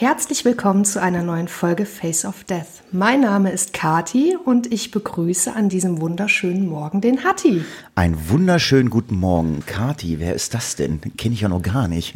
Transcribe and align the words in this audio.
Herzlich 0.00 0.46
willkommen 0.46 0.86
zu 0.86 1.02
einer 1.02 1.22
neuen 1.22 1.46
Folge 1.46 1.84
Face 1.84 2.24
of 2.24 2.44
Death. 2.44 2.82
Mein 2.90 3.20
Name 3.20 3.52
ist 3.52 3.74
Kati 3.74 4.34
und 4.42 4.72
ich 4.72 4.92
begrüße 4.92 5.54
an 5.54 5.68
diesem 5.68 6.00
wunderschönen 6.00 6.66
Morgen 6.66 7.02
den 7.02 7.22
Hatti. 7.22 7.62
Einen 7.96 8.30
wunderschönen 8.30 8.88
guten 8.88 9.16
Morgen. 9.16 9.62
Kati, 9.66 10.18
wer 10.18 10.34
ist 10.34 10.54
das 10.54 10.74
denn? 10.74 11.02
Kenne 11.18 11.34
ich 11.34 11.42
ja 11.42 11.50
noch 11.50 11.60
gar 11.60 11.86
nicht. 11.86 12.14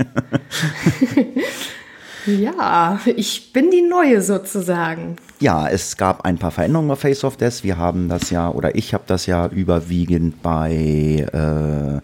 ja, 2.26 2.98
ich 3.04 3.52
bin 3.52 3.70
die 3.70 3.82
Neue 3.82 4.22
sozusagen. 4.22 5.16
Ja, 5.40 5.68
es 5.68 5.98
gab 5.98 6.24
ein 6.24 6.38
paar 6.38 6.52
Veränderungen 6.52 6.88
bei 6.88 6.96
Face 6.96 7.22
of 7.22 7.36
Death. 7.36 7.64
Wir 7.64 7.76
haben 7.76 8.08
das 8.08 8.30
ja, 8.30 8.48
oder 8.48 8.76
ich 8.76 8.94
habe 8.94 9.04
das 9.06 9.26
ja 9.26 9.46
überwiegend 9.48 10.40
bei 10.40 11.26
äh, 11.30 12.00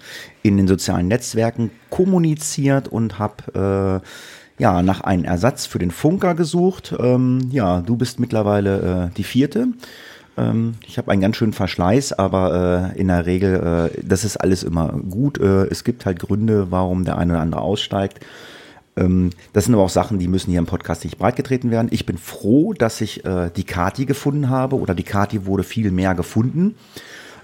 in 0.46 0.58
den 0.58 0.68
sozialen 0.68 1.08
Netzwerken 1.08 1.70
kommuniziert 1.88 2.86
und 2.86 3.18
habe 3.18 4.02
äh, 4.02 4.06
ja, 4.60 4.82
nach 4.82 5.00
einem 5.00 5.24
Ersatz 5.24 5.64
für 5.64 5.78
den 5.78 5.90
Funker 5.90 6.34
gesucht. 6.34 6.94
Ähm, 7.00 7.48
ja, 7.50 7.80
du 7.80 7.96
bist 7.96 8.20
mittlerweile 8.20 9.10
äh, 9.10 9.14
die 9.16 9.24
vierte. 9.24 9.68
Ähm, 10.36 10.74
ich 10.86 10.98
habe 10.98 11.10
einen 11.10 11.22
ganz 11.22 11.36
schönen 11.36 11.54
Verschleiß, 11.54 12.12
aber 12.12 12.92
äh, 12.94 13.00
in 13.00 13.08
der 13.08 13.24
Regel, 13.24 13.90
äh, 13.96 14.00
das 14.04 14.22
ist 14.22 14.36
alles 14.36 14.62
immer 14.62 14.88
gut. 14.92 15.40
Äh, 15.40 15.64
es 15.68 15.82
gibt 15.82 16.04
halt 16.04 16.18
Gründe, 16.18 16.70
warum 16.70 17.06
der 17.06 17.16
eine 17.16 17.32
oder 17.32 17.40
andere 17.40 17.62
aussteigt. 17.62 18.20
Ähm, 18.98 19.30
das 19.54 19.64
sind 19.64 19.72
aber 19.72 19.84
auch 19.84 19.88
Sachen, 19.88 20.18
die 20.18 20.28
müssen 20.28 20.50
hier 20.50 20.58
im 20.58 20.66
Podcast 20.66 21.04
nicht 21.04 21.16
breitgetreten 21.16 21.70
werden. 21.70 21.88
Ich 21.90 22.04
bin 22.04 22.18
froh, 22.18 22.74
dass 22.74 23.00
ich 23.00 23.24
äh, 23.24 23.48
die 23.56 23.64
Kati 23.64 24.04
gefunden 24.04 24.50
habe 24.50 24.76
oder 24.76 24.94
die 24.94 25.04
Kati 25.04 25.46
wurde 25.46 25.62
viel 25.62 25.90
mehr 25.90 26.14
gefunden 26.14 26.74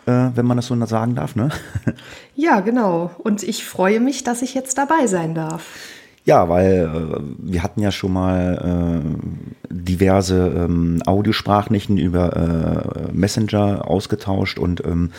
äh, 0.06 0.30
wenn 0.34 0.46
man 0.46 0.56
das 0.56 0.66
so 0.66 0.86
sagen 0.86 1.16
darf, 1.16 1.34
ne? 1.34 1.50
Ja, 2.36 2.60
genau. 2.60 3.10
Und 3.18 3.42
ich 3.42 3.64
freue 3.64 3.98
mich, 3.98 4.22
dass 4.22 4.42
ich 4.42 4.54
jetzt 4.54 4.78
dabei 4.78 5.06
sein 5.08 5.34
darf. 5.34 5.64
Ja, 6.26 6.48
weil 6.48 6.90
äh, 6.92 7.20
wir 7.38 7.62
hatten 7.62 7.80
ja 7.80 7.92
schon 7.92 8.12
mal 8.12 9.00
äh, 9.00 9.72
diverse 9.72 10.48
ähm, 10.48 11.00
Audiosprachnachrichten 11.06 11.98
über 11.98 12.36
äh, 12.36 13.12
Messenger 13.12 13.88
ausgetauscht 13.88 14.58
und 14.58 14.84
ähm, 14.84 15.12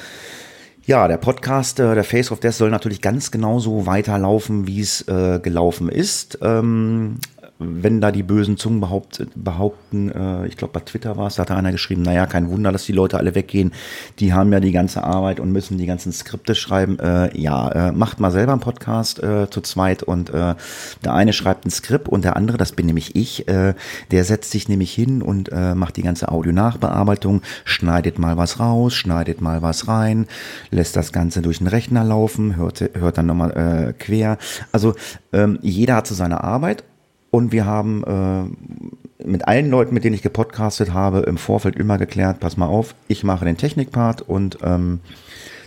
ja, 0.85 1.07
der 1.07 1.17
Podcast, 1.17 1.79
äh, 1.79 1.95
der 1.95 2.03
Face 2.03 2.29
of 2.31 2.41
Death 2.41 2.55
soll 2.55 2.71
natürlich 2.71 3.01
ganz 3.01 3.31
genauso 3.31 3.85
weiterlaufen, 3.85 4.67
wie 4.67 4.81
es 4.81 5.07
äh, 5.07 5.39
gelaufen 5.41 5.87
ist. 5.87 6.39
Ähm, 6.41 7.19
wenn 7.59 8.01
da 8.01 8.11
die 8.11 8.23
bösen 8.23 8.57
Zungen 8.57 8.79
behaupt, 8.79 9.25
behaupten, 9.35 10.11
äh, 10.11 10.47
ich 10.47 10.57
glaube 10.57 10.73
bei 10.73 10.79
Twitter 10.81 11.17
war 11.17 11.27
es, 11.27 11.35
da 11.35 11.41
hat 11.41 11.51
einer 11.51 11.71
geschrieben, 11.71 12.03
naja, 12.03 12.25
kein 12.27 12.49
Wunder, 12.49 12.71
dass 12.71 12.85
die 12.85 12.91
Leute 12.91 13.17
alle 13.17 13.35
weggehen, 13.35 13.71
die 14.19 14.33
haben 14.33 14.53
ja 14.53 14.59
die 14.59 14.71
ganze 14.71 15.03
Arbeit 15.03 15.39
und 15.39 15.51
müssen 15.51 15.77
die 15.77 15.85
ganzen 15.85 16.11
Skripte 16.11 16.55
schreiben. 16.55 16.99
Äh, 16.99 17.35
ja, 17.37 17.69
äh, 17.69 17.91
macht 17.91 18.19
mal 18.19 18.31
selber 18.31 18.51
einen 18.51 18.61
Podcast 18.61 19.21
äh, 19.23 19.49
zu 19.49 19.61
zweit 19.61 20.03
und 20.03 20.29
äh, 20.29 20.55
der 21.03 21.13
eine 21.13 21.33
schreibt 21.33 21.65
ein 21.65 21.71
Skript 21.71 22.07
und 22.07 22.23
der 22.23 22.35
andere, 22.35 22.57
das 22.57 22.73
bin 22.73 22.85
nämlich 22.85 23.15
ich, 23.15 23.47
äh, 23.47 23.73
der 24.11 24.23
setzt 24.23 24.51
sich 24.51 24.69
nämlich 24.69 24.93
hin 24.93 25.21
und 25.21 25.51
äh, 25.51 25.73
macht 25.73 25.97
die 25.97 26.03
ganze 26.03 26.29
Audio-Nachbearbeitung, 26.29 27.41
schneidet 27.65 28.19
mal 28.19 28.37
was 28.37 28.59
raus, 28.59 28.93
schneidet 28.93 29.41
mal 29.41 29.61
was 29.61 29.87
rein, 29.87 30.27
lässt 30.69 30.95
das 30.95 31.11
Ganze 31.11 31.41
durch 31.41 31.57
den 31.57 31.67
Rechner 31.67 32.03
laufen, 32.03 32.55
hört, 32.55 32.83
hört 32.93 33.17
dann 33.17 33.25
nochmal 33.25 33.51
äh, 33.51 33.93
quer. 33.93 34.37
Also 34.71 34.93
ähm, 35.33 35.57
jeder 35.61 35.95
hat 35.95 36.07
so 36.07 36.13
seine 36.13 36.43
Arbeit 36.43 36.83
und 37.31 37.51
wir 37.51 37.65
haben 37.65 38.03
äh, 38.03 39.23
mit 39.23 39.47
allen 39.47 39.69
Leuten, 39.69 39.93
mit 39.93 40.03
denen 40.03 40.15
ich 40.15 40.21
gepodcastet 40.21 40.93
habe, 40.93 41.19
im 41.19 41.37
Vorfeld 41.37 41.75
immer 41.75 41.97
geklärt, 41.97 42.39
pass 42.39 42.57
mal 42.57 42.67
auf, 42.67 42.95
ich 43.07 43.23
mache 43.23 43.45
den 43.45 43.57
Technikpart 43.57 44.21
und 44.21 44.59
ähm, 44.63 44.99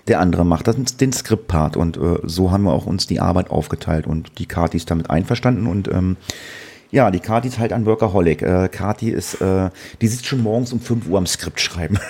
der 0.08 0.20
andere 0.20 0.44
macht 0.44 0.66
das, 0.66 0.96
den 0.96 1.12
Skriptpart. 1.12 1.76
Und 1.76 1.96
äh, 1.96 2.18
so 2.24 2.50
haben 2.50 2.64
wir 2.64 2.72
auch 2.72 2.86
uns 2.86 3.06
die 3.06 3.20
Arbeit 3.20 3.50
aufgeteilt. 3.50 4.06
Und 4.06 4.38
die 4.38 4.46
Kati 4.46 4.76
ist 4.76 4.90
damit 4.90 5.10
einverstanden. 5.10 5.66
Und 5.66 5.88
ähm, 5.88 6.16
ja, 6.90 7.10
die 7.10 7.20
Kati 7.20 7.48
ist 7.48 7.58
halt 7.58 7.72
ein 7.72 7.86
Workaholic. 7.86 8.42
Äh, 8.42 8.68
Kati 8.68 9.10
ist, 9.10 9.40
äh, 9.40 9.70
die 10.00 10.08
sitzt 10.08 10.26
schon 10.26 10.42
morgens 10.42 10.72
um 10.72 10.80
5 10.80 11.08
Uhr 11.08 11.18
am 11.18 11.26
Skript 11.26 11.60
schreiben. 11.60 11.98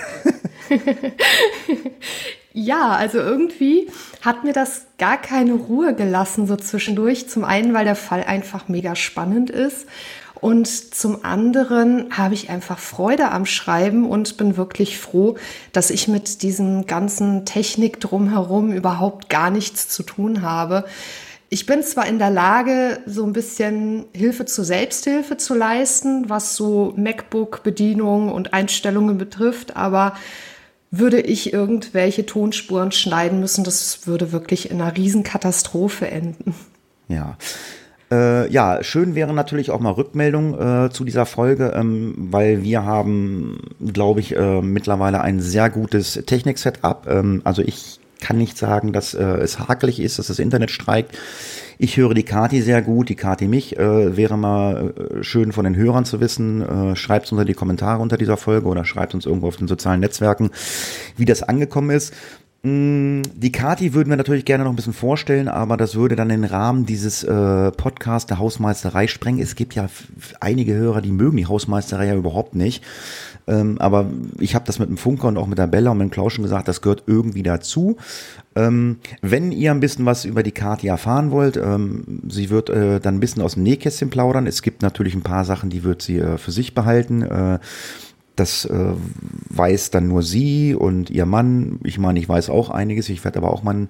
Ja, 2.53 2.89
also 2.89 3.17
irgendwie 3.17 3.87
hat 4.21 4.43
mir 4.43 4.51
das 4.51 4.87
gar 4.97 5.17
keine 5.17 5.53
Ruhe 5.53 5.95
gelassen 5.95 6.47
so 6.47 6.55
zwischendurch. 6.57 7.29
Zum 7.29 7.45
einen, 7.45 7.73
weil 7.73 7.85
der 7.85 7.95
Fall 7.95 8.23
einfach 8.23 8.67
mega 8.67 8.95
spannend 8.95 9.49
ist. 9.49 9.87
Und 10.41 10.67
zum 10.67 11.23
anderen 11.23 12.17
habe 12.17 12.33
ich 12.33 12.49
einfach 12.49 12.79
Freude 12.79 13.29
am 13.29 13.45
Schreiben 13.45 14.09
und 14.09 14.37
bin 14.37 14.57
wirklich 14.57 14.97
froh, 14.97 15.37
dass 15.71 15.91
ich 15.91 16.07
mit 16.07 16.41
diesem 16.41 16.87
ganzen 16.87 17.45
Technik 17.45 17.99
drumherum 17.99 18.73
überhaupt 18.73 19.29
gar 19.29 19.51
nichts 19.51 19.87
zu 19.87 20.01
tun 20.01 20.41
habe. 20.41 20.85
Ich 21.49 21.67
bin 21.67 21.83
zwar 21.83 22.07
in 22.07 22.17
der 22.17 22.31
Lage, 22.31 22.99
so 23.05 23.23
ein 23.23 23.33
bisschen 23.33 24.05
Hilfe 24.13 24.45
zur 24.45 24.65
Selbsthilfe 24.65 25.37
zu 25.37 25.53
leisten, 25.53 26.29
was 26.29 26.55
so 26.55 26.93
MacBook-Bedienung 26.95 28.31
und 28.31 28.53
Einstellungen 28.53 29.17
betrifft, 29.19 29.75
aber 29.75 30.15
würde 30.91 31.21
ich 31.21 31.53
irgendwelche 31.53 32.25
Tonspuren 32.25 32.91
schneiden 32.91 33.39
müssen, 33.39 33.63
das 33.63 34.05
würde 34.05 34.33
wirklich 34.33 34.69
in 34.69 34.81
einer 34.81 34.95
Riesenkatastrophe 34.95 36.11
enden. 36.11 36.53
Ja. 37.07 37.37
Äh, 38.11 38.51
ja, 38.51 38.83
schön 38.83 39.15
wäre 39.15 39.33
natürlich 39.33 39.71
auch 39.71 39.79
mal 39.79 39.91
Rückmeldung 39.91 40.59
äh, 40.59 40.89
zu 40.89 41.05
dieser 41.05 41.25
Folge, 41.25 41.71
ähm, 41.73 42.13
weil 42.17 42.61
wir 42.61 42.83
haben, 42.83 43.59
glaube 43.93 44.19
ich, 44.19 44.35
äh, 44.35 44.61
mittlerweile 44.61 45.21
ein 45.21 45.39
sehr 45.39 45.69
gutes 45.69 46.21
Technik-Setup. 46.25 47.07
Ähm, 47.09 47.41
also 47.45 47.61
ich 47.61 48.01
kann 48.19 48.37
nicht 48.37 48.57
sagen, 48.57 48.91
dass 48.91 49.13
äh, 49.13 49.23
es 49.23 49.59
hakelig 49.59 50.01
ist, 50.01 50.19
dass 50.19 50.27
das 50.27 50.39
Internet 50.39 50.71
streikt. 50.71 51.17
Ich 51.83 51.97
höre 51.97 52.13
die 52.13 52.21
Kati 52.21 52.61
sehr 52.61 52.83
gut, 52.83 53.09
die 53.09 53.15
Kati 53.15 53.47
mich. 53.47 53.75
Äh, 53.79 54.15
wäre 54.15 54.37
mal 54.37 54.93
äh, 54.93 55.23
schön 55.23 55.51
von 55.51 55.63
den 55.63 55.75
Hörern 55.75 56.05
zu 56.05 56.19
wissen. 56.19 56.61
Äh, 56.61 56.95
schreibt 56.95 57.31
unter 57.31 57.43
die 57.43 57.55
Kommentare 57.55 58.03
unter 58.03 58.17
dieser 58.17 58.37
Folge 58.37 58.67
oder 58.67 58.85
schreibt 58.85 59.15
uns 59.15 59.25
irgendwo 59.25 59.47
auf 59.47 59.57
den 59.57 59.67
sozialen 59.67 59.99
Netzwerken, 59.99 60.51
wie 61.17 61.25
das 61.25 61.41
angekommen 61.41 61.89
ist. 61.89 62.13
Mm, 62.61 63.23
die 63.33 63.51
Kati 63.51 63.95
würden 63.95 64.11
wir 64.11 64.17
natürlich 64.17 64.45
gerne 64.45 64.63
noch 64.63 64.69
ein 64.69 64.75
bisschen 64.75 64.93
vorstellen, 64.93 65.47
aber 65.47 65.75
das 65.75 65.95
würde 65.95 66.15
dann 66.15 66.29
den 66.29 66.43
Rahmen 66.43 66.85
dieses 66.85 67.23
äh, 67.23 67.71
Podcast 67.71 68.29
der 68.29 68.37
Hausmeisterei 68.37 69.07
sprengen. 69.07 69.41
Es 69.41 69.55
gibt 69.55 69.73
ja 69.73 69.87
einige 70.39 70.75
Hörer, 70.75 71.01
die 71.01 71.11
mögen 71.11 71.37
die 71.37 71.47
Hausmeisterei 71.47 72.05
ja 72.05 72.15
überhaupt 72.15 72.53
nicht. 72.53 72.83
Ähm, 73.47 73.77
aber 73.79 74.09
ich 74.39 74.55
habe 74.55 74.65
das 74.65 74.79
mit 74.79 74.89
dem 74.89 74.97
Funker 74.97 75.27
und 75.27 75.37
auch 75.37 75.47
mit 75.47 75.57
der 75.57 75.67
Bella 75.67 75.91
und 75.91 75.97
mit 75.97 76.09
dem 76.09 76.11
Klaus 76.11 76.33
schon 76.33 76.43
gesagt, 76.43 76.67
das 76.67 76.81
gehört 76.81 77.03
irgendwie 77.07 77.43
dazu. 77.43 77.97
Ähm, 78.55 78.97
wenn 79.21 79.51
ihr 79.51 79.71
ein 79.71 79.79
bisschen 79.79 80.05
was 80.05 80.25
über 80.25 80.43
die 80.43 80.51
Kati 80.51 80.87
erfahren 80.87 81.31
wollt, 81.31 81.57
ähm, 81.57 82.21
sie 82.27 82.49
wird 82.49 82.69
äh, 82.69 82.99
dann 82.99 83.15
ein 83.15 83.19
bisschen 83.19 83.41
aus 83.41 83.53
dem 83.53 83.63
Nähkästchen 83.63 84.09
plaudern. 84.09 84.47
Es 84.47 84.61
gibt 84.61 84.81
natürlich 84.81 85.15
ein 85.15 85.23
paar 85.23 85.45
Sachen, 85.45 85.69
die 85.69 85.83
wird 85.83 86.01
sie 86.01 86.19
äh, 86.19 86.37
für 86.37 86.51
sich 86.51 86.73
behalten. 86.73 87.21
Äh, 87.23 87.59
das 88.35 88.65
äh, 88.65 88.93
weiß 89.49 89.91
dann 89.91 90.07
nur 90.07 90.23
sie 90.23 90.73
und 90.73 91.09
ihr 91.09 91.25
Mann. 91.25 91.79
Ich 91.83 91.97
meine, 91.99 92.19
ich 92.19 92.27
weiß 92.27 92.49
auch 92.49 92.69
einiges. 92.69 93.09
Ich 93.09 93.23
werde 93.23 93.39
aber 93.39 93.51
auch 93.51 93.63
mal 93.63 93.87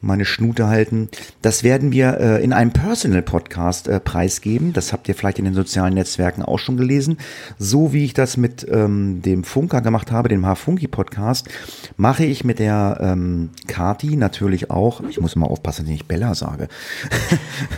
meine 0.00 0.24
Schnute 0.24 0.68
halten. 0.68 1.08
Das 1.42 1.64
werden 1.64 1.92
wir 1.92 2.18
äh, 2.20 2.44
in 2.44 2.52
einem 2.52 2.72
Personal-Podcast 2.72 3.88
äh, 3.88 4.00
preisgeben. 4.00 4.72
Das 4.72 4.92
habt 4.92 5.08
ihr 5.08 5.14
vielleicht 5.14 5.38
in 5.38 5.44
den 5.44 5.54
sozialen 5.54 5.94
Netzwerken 5.94 6.42
auch 6.42 6.58
schon 6.58 6.76
gelesen. 6.76 7.18
So 7.58 7.92
wie 7.92 8.04
ich 8.04 8.14
das 8.14 8.36
mit 8.36 8.66
ähm, 8.70 9.22
dem 9.22 9.44
Funker 9.44 9.80
gemacht 9.80 10.12
habe, 10.12 10.28
dem 10.28 10.46
H-Funky-Podcast, 10.46 11.48
mache 11.96 12.24
ich 12.24 12.44
mit 12.44 12.58
der 12.58 12.98
ähm, 13.00 13.50
Kati 13.66 14.16
natürlich 14.16 14.70
auch, 14.70 15.02
ich 15.08 15.20
muss 15.20 15.36
mal 15.36 15.46
aufpassen, 15.46 15.86
dass 15.86 15.94
ich 15.94 16.06
Bella 16.06 16.34
sage. 16.34 16.68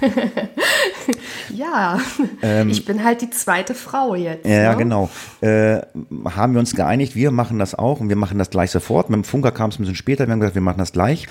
ja, 1.55 1.99
ähm, 2.43 2.69
ich 2.69 2.85
bin 2.85 3.05
halt 3.05 3.21
die 3.23 3.31
zweite 3.31 3.75
Frau 3.75 4.15
jetzt. 4.15 4.47
Ja, 4.47 4.73
ne? 4.73 4.77
genau. 4.77 5.11
Äh, 5.41 5.81
haben 6.25 6.53
wir 6.53 6.61
uns 6.61 6.75
geeinigt, 6.75 7.15
wir 7.15 7.31
machen 7.31 7.59
das 7.59 7.75
auch 7.75 8.01
und 8.01 8.09
wir 8.09 8.17
machen 8.17 8.39
das 8.39 8.51
gleich 8.51 8.71
sofort. 8.71 9.11
Mit 9.11 9.17
dem 9.17 9.25
Funker 9.25 9.53
kam 9.53 9.71
es 9.71 9.79
ein 9.79 9.83
bisschen 9.83 9.97
später, 9.97 10.27
wir 10.27 10.33
haben 10.33 10.41
gesagt, 10.41 10.55
wir 10.55 10.63
machen 10.63 10.79
das 10.79 10.93
gleich. 10.93 11.27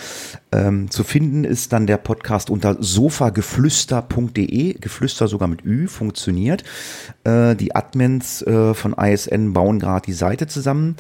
Ähm, 0.52 0.90
zu 0.90 1.04
finden 1.04 1.44
ist 1.44 1.74
dann 1.74 1.88
der 1.88 1.98
Podcast 1.98 2.50
unter 2.50 2.78
sofageflüster.de. 2.80 4.74
Geflüster 4.80 5.28
sogar 5.28 5.48
mit 5.48 5.64
Ü 5.64 5.88
funktioniert. 5.88 6.64
Äh, 7.24 7.56
die 7.56 7.76
Admins 7.76 8.42
äh, 8.42 8.74
von 8.74 8.94
ISN 8.94 9.54
bauen 9.54 9.80
gerade 9.80 10.06
die 10.06 10.14
Seite 10.14 10.48
zusammen. 10.48 10.96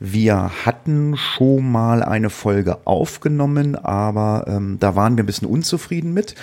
Wir 0.00 0.50
hatten 0.64 1.16
schon 1.16 1.70
mal 1.70 2.02
eine 2.02 2.30
Folge 2.30 2.78
aufgenommen, 2.86 3.76
aber 3.76 4.44
ähm, 4.46 4.78
da 4.80 4.96
waren 4.96 5.16
wir 5.16 5.24
ein 5.24 5.26
bisschen 5.26 5.48
unzufrieden 5.48 6.12
mit. 6.12 6.34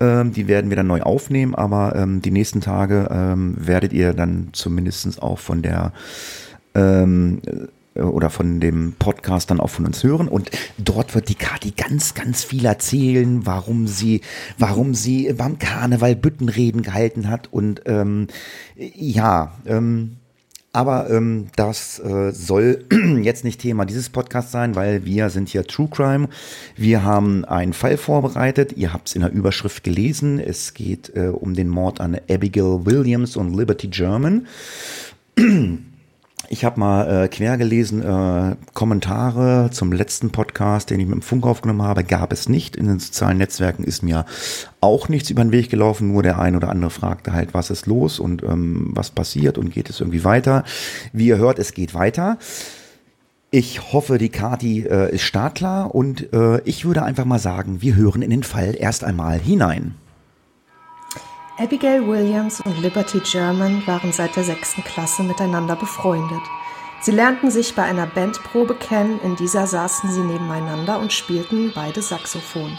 Ähm, 0.00 0.32
die 0.32 0.48
werden 0.48 0.70
wir 0.70 0.76
dann 0.76 0.86
neu 0.86 1.02
aufnehmen, 1.02 1.25
aber 1.54 1.94
ähm, 1.96 2.22
die 2.22 2.30
nächsten 2.30 2.60
Tage 2.60 3.08
ähm, 3.10 3.54
werdet 3.58 3.92
ihr 3.92 4.12
dann 4.12 4.48
zumindest 4.52 5.22
auch 5.22 5.38
von 5.38 5.62
der 5.62 5.92
ähm, 6.74 7.40
äh, 7.46 8.00
oder 8.00 8.30
von 8.30 8.60
dem 8.60 8.94
Podcast 8.98 9.50
dann 9.50 9.60
auch 9.60 9.70
von 9.70 9.86
uns 9.86 10.04
hören. 10.04 10.28
Und 10.28 10.50
dort 10.78 11.14
wird 11.14 11.28
die 11.28 11.34
Kati 11.34 11.72
ganz, 11.72 12.14
ganz 12.14 12.44
viel 12.44 12.64
erzählen, 12.64 13.46
warum 13.46 13.86
sie, 13.86 14.20
warum 14.58 14.94
sie 14.94 15.32
beim 15.32 15.58
Karneval 15.58 16.14
Büttenreden 16.14 16.82
gehalten 16.82 17.28
hat. 17.30 17.52
Und 17.52 17.82
ähm, 17.86 18.28
ja, 18.76 19.52
ähm, 19.66 20.16
aber 20.76 21.08
ähm, 21.08 21.46
das 21.56 21.98
äh, 22.00 22.32
soll 22.32 22.84
jetzt 23.22 23.44
nicht 23.44 23.62
Thema 23.62 23.86
dieses 23.86 24.10
Podcasts 24.10 24.52
sein, 24.52 24.74
weil 24.74 25.06
wir 25.06 25.30
sind 25.30 25.48
hier 25.48 25.66
True 25.66 25.88
Crime. 25.90 26.28
Wir 26.76 27.02
haben 27.02 27.46
einen 27.46 27.72
Fall 27.72 27.96
vorbereitet. 27.96 28.74
Ihr 28.76 28.92
habt 28.92 29.08
es 29.08 29.14
in 29.14 29.22
der 29.22 29.32
Überschrift 29.32 29.84
gelesen. 29.84 30.38
Es 30.38 30.74
geht 30.74 31.16
äh, 31.16 31.28
um 31.28 31.54
den 31.54 31.70
Mord 31.70 31.98
an 32.02 32.18
Abigail 32.28 32.84
Williams 32.84 33.36
und 33.36 33.56
Liberty 33.56 33.88
German. 33.88 34.46
Ich 36.48 36.64
habe 36.64 36.78
mal 36.78 37.24
äh, 37.24 37.28
quer 37.28 37.56
gelesen, 37.56 38.02
äh, 38.02 38.56
Kommentare 38.72 39.70
zum 39.72 39.92
letzten 39.92 40.30
Podcast, 40.30 40.90
den 40.90 41.00
ich 41.00 41.06
mit 41.06 41.14
dem 41.14 41.22
Funk 41.22 41.44
aufgenommen 41.44 41.82
habe, 41.82 42.04
gab 42.04 42.32
es 42.32 42.48
nicht. 42.48 42.76
In 42.76 42.86
den 42.86 43.00
sozialen 43.00 43.38
Netzwerken 43.38 43.82
ist 43.82 44.02
mir 44.02 44.24
auch 44.80 45.08
nichts 45.08 45.30
über 45.30 45.42
den 45.42 45.52
Weg 45.52 45.70
gelaufen, 45.70 46.12
nur 46.12 46.22
der 46.22 46.38
ein 46.38 46.54
oder 46.54 46.68
andere 46.68 46.90
fragte 46.90 47.32
halt, 47.32 47.52
was 47.52 47.70
ist 47.70 47.86
los 47.86 48.20
und 48.20 48.42
ähm, 48.44 48.90
was 48.94 49.10
passiert 49.10 49.58
und 49.58 49.72
geht 49.72 49.90
es 49.90 50.00
irgendwie 50.00 50.24
weiter. 50.24 50.64
Wie 51.12 51.26
ihr 51.26 51.38
hört, 51.38 51.58
es 51.58 51.74
geht 51.74 51.94
weiter. 51.94 52.38
Ich 53.50 53.92
hoffe, 53.92 54.18
die 54.18 54.28
Kati 54.28 54.82
äh, 54.82 55.14
ist 55.14 55.22
startklar 55.22 55.94
und 55.94 56.32
äh, 56.32 56.60
ich 56.62 56.84
würde 56.84 57.02
einfach 57.02 57.24
mal 57.24 57.38
sagen, 57.38 57.82
wir 57.82 57.96
hören 57.96 58.22
in 58.22 58.30
den 58.30 58.42
Fall 58.42 58.76
erst 58.78 59.02
einmal 59.02 59.38
hinein. 59.38 59.94
Abigail 61.58 62.06
Williams 62.06 62.60
und 62.60 62.82
Liberty 62.82 63.18
German 63.20 63.86
waren 63.86 64.12
seit 64.12 64.36
der 64.36 64.44
sechsten 64.44 64.84
Klasse 64.84 65.22
miteinander 65.22 65.74
befreundet. 65.74 66.42
Sie 67.00 67.12
lernten 67.12 67.50
sich 67.50 67.74
bei 67.74 67.82
einer 67.82 68.04
Bandprobe 68.06 68.74
kennen, 68.74 69.18
in 69.22 69.36
dieser 69.36 69.66
saßen 69.66 70.12
sie 70.12 70.20
nebeneinander 70.20 70.98
und 70.98 71.14
spielten 71.14 71.72
beide 71.74 72.02
Saxophon. 72.02 72.78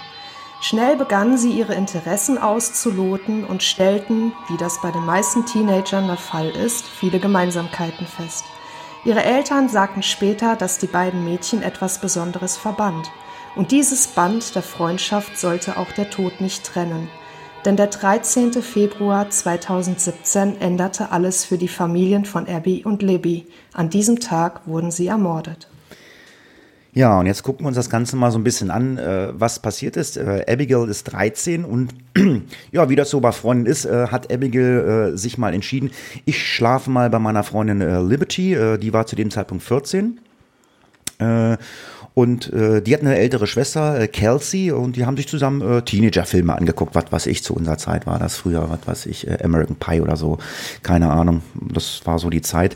Schnell 0.61 0.95
begannen 0.95 1.39
sie 1.39 1.53
ihre 1.53 1.73
Interessen 1.73 2.37
auszuloten 2.37 3.45
und 3.45 3.63
stellten, 3.63 4.33
wie 4.47 4.57
das 4.57 4.79
bei 4.79 4.91
den 4.91 5.05
meisten 5.07 5.47
Teenagern 5.47 6.05
der 6.05 6.17
Fall 6.17 6.49
ist, 6.49 6.85
viele 6.85 7.19
Gemeinsamkeiten 7.19 8.05
fest. 8.05 8.45
Ihre 9.03 9.23
Eltern 9.23 9.69
sagten 9.69 10.03
später, 10.03 10.55
dass 10.55 10.77
die 10.77 10.85
beiden 10.85 11.25
Mädchen 11.25 11.63
etwas 11.63 11.99
Besonderes 11.99 12.57
verband. 12.57 13.09
Und 13.55 13.71
dieses 13.71 14.05
Band 14.05 14.53
der 14.53 14.61
Freundschaft 14.61 15.35
sollte 15.39 15.77
auch 15.77 15.91
der 15.93 16.11
Tod 16.11 16.41
nicht 16.41 16.63
trennen 16.63 17.09
denn 17.65 17.75
der 17.75 17.87
13. 17.87 18.53
Februar 18.53 19.29
2017 19.29 20.61
änderte 20.61 21.11
alles 21.11 21.45
für 21.45 21.57
die 21.57 21.67
Familien 21.67 22.25
von 22.25 22.47
Abby 22.47 22.83
und 22.85 23.01
Libby. 23.01 23.47
An 23.73 23.89
diesem 23.89 24.19
Tag 24.19 24.61
wurden 24.65 24.91
sie 24.91 25.07
ermordet. 25.07 25.67
Ja, 26.97 27.19
und 27.19 27.27
jetzt 27.27 27.43
gucken 27.43 27.63
wir 27.63 27.67
uns 27.67 27.75
das 27.75 27.91
Ganze 27.91 28.15
mal 28.15 28.31
so 28.31 28.39
ein 28.39 28.43
bisschen 28.43 28.71
an, 28.71 28.97
äh, 28.97 29.27
was 29.31 29.59
passiert 29.59 29.97
ist. 29.97 30.17
Äh, 30.17 30.45
Abigail 30.49 30.89
ist 30.89 31.03
13 31.03 31.63
und 31.63 31.93
ja, 32.71 32.89
wie 32.89 32.95
das 32.95 33.11
so 33.11 33.19
bei 33.19 33.31
Freunden 33.31 33.67
ist, 33.67 33.85
äh, 33.85 34.07
hat 34.07 34.33
Abigail 34.33 35.11
äh, 35.13 35.17
sich 35.17 35.37
mal 35.37 35.53
entschieden, 35.53 35.91
ich 36.25 36.43
schlafe 36.43 36.89
mal 36.89 37.11
bei 37.11 37.19
meiner 37.19 37.43
Freundin 37.43 37.81
äh, 37.81 38.01
Liberty, 38.01 38.55
äh, 38.55 38.79
die 38.79 38.93
war 38.93 39.05
zu 39.05 39.15
dem 39.15 39.29
Zeitpunkt 39.29 39.63
14. 39.63 40.19
Und 42.17 42.51
äh, 42.51 42.81
die 42.81 42.95
hatten 42.95 43.05
eine 43.05 43.19
ältere 43.19 43.45
Schwester, 43.45 43.99
äh, 43.99 44.07
Kelsey, 44.07 44.71
und 44.71 44.95
die 44.95 45.05
haben 45.05 45.15
sich 45.17 45.27
zusammen 45.27 45.61
äh, 45.61 45.83
Teenager-Filme 45.83 46.51
angeguckt, 46.51 46.95
was 46.95 47.05
was 47.11 47.27
ich 47.27 47.43
zu 47.43 47.53
unserer 47.53 47.77
Zeit 47.77 48.07
war. 48.07 48.17
Das 48.17 48.37
früher, 48.37 48.71
was 48.71 48.87
weiß 48.87 49.05
ich, 49.05 49.27
äh, 49.27 49.37
American 49.43 49.75
Pie 49.75 50.01
oder 50.01 50.17
so. 50.17 50.39
Keine 50.81 51.11
Ahnung. 51.11 51.43
Das 51.53 52.01
war 52.05 52.17
so 52.17 52.31
die 52.31 52.41
Zeit. 52.41 52.75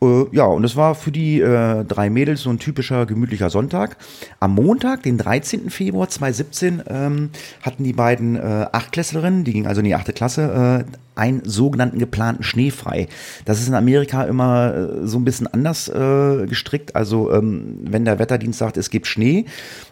Äh, 0.00 0.24
ja, 0.32 0.44
und 0.44 0.64
es 0.64 0.74
war 0.74 0.94
für 0.94 1.12
die 1.12 1.38
äh, 1.38 1.84
drei 1.84 2.08
Mädels 2.08 2.40
so 2.40 2.48
ein 2.48 2.58
typischer 2.58 3.04
gemütlicher 3.04 3.50
Sonntag. 3.50 3.98
Am 4.40 4.54
Montag, 4.54 5.02
den 5.02 5.18
13. 5.18 5.68
Februar 5.68 6.08
2017, 6.08 6.82
ähm, 6.88 7.28
hatten 7.60 7.84
die 7.84 7.92
beiden 7.92 8.36
äh, 8.36 8.68
Achtklässlerinnen, 8.72 9.44
die 9.44 9.52
gingen 9.52 9.66
also 9.66 9.80
in 9.80 9.84
die 9.84 9.96
achte 9.96 10.14
Klasse, 10.14 10.86
äh, 10.88 10.90
einen 11.18 11.44
sogenannten 11.44 11.98
geplanten 11.98 12.42
Schneefrei. 12.42 13.08
Das 13.44 13.60
ist 13.60 13.68
in 13.68 13.74
Amerika 13.74 14.24
immer 14.24 14.74
äh, 14.74 15.06
so 15.06 15.18
ein 15.18 15.24
bisschen 15.24 15.46
anders 15.46 15.88
äh, 15.88 16.46
gestrickt. 16.46 16.96
Also 16.96 17.32
ähm, 17.32 17.78
wenn 17.82 18.04
der 18.04 18.18
Wetterdienst 18.18 18.58
sagt, 18.58 18.76
es 18.76 18.90
gibt 18.90 19.06
Schnee, 19.06 19.44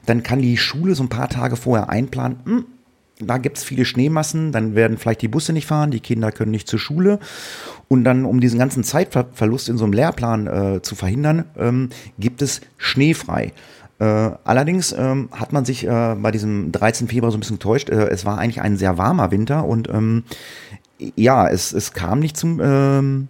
dann 0.07 0.23
kann 0.23 0.41
die 0.41 0.57
Schule 0.57 0.95
so 0.95 1.03
ein 1.03 1.09
paar 1.09 1.29
Tage 1.29 1.57
vorher 1.57 1.91
einplanen, 1.91 2.39
hm, 2.45 2.65
da 3.19 3.39
gibt 3.39 3.57
es 3.57 3.65
viele 3.65 3.87
Schneemassen, 3.87 4.53
dann 4.53 4.75
werden 4.75 4.99
vielleicht 4.99 5.23
die 5.23 5.29
Busse 5.29 5.55
nicht 5.55 5.67
fahren, 5.67 5.91
die 5.91 6.01
Kinder 6.01 6.33
können 6.33 6.51
nicht 6.51 6.69
zur 6.69 6.79
Schule. 6.79 7.19
Und 7.89 8.05
dann, 8.05 8.27
um 8.27 8.41
diesen 8.41 8.59
ganzen 8.59 8.85
Zeitverlust 8.85 9.69
in 9.69 9.79
so 9.79 9.85
einem 9.85 9.95
Lehrplan 9.95 10.47
äh, 10.47 10.83
zu 10.83 10.95
verhindern, 10.95 11.45
ähm, 11.57 11.89
gibt 12.19 12.43
es 12.43 12.61
schneefrei. 12.77 13.53
Äh, 13.99 14.05
allerdings 14.45 14.93
ähm, 14.93 15.31
hat 15.33 15.55
man 15.55 15.65
sich 15.65 15.87
äh, 15.87 16.17
bei 16.19 16.31
diesem 16.31 16.71
13. 16.73 17.09
Februar 17.09 17.31
so 17.31 17.39
ein 17.39 17.41
bisschen 17.41 17.59
getäuscht. 17.59 17.89
Äh, 17.89 18.09
es 18.09 18.27
war 18.27 18.39
eigentlich 18.39 18.61
ein 18.61 18.77
sehr 18.77 18.99
warmer 18.99 19.31
Winter 19.31 19.65
und 19.65 19.89
ähm, 19.89 20.25
ja, 20.99 21.49
es, 21.49 21.73
es 21.73 21.93
kam 21.93 22.21
nicht 22.21 22.37
zum, 22.37 22.61
ähm, 22.63 23.29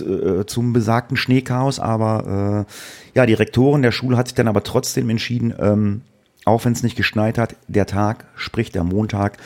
äh, 0.00 0.44
zum 0.46 0.72
besagten 0.72 1.16
Schneechaos, 1.16 1.78
aber 1.78 2.66
äh, 2.66 3.16
ja, 3.16 3.26
die 3.26 3.34
Rektorin 3.34 3.82
der 3.82 3.92
Schule 3.92 4.16
hat 4.16 4.28
sich 4.28 4.34
dann 4.34 4.48
aber 4.48 4.62
trotzdem 4.62 5.10
entschieden, 5.10 5.54
ähm, 5.58 6.02
auch 6.44 6.64
wenn 6.64 6.72
es 6.72 6.82
nicht 6.82 6.96
geschneit 6.96 7.38
hat, 7.38 7.56
der 7.68 7.86
Tag, 7.86 8.26
sprich 8.36 8.70
der 8.70 8.84
Montag, 8.84 9.38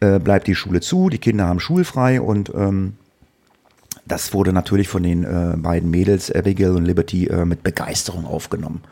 äh, 0.00 0.18
bleibt 0.18 0.46
die 0.46 0.54
Schule 0.54 0.80
zu, 0.80 1.08
die 1.08 1.18
Kinder 1.18 1.46
haben 1.46 1.60
schulfrei 1.60 2.20
und 2.20 2.52
ähm, 2.54 2.94
das 4.06 4.34
wurde 4.34 4.52
natürlich 4.52 4.88
von 4.88 5.02
den 5.02 5.24
äh, 5.24 5.56
beiden 5.56 5.90
Mädels, 5.90 6.30
Abigail 6.30 6.72
und 6.72 6.84
Liberty, 6.84 7.26
äh, 7.26 7.44
mit 7.44 7.62
Begeisterung 7.62 8.26
aufgenommen. 8.26 8.82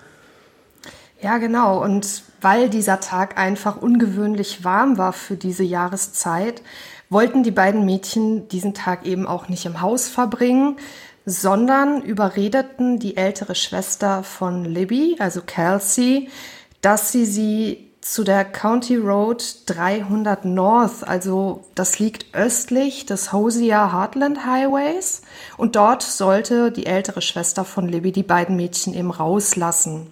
Ja, 1.20 1.38
genau. 1.38 1.82
Und 1.82 2.24
weil 2.40 2.68
dieser 2.68 2.98
Tag 2.98 3.38
einfach 3.38 3.76
ungewöhnlich 3.76 4.64
warm 4.64 4.98
war 4.98 5.12
für 5.12 5.36
diese 5.36 5.62
Jahreszeit, 5.62 6.62
wollten 7.12 7.42
die 7.42 7.50
beiden 7.50 7.84
Mädchen 7.84 8.48
diesen 8.48 8.74
Tag 8.74 9.06
eben 9.06 9.26
auch 9.26 9.48
nicht 9.48 9.66
im 9.66 9.80
Haus 9.80 10.08
verbringen, 10.08 10.76
sondern 11.24 12.02
überredeten 12.02 12.98
die 12.98 13.16
ältere 13.16 13.54
Schwester 13.54 14.22
von 14.22 14.64
Libby, 14.64 15.16
also 15.18 15.40
Kelsey, 15.42 16.28
dass 16.80 17.12
sie 17.12 17.24
sie 17.26 17.92
zu 18.00 18.24
der 18.24 18.44
County 18.44 18.96
Road 18.96 19.44
300 19.66 20.44
North, 20.44 21.06
also 21.06 21.64
das 21.76 22.00
liegt 22.00 22.34
östlich 22.34 23.06
des 23.06 23.32
Hosier 23.32 23.92
Heartland 23.92 24.44
Highways 24.44 25.22
und 25.56 25.76
dort 25.76 26.02
sollte 26.02 26.72
die 26.72 26.86
ältere 26.86 27.22
Schwester 27.22 27.64
von 27.64 27.88
Libby 27.88 28.10
die 28.10 28.24
beiden 28.24 28.56
Mädchen 28.56 28.92
eben 28.92 29.12
rauslassen. 29.12 30.11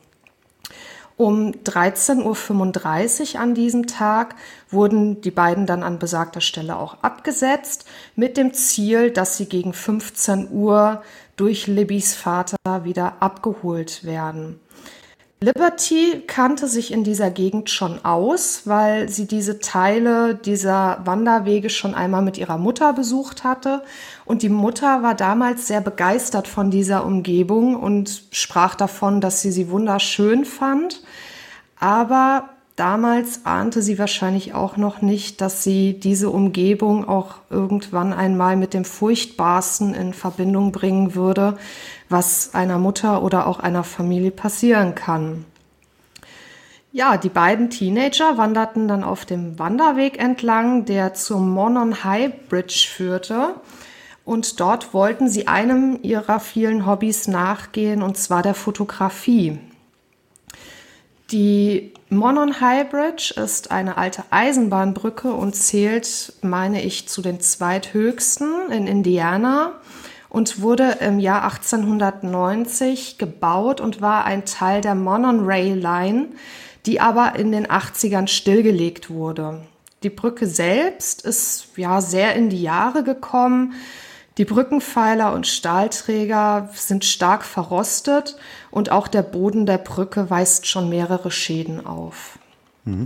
Um 1.21 1.53
13.35 1.53 3.35
Uhr 3.35 3.41
an 3.43 3.55
diesem 3.55 3.87
Tag 3.87 4.37
wurden 4.71 5.21
die 5.21 5.31
beiden 5.31 5.67
dann 5.67 5.83
an 5.83 5.99
besagter 5.99 6.41
Stelle 6.41 6.79
auch 6.79 6.97
abgesetzt, 7.03 7.85
mit 8.17 8.39
dem 8.39 8.55
Ziel, 8.55 9.11
dass 9.11 9.37
sie 9.37 9.45
gegen 9.45 9.75
15 9.75 10.49
Uhr 10.51 11.03
durch 11.37 11.67
Libbys 11.67 12.15
Vater 12.15 12.57
wieder 12.85 13.17
abgeholt 13.21 14.03
werden. 14.05 14.61
Liberty 15.43 16.23
kannte 16.27 16.69
sich 16.69 16.93
in 16.93 17.03
dieser 17.03 17.31
Gegend 17.31 17.71
schon 17.71 18.05
aus, 18.05 18.67
weil 18.67 19.09
sie 19.09 19.27
diese 19.27 19.59
Teile 19.59 20.35
dieser 20.35 21.01
Wanderwege 21.05 21.71
schon 21.71 21.95
einmal 21.95 22.21
mit 22.21 22.37
ihrer 22.37 22.59
Mutter 22.59 22.93
besucht 22.93 23.43
hatte. 23.43 23.83
Und 24.27 24.43
die 24.43 24.51
Mutter 24.51 25.03
war 25.03 25.15
damals 25.15 25.67
sehr 25.67 25.81
begeistert 25.81 26.47
von 26.47 26.71
dieser 26.71 27.07
Umgebung 27.07 27.75
und 27.75 28.25
sprach 28.33 28.75
davon, 28.75 29.23
dass 29.23 29.41
sie 29.41 29.51
sie 29.51 29.71
wunderschön 29.71 30.45
fand. 30.45 31.03
Aber 31.81 32.51
damals 32.77 33.47
ahnte 33.47 33.83
sie 33.83 33.99
wahrscheinlich 33.99 34.55
auch 34.55 34.77
noch 34.77 35.03
nicht, 35.03 35.41
dass 35.41 35.65
sie 35.65 35.99
diese 35.99 36.31
Umgebung 36.31 37.09
auch 37.09 37.37
irgendwann 37.49 38.13
einmal 38.13 38.57
mit 38.57 38.75
dem 38.75 38.85
Furchtbarsten 38.85 39.95
in 39.95 40.13
Verbindung 40.13 40.71
bringen 40.71 41.15
würde, 41.15 41.57
was 42.11 42.55
einer 42.55 42.79
Mutter 42.79 43.23
oder 43.23 43.47
auch 43.47 43.59
einer 43.59 43.83
Familie 43.83 44.31
passieren 44.31 44.95
kann. 44.95 45.47
Ja, 46.93 47.17
die 47.17 47.29
beiden 47.29 47.71
Teenager 47.71 48.37
wanderten 48.37 48.89
dann 48.89 49.05
auf 49.05 49.25
dem 49.25 49.59
Wanderweg 49.59 50.19
entlang, 50.19 50.85
der 50.85 51.15
zur 51.15 51.39
Monon 51.39 52.05
High 52.05 52.33
Bridge 52.49 52.89
führte. 52.93 53.55
Und 54.25 54.61
dort 54.61 54.93
wollten 54.93 55.29
sie 55.29 55.47
einem 55.47 56.01
ihrer 56.03 56.41
vielen 56.41 56.87
Hobbys 56.87 57.27
nachgehen, 57.29 58.03
und 58.03 58.19
zwar 58.19 58.43
der 58.43 58.55
Fotografie. 58.55 59.61
Die 61.33 61.93
Monon 62.09 62.61
High 62.61 62.91
Bridge 62.91 63.35
ist 63.37 63.71
eine 63.71 63.97
alte 63.97 64.25
Eisenbahnbrücke 64.31 65.33
und 65.33 65.55
zählt, 65.55 66.33
meine 66.43 66.83
ich, 66.83 67.09
zu 67.09 67.23
den 67.23 67.39
zweithöchsten 67.39 68.73
in 68.73 68.89
Indiana 68.89 69.75
und 70.29 70.61
wurde 70.61 70.99
im 71.01 71.21
Jahr 71.21 71.45
1890 71.45 73.19
gebaut 73.19 73.81
und 73.81 74.01
war 74.01 74.25
ein 74.25 74.45
Teil 74.45 74.81
der 74.81 74.97
Monon 74.97 75.45
Rail 75.45 75.79
Line, 75.79 76.31
die 76.85 77.01
aber 77.01 77.37
in 77.37 77.53
den 77.53 77.69
80ern 77.69 78.27
stillgelegt 78.27 79.09
wurde. 79.09 79.61
Die 80.03 80.11
Brücke 80.11 80.49
selbst 80.49 81.25
ist 81.25 81.69
ja 81.77 82.01
sehr 82.01 82.35
in 82.35 82.49
die 82.49 82.63
Jahre 82.63 83.05
gekommen. 83.05 83.75
Die 84.37 84.45
Brückenpfeiler 84.45 85.33
und 85.33 85.47
Stahlträger 85.47 86.71
sind 86.73 87.05
stark 87.05 87.45
verrostet 87.45 88.37
und 88.71 88.91
auch 88.93 89.09
der 89.09 89.23
Boden 89.23 89.67
der 89.67 89.79
Brücke 89.79 90.31
weist 90.31 90.67
schon 90.67 90.89
mehrere 90.89 91.31
Schäden 91.31 91.85
auf. 91.87 92.39
Mhm. 92.85 93.05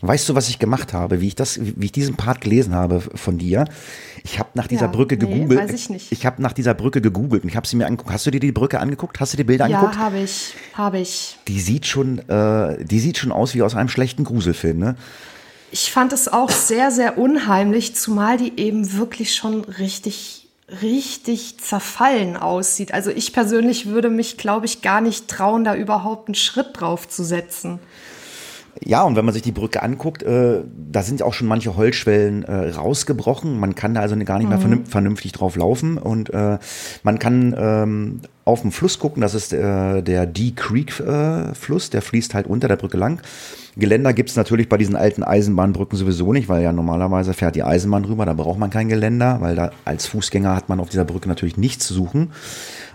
Weißt 0.00 0.28
du, 0.28 0.34
was 0.34 0.48
ich 0.48 0.58
gemacht 0.58 0.94
habe, 0.94 1.20
wie 1.20 1.28
ich 1.28 1.34
das, 1.34 1.58
wie 1.60 1.84
ich 1.84 1.92
diesen 1.92 2.16
Part 2.16 2.40
gelesen 2.40 2.74
habe 2.74 3.00
von 3.00 3.36
dir? 3.36 3.66
Ich 4.24 4.38
habe 4.38 4.48
nach 4.54 4.66
dieser 4.66 4.86
Ja, 4.86 4.92
Brücke 4.92 5.16
nee, 5.16 5.26
gegoogelt. 5.26 5.60
weiß 5.60 5.72
ich 5.72 5.90
nicht. 5.90 6.12
Ich 6.12 6.24
habe 6.24 6.40
nach 6.40 6.54
dieser 6.54 6.72
Brücke 6.72 7.02
gegoogelt 7.02 7.42
und 7.42 7.50
ich 7.50 7.56
habe 7.56 7.66
sie 7.66 7.76
mir 7.76 7.84
angeguckt. 7.86 8.10
Hast 8.10 8.24
du 8.24 8.30
dir 8.30 8.40
die 8.40 8.52
Brücke 8.52 8.80
angeguckt? 8.80 9.20
Hast 9.20 9.34
du 9.34 9.36
die 9.36 9.44
Bilder 9.44 9.66
angeguckt? 9.66 9.96
Ja, 9.96 10.00
habe 10.00 10.18
ich, 10.20 10.54
habe 10.72 10.98
ich. 10.98 11.38
Die 11.46 11.60
sieht 11.60 11.84
schon, 11.86 12.20
äh, 12.28 12.82
die 12.84 13.00
sieht 13.00 13.18
schon 13.18 13.32
aus 13.32 13.54
wie 13.54 13.60
aus 13.62 13.74
einem 13.74 13.90
schlechten 13.90 14.24
Gruselfilm, 14.24 14.78
ne? 14.78 14.96
Ich 15.72 15.90
fand 15.90 16.12
es 16.12 16.28
auch 16.28 16.50
sehr, 16.50 16.90
sehr 16.90 17.16
unheimlich, 17.18 17.94
zumal 17.96 18.36
die 18.38 18.58
eben 18.58 18.92
wirklich 18.94 19.34
schon 19.34 19.64
richtig, 19.64 20.41
richtig 20.80 21.58
zerfallen 21.58 22.36
aussieht. 22.36 22.94
Also 22.94 23.10
ich 23.10 23.32
persönlich 23.32 23.86
würde 23.86 24.08
mich, 24.08 24.38
glaube 24.38 24.66
ich, 24.66 24.80
gar 24.80 25.00
nicht 25.00 25.28
trauen, 25.28 25.64
da 25.64 25.74
überhaupt 25.74 26.28
einen 26.28 26.34
Schritt 26.34 26.80
drauf 26.80 27.08
zu 27.08 27.24
setzen. 27.24 27.78
Ja, 28.80 29.02
und 29.02 29.16
wenn 29.16 29.24
man 29.24 29.34
sich 29.34 29.42
die 29.42 29.52
Brücke 29.52 29.82
anguckt, 29.82 30.22
äh, 30.22 30.62
da 30.90 31.02
sind 31.02 31.22
auch 31.22 31.34
schon 31.34 31.46
manche 31.46 31.76
Holzschwellen 31.76 32.42
äh, 32.44 32.70
rausgebrochen. 32.70 33.60
Man 33.60 33.74
kann 33.74 33.94
da 33.94 34.00
also 34.00 34.16
gar 34.16 34.38
nicht 34.38 34.48
mehr 34.48 34.58
vernünf- 34.58 34.88
vernünftig 34.88 35.32
drauf 35.32 35.56
laufen. 35.56 35.98
Und 35.98 36.30
äh, 36.30 36.58
man 37.02 37.18
kann 37.18 37.54
ähm, 37.56 38.20
auf 38.44 38.62
den 38.62 38.72
Fluss 38.72 38.98
gucken, 38.98 39.20
das 39.20 39.34
ist 39.34 39.52
äh, 39.52 40.02
der 40.02 40.26
Dee 40.26 40.52
Creek 40.56 40.98
äh, 41.00 41.54
Fluss, 41.54 41.90
der 41.90 42.02
fließt 42.02 42.34
halt 42.34 42.46
unter 42.46 42.66
der 42.66 42.76
Brücke 42.76 42.96
lang. 42.96 43.20
Geländer 43.76 44.12
gibt's 44.12 44.36
natürlich 44.36 44.68
bei 44.68 44.76
diesen 44.76 44.96
alten 44.96 45.22
Eisenbahnbrücken 45.22 45.96
sowieso 45.96 46.32
nicht, 46.32 46.48
weil 46.48 46.62
ja 46.62 46.72
normalerweise 46.72 47.32
fährt 47.32 47.54
die 47.54 47.62
Eisenbahn 47.62 48.04
rüber, 48.04 48.26
da 48.26 48.34
braucht 48.34 48.58
man 48.58 48.68
kein 48.68 48.88
Geländer, 48.88 49.40
weil 49.40 49.54
da 49.54 49.70
als 49.86 50.06
Fußgänger 50.06 50.54
hat 50.54 50.68
man 50.68 50.78
auf 50.80 50.90
dieser 50.90 51.04
Brücke 51.04 51.28
natürlich 51.28 51.56
nichts 51.56 51.86
zu 51.86 51.94
suchen. 51.94 52.32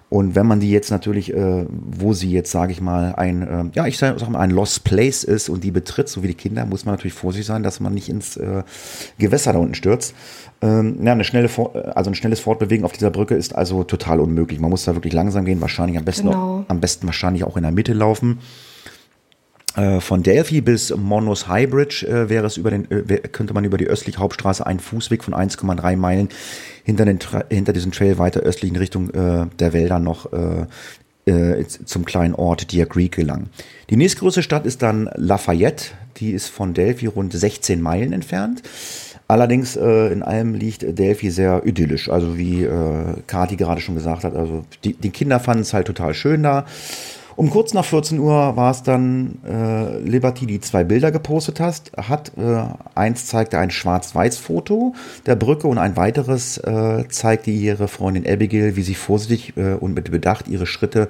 Und 0.10 0.36
wenn 0.36 0.46
man 0.46 0.62
die 0.62 0.72
jetzt 0.72 0.90
natürlich, 0.90 1.34
äh, 1.34 1.66
wo 1.70 2.14
sie 2.14 2.32
jetzt, 2.32 2.50
sage 2.52 2.72
ich 2.72 2.80
mal, 2.80 3.14
ein, 3.16 3.42
äh, 3.42 3.66
ja, 3.74 3.88
ich 3.88 3.98
sag, 3.98 4.18
sag 4.20 4.30
mal, 4.30 4.40
ein 4.40 4.52
Lost 4.52 4.86
Place 4.86 5.26
ist 5.26 5.50
und 5.50 5.66
die 5.66 5.72
betritt, 5.72 6.08
so 6.08 6.24
wie 6.24 6.28
die 6.28 6.34
Kinder, 6.34 6.66
muss 6.66 6.86
man 6.86 6.94
natürlich 6.96 7.14
vorsichtig 7.14 7.46
sein, 7.46 7.62
dass 7.62 7.82
man 7.82 7.94
nicht 7.94 8.08
ins 8.08 8.38
äh, 8.38 8.64
Gewässer 9.18 9.52
da 9.52 9.60
unten 9.60 9.76
stürzt. 9.76 10.16
Ähm, 10.62 11.00
ja, 11.04 11.12
eine 11.12 11.26
schnelle, 11.26 11.50
For- 11.50 11.76
äh, 11.76 11.90
also 11.90 12.10
ein 12.10 12.16
schnelles 12.16 12.40
Fortbewegen 12.40 12.86
auf 12.86 12.94
dieser 12.94 13.12
Brücke 13.12 13.36
ist 13.36 13.54
also 13.54 13.84
total 13.84 14.22
unmöglich. 14.22 14.62
Man 14.62 14.70
muss 14.70 14.86
da 14.86 14.96
wirklich 14.96 15.14
langsam 15.14 15.44
gehen, 15.44 15.60
wahrscheinlich 15.60 15.98
am 15.98 16.06
besten, 16.06 16.28
Genau. 16.28 16.60
auch, 16.62 16.66
am 16.70 16.80
besten 16.80 17.06
wahrscheinlich 17.06 17.44
auch 17.44 17.58
in 17.58 17.64
der 17.64 17.74
Mitte 17.74 17.92
laufen. 17.94 18.40
Äh, 19.78 20.02
Von 20.02 20.24
Delphi 20.24 20.62
bis 20.62 20.94
Monos 20.96 21.48
High 21.48 21.70
Bridge 21.70 22.06
äh, 22.08 22.30
wäre 22.30 22.48
es 22.48 22.58
über 22.58 22.72
den, 22.72 22.90
äh, 22.90 23.20
könnte 23.20 23.54
man 23.54 23.64
über 23.64 23.78
die 23.78 23.86
östliche 23.86 24.18
Hauptstraße 24.18 24.66
einen 24.66 24.80
Fußweg 24.80 25.24
von 25.24 25.36
1,3 25.36 25.96
Meilen 25.96 26.30
hinter, 26.84 27.06
den, 27.06 27.20
hinter 27.50 27.74
diesem 27.74 27.92
Trail 27.92 28.18
weiter 28.18 28.40
östlich 28.40 28.72
in 28.72 28.78
Richtung 28.78 29.12
äh, 29.12 29.46
der 29.60 29.74
Wälder 29.74 30.00
noch 30.00 30.34
äh, 30.34 30.66
äh, 31.32 31.66
zum 31.68 32.06
kleinen 32.06 32.34
Ort 32.34 32.72
Deer 32.72 32.88
Creek 32.88 33.16
gelangen. 33.16 33.50
Die 33.92 33.98
nächstgrößte 33.98 34.42
Stadt 34.42 34.66
ist 34.66 34.82
dann 34.82 35.10
Lafayette, 35.16 35.92
die 36.18 36.32
ist 36.32 36.48
von 36.48 36.74
Delphi 36.74 37.06
rund 37.06 37.34
16 37.34 37.80
Meilen 37.80 38.14
entfernt. 38.14 38.64
Allerdings 39.28 39.76
äh, 39.76 40.12
in 40.12 40.24
allem 40.24 40.56
liegt 40.56 40.98
Delphi 40.98 41.30
sehr 41.30 41.66
idyllisch, 41.66 42.10
also 42.10 42.38
wie 42.38 42.64
äh, 42.64 43.14
Kati 43.28 43.58
gerade 43.58 43.82
schon 43.82 43.96
gesagt 43.96 44.24
hat. 44.24 44.34
Also 44.34 44.66
die, 44.84 44.94
die 44.94 45.10
Kinder 45.10 45.40
fanden 45.40 45.62
es 45.62 45.74
halt 45.74 45.86
total 45.86 46.14
schön 46.16 46.42
da. 46.42 46.66
Um 47.38 47.52
kurz 47.52 47.76
nach 47.76 47.86
14 47.86 48.18
Uhr 48.18 48.56
war 48.56 48.72
es 48.72 48.82
dann 48.82 49.38
äh, 49.48 50.00
Liberty, 50.00 50.48
die 50.48 50.60
zwei 50.60 50.84
Bilder 50.84 51.12
gepostet 51.12 51.60
hast, 51.60 51.92
hat. 51.96 52.32
Äh, 52.36 52.64
eins 52.96 53.28
zeigte 53.28 53.60
ein 53.60 53.70
Schwarz-Weiß-Foto 53.70 54.96
der 55.28 55.36
Brücke 55.36 55.68
und 55.68 55.78
ein 55.78 55.96
weiteres 55.96 56.58
äh, 56.58 57.08
zeigte 57.10 57.52
ihre 57.52 57.88
Freundin 57.88 58.26
Abigail, 58.28 58.76
wie 58.76 58.82
sie 58.82 58.96
vorsichtig 58.96 59.56
äh, 59.56 59.74
und 59.74 59.94
mit 59.94 60.10
Bedacht 60.10 60.48
ihre 60.48 60.66
Schritte 60.66 61.10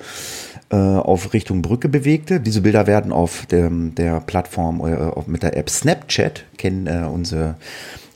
äh, 0.69 0.75
auf 0.75 1.31
Richtung 1.31 1.61
Brücke 1.61 1.87
bewegte. 1.87 2.41
Diese 2.41 2.59
Bilder 2.59 2.87
werden 2.87 3.13
auf 3.13 3.45
dem, 3.45 3.95
der 3.95 4.19
Plattform 4.19 4.85
äh, 4.85 5.11
mit 5.27 5.43
der 5.43 5.55
App 5.55 5.69
Snapchat, 5.69 6.43
kennen 6.57 6.87
äh, 6.87 7.07
unsere 7.07 7.55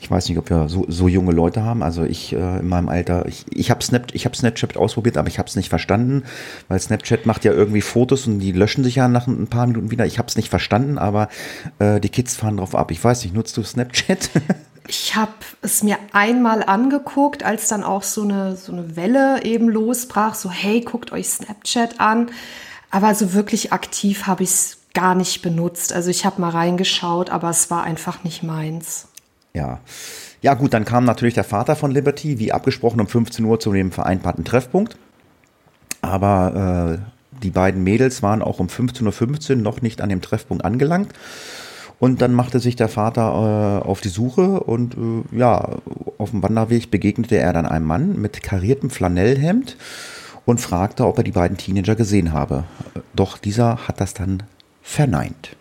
ich 0.02 0.10
weiß 0.10 0.28
nicht, 0.28 0.38
ob 0.38 0.50
wir 0.50 0.68
so, 0.68 0.84
so 0.88 1.06
junge 1.06 1.30
Leute 1.30 1.62
haben. 1.62 1.82
Also 1.82 2.02
ich 2.02 2.32
äh, 2.32 2.58
in 2.58 2.66
meinem 2.66 2.88
Alter, 2.88 3.24
ich, 3.26 3.44
ich 3.50 3.70
habe 3.70 3.84
Snap, 3.84 4.12
hab 4.12 4.34
Snapchat 4.36 4.76
ausprobiert, 4.76 5.16
aber 5.16 5.28
ich 5.28 5.38
habe 5.38 5.48
es 5.48 5.54
nicht 5.54 5.68
verstanden, 5.68 6.24
weil 6.66 6.80
Snapchat 6.80 7.24
macht 7.24 7.44
ja 7.44 7.52
irgendwie 7.52 7.82
Fotos 7.82 8.26
und 8.26 8.40
die 8.40 8.50
löschen 8.50 8.82
sich 8.82 8.96
ja 8.96 9.06
nach 9.06 9.28
ein 9.28 9.46
paar 9.46 9.66
Minuten 9.68 9.92
wieder. 9.92 10.04
Ich 10.04 10.18
habe 10.18 10.26
es 10.26 10.36
nicht 10.36 10.48
verstanden, 10.48 10.98
aber 10.98 11.28
äh, 11.78 12.00
die 12.00 12.08
Kids 12.08 12.34
fahren 12.34 12.56
drauf 12.56 12.74
ab. 12.74 12.90
Ich 12.90 13.02
weiß 13.02 13.22
nicht, 13.22 13.34
nutzt 13.34 13.56
du 13.56 13.62
Snapchat? 13.62 14.30
Ich 14.88 15.14
habe 15.14 15.30
es 15.60 15.84
mir 15.84 15.96
einmal 16.12 16.64
angeguckt, 16.64 17.44
als 17.44 17.68
dann 17.68 17.84
auch 17.84 18.02
so 18.02 18.22
eine, 18.22 18.56
so 18.56 18.72
eine 18.72 18.96
Welle 18.96 19.44
eben 19.44 19.68
losbrach, 19.68 20.34
so 20.34 20.50
hey, 20.50 20.80
guckt 20.80 21.12
euch 21.12 21.28
Snapchat 21.28 22.00
an. 22.00 22.32
Aber 22.90 23.14
so 23.14 23.32
wirklich 23.32 23.72
aktiv 23.72 24.26
habe 24.26 24.42
ich 24.42 24.50
es 24.50 24.78
gar 24.92 25.14
nicht 25.14 25.40
benutzt. 25.40 25.92
Also 25.92 26.10
ich 26.10 26.26
habe 26.26 26.40
mal 26.40 26.50
reingeschaut, 26.50 27.30
aber 27.30 27.48
es 27.48 27.70
war 27.70 27.84
einfach 27.84 28.24
nicht 28.24 28.42
meins. 28.42 29.06
Ja. 29.54 29.80
Ja, 30.40 30.54
gut, 30.54 30.74
dann 30.74 30.84
kam 30.84 31.04
natürlich 31.04 31.34
der 31.34 31.44
Vater 31.44 31.76
von 31.76 31.90
Liberty, 31.90 32.38
wie 32.38 32.52
abgesprochen, 32.52 33.00
um 33.00 33.06
15 33.06 33.44
Uhr 33.44 33.60
zu 33.60 33.72
dem 33.72 33.92
vereinbarten 33.92 34.44
Treffpunkt. 34.44 34.96
Aber 36.00 36.98
äh, 36.98 37.38
die 37.42 37.50
beiden 37.50 37.84
Mädels 37.84 38.22
waren 38.22 38.42
auch 38.42 38.58
um 38.58 38.66
15.15 38.66 39.50
Uhr 39.50 39.56
noch 39.56 39.82
nicht 39.82 40.00
an 40.00 40.08
dem 40.08 40.20
Treffpunkt 40.20 40.64
angelangt. 40.64 41.12
Und 42.00 42.20
dann 42.20 42.32
machte 42.32 42.58
sich 42.58 42.74
der 42.74 42.88
Vater 42.88 43.80
äh, 43.84 43.86
auf 43.86 44.00
die 44.00 44.08
Suche 44.08 44.60
und 44.60 44.96
äh, 44.96 45.38
ja, 45.38 45.76
auf 46.18 46.30
dem 46.30 46.42
Wanderweg 46.42 46.90
begegnete 46.90 47.36
er 47.36 47.52
dann 47.52 47.64
einem 47.66 47.86
Mann 47.86 48.20
mit 48.20 48.42
kariertem 48.42 48.90
Flanellhemd 48.90 49.76
und 50.44 50.60
fragte, 50.60 51.06
ob 51.06 51.18
er 51.18 51.24
die 51.24 51.30
beiden 51.30 51.56
Teenager 51.56 51.94
gesehen 51.94 52.32
habe. 52.32 52.64
Doch 53.14 53.38
dieser 53.38 53.86
hat 53.86 54.00
das 54.00 54.14
dann 54.14 54.42
verneint. 54.82 55.54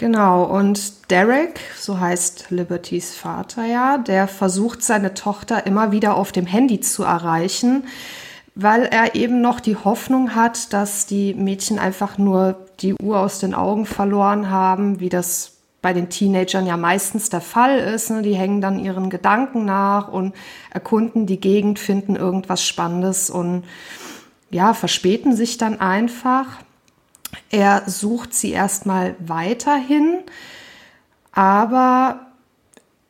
Genau, 0.00 0.44
und 0.44 1.10
Derek, 1.10 1.60
so 1.78 2.00
heißt 2.00 2.46
Libertys 2.48 3.14
Vater 3.14 3.66
ja, 3.66 3.98
der 3.98 4.28
versucht 4.28 4.82
seine 4.82 5.12
Tochter 5.12 5.66
immer 5.66 5.92
wieder 5.92 6.16
auf 6.16 6.32
dem 6.32 6.46
Handy 6.46 6.80
zu 6.80 7.02
erreichen, 7.02 7.84
weil 8.54 8.84
er 8.84 9.14
eben 9.14 9.42
noch 9.42 9.60
die 9.60 9.76
Hoffnung 9.76 10.34
hat, 10.34 10.72
dass 10.72 11.04
die 11.04 11.34
Mädchen 11.34 11.78
einfach 11.78 12.16
nur 12.16 12.66
die 12.80 12.94
Uhr 12.94 13.20
aus 13.20 13.40
den 13.40 13.52
Augen 13.52 13.84
verloren 13.84 14.48
haben, 14.48 15.00
wie 15.00 15.10
das 15.10 15.58
bei 15.82 15.92
den 15.92 16.08
Teenagern 16.08 16.64
ja 16.64 16.78
meistens 16.78 17.28
der 17.28 17.42
Fall 17.42 17.78
ist. 17.78 18.08
Ne? 18.08 18.22
Die 18.22 18.36
hängen 18.36 18.62
dann 18.62 18.82
ihren 18.82 19.10
Gedanken 19.10 19.66
nach 19.66 20.08
und 20.08 20.34
erkunden 20.70 21.26
die 21.26 21.40
Gegend, 21.40 21.78
finden 21.78 22.16
irgendwas 22.16 22.66
Spannendes 22.66 23.28
und 23.28 23.64
ja, 24.50 24.72
verspäten 24.72 25.36
sich 25.36 25.58
dann 25.58 25.78
einfach. 25.78 26.46
Er 27.50 27.82
sucht 27.86 28.34
sie 28.34 28.52
erstmal 28.52 29.16
weiterhin, 29.18 30.20
aber 31.32 32.26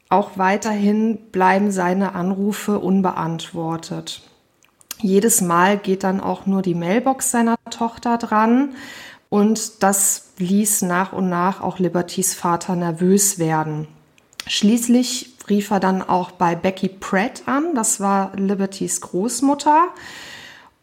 auch 0.09 0.33
weiterhin 0.37 1.19
bleiben 1.31 1.71
seine 1.71 2.15
Anrufe 2.15 2.79
unbeantwortet. 2.79 4.23
Jedes 4.99 5.41
Mal 5.41 5.79
geht 5.79 6.05
dann 6.05 6.21
auch 6.21 6.47
nur 6.47 6.63
die 6.63 6.75
Mailbox 6.75 7.31
seiner 7.31 7.57
Tochter 7.71 8.19
dran 8.19 8.75
und 9.29 9.83
das 9.83 10.33
ließ 10.39 10.83
nach 10.83 11.13
und 11.13 11.29
nach 11.29 11.63
auch 11.63 11.79
Libertys 11.79 12.35
Vater 12.35 12.77
nervös 12.77 13.39
werden. 13.39 13.89
Schließlich 14.47 15.37
rief 15.49 15.71
er 15.71 15.81
dann 15.81 16.03
auch 16.03 16.33
bei 16.33 16.55
Becky 16.55 16.89
Pratt 16.89 17.43
an, 17.47 17.75
das 17.75 18.01
war 18.01 18.33
Libertys 18.37 19.01
Großmutter, 19.01 19.89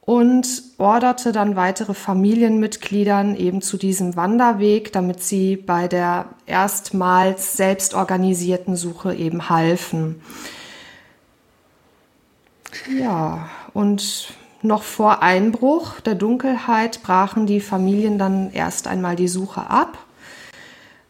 und 0.07 0.63
orderte 0.77 1.33
dann 1.33 1.57
weitere 1.57 1.93
Familienmitgliedern 1.93 3.35
eben 3.35 3.61
zu 3.61 3.75
diesem 3.75 4.15
Wanderweg, 4.15 4.93
damit 4.93 5.21
sie 5.21 5.57
bei 5.57 5.89
der 5.89 6.29
erstmals 6.45 7.57
selbst 7.57 7.93
organisierten 7.93 8.77
Suche 8.77 9.13
eben 9.13 9.49
halfen. 9.49 10.21
Ja, 12.97 13.49
und 13.73 14.31
noch 14.61 14.83
vor 14.83 15.21
Einbruch 15.21 15.99
der 15.99 16.15
Dunkelheit 16.15 17.03
brachen 17.03 17.45
die 17.45 17.59
Familien 17.59 18.17
dann 18.17 18.53
erst 18.53 18.87
einmal 18.87 19.17
die 19.17 19.27
Suche 19.27 19.69
ab 19.69 19.97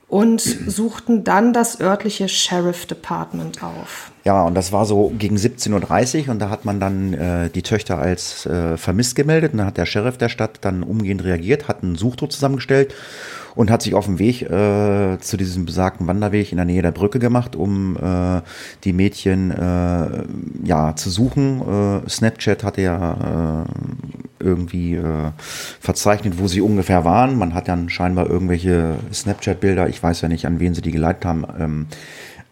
und 0.08 0.42
suchten 0.42 1.24
dann 1.24 1.54
das 1.54 1.80
örtliche 1.80 2.28
Sheriff 2.28 2.88
Department 2.88 3.62
auf. 3.62 4.12
Ja, 4.28 4.44
und 4.44 4.56
das 4.56 4.74
war 4.74 4.86
so 4.86 5.14
gegen 5.18 5.38
17.30 5.38 6.26
Uhr 6.26 6.32
und 6.32 6.40
da 6.40 6.50
hat 6.50 6.66
man 6.66 6.82
dann 6.82 7.14
äh, 7.14 7.50
die 7.50 7.62
Töchter 7.62 7.98
als 7.98 8.46
äh, 8.46 8.76
vermisst 8.76 9.16
gemeldet 9.16 9.54
und 9.54 9.60
dann 9.60 9.68
hat 9.68 9.78
der 9.78 9.86
Sheriff 9.86 10.18
der 10.18 10.28
Stadt 10.28 10.58
dann 10.66 10.84
umgehend 10.84 11.24
reagiert, 11.24 11.70
hat 11.70 11.82
einen 11.82 11.96
Suchdruck 11.96 12.34
zusammengestellt 12.34 12.94
und 13.56 13.72
hat 13.72 13.84
sich 13.84 13.96
auf 13.96 14.06
den 14.06 14.20
Weg 14.20 14.42
äh, 14.42 15.18
zu 15.22 15.38
diesem 15.38 15.64
besagten 15.64 16.08
Wanderweg 16.08 16.52
in 16.52 16.58
der 16.58 16.66
Nähe 16.66 16.82
der 16.82 16.92
Brücke 16.92 17.20
gemacht, 17.20 17.56
um 17.56 17.96
äh, 17.96 18.42
die 18.84 18.92
Mädchen 18.92 19.50
äh, 19.52 20.26
ja 20.66 20.94
zu 20.98 21.10
suchen. 21.10 22.02
Äh, 22.06 22.10
Snapchat 22.10 22.66
hatte 22.66 22.82
ja 22.82 23.64
äh, 23.64 24.44
irgendwie 24.44 24.96
äh, 24.96 25.32
verzeichnet, 25.80 26.38
wo 26.38 26.50
sie 26.50 26.60
ungefähr 26.60 27.06
waren. 27.06 27.38
Man 27.38 27.54
hat 27.54 27.70
dann 27.70 27.90
scheinbar 27.90 28.30
irgendwelche 28.30 28.98
Snapchat-Bilder, 29.14 29.88
ich 29.88 30.04
weiß 30.04 30.20
ja 30.20 30.28
nicht, 30.28 30.46
an 30.46 30.60
wen 30.60 30.74
sie 30.74 30.82
die 30.82 30.92
geleitet 30.92 31.24
haben, 31.24 31.46
ähm, 31.58 31.88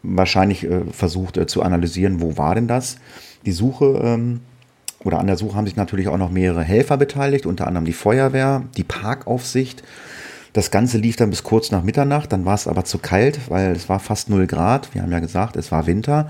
wahrscheinlich 0.05 0.63
äh, 0.63 0.81
versucht 0.91 1.37
äh, 1.37 1.47
zu 1.47 1.61
analysieren, 1.61 2.21
wo 2.21 2.37
war 2.37 2.55
denn 2.55 2.67
das? 2.67 2.97
Die 3.45 3.51
Suche 3.51 4.01
ähm, 4.03 4.41
oder 5.03 5.19
an 5.19 5.27
der 5.27 5.37
Suche 5.37 5.55
haben 5.55 5.65
sich 5.65 5.75
natürlich 5.75 6.07
auch 6.07 6.17
noch 6.17 6.31
mehrere 6.31 6.63
Helfer 6.63 6.97
beteiligt, 6.97 7.45
unter 7.45 7.67
anderem 7.67 7.85
die 7.85 7.93
Feuerwehr, 7.93 8.63
die 8.75 8.83
Parkaufsicht. 8.83 9.83
Das 10.53 10.71
Ganze 10.71 10.97
lief 10.97 11.15
dann 11.15 11.29
bis 11.29 11.43
kurz 11.43 11.69
nach 11.69 11.83
Mitternacht, 11.83 12.31
dann 12.31 12.45
war 12.45 12.55
es 12.55 12.67
aber 12.67 12.85
zu 12.85 12.97
kalt, 12.97 13.39
weil 13.49 13.71
es 13.73 13.89
war 13.89 13.99
fast 13.99 14.29
0 14.29 14.47
Grad. 14.47 14.93
Wir 14.93 15.01
haben 15.01 15.11
ja 15.11 15.19
gesagt, 15.19 15.57
es 15.57 15.71
war 15.71 15.85
Winter. 15.85 16.29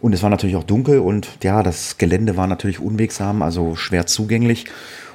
Und 0.00 0.12
es 0.12 0.22
war 0.22 0.30
natürlich 0.30 0.56
auch 0.56 0.64
dunkel 0.64 0.98
und 0.98 1.28
ja, 1.44 1.62
das 1.62 1.96
Gelände 1.96 2.36
war 2.36 2.48
natürlich 2.48 2.80
unwegsam, 2.80 3.40
also 3.40 3.76
schwer 3.76 4.04
zugänglich. 4.04 4.66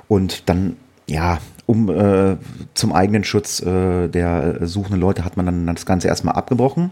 Und 0.08 0.48
dann, 0.48 0.78
ja, 1.10 1.40
um 1.66 1.90
äh, 1.90 2.38
zum 2.74 2.94
eigenen 2.94 3.26
Schutz 3.26 3.60
äh, 3.60 4.08
der 4.08 4.66
suchenden 4.66 5.02
Leute 5.02 5.26
hat 5.26 5.36
man 5.36 5.46
dann 5.46 5.68
das 5.68 5.86
Ganze 5.86 6.08
erstmal 6.08 6.36
abgebrochen. 6.36 6.92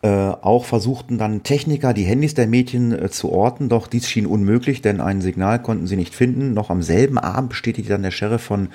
Äh, 0.00 0.08
auch 0.08 0.64
versuchten 0.64 1.18
dann 1.18 1.42
Techniker, 1.42 1.92
die 1.92 2.04
Handys 2.04 2.32
der 2.32 2.46
Mädchen 2.46 2.92
äh, 2.92 3.10
zu 3.10 3.32
orten, 3.32 3.68
doch 3.68 3.88
dies 3.88 4.08
schien 4.08 4.26
unmöglich, 4.26 4.80
denn 4.80 5.00
ein 5.00 5.20
Signal 5.20 5.60
konnten 5.60 5.88
sie 5.88 5.96
nicht 5.96 6.14
finden. 6.14 6.54
Noch 6.54 6.70
am 6.70 6.82
selben 6.82 7.18
Abend 7.18 7.50
bestätigte 7.50 7.90
dann 7.90 8.04
der 8.04 8.12
Sheriff 8.12 8.42
von 8.42 8.68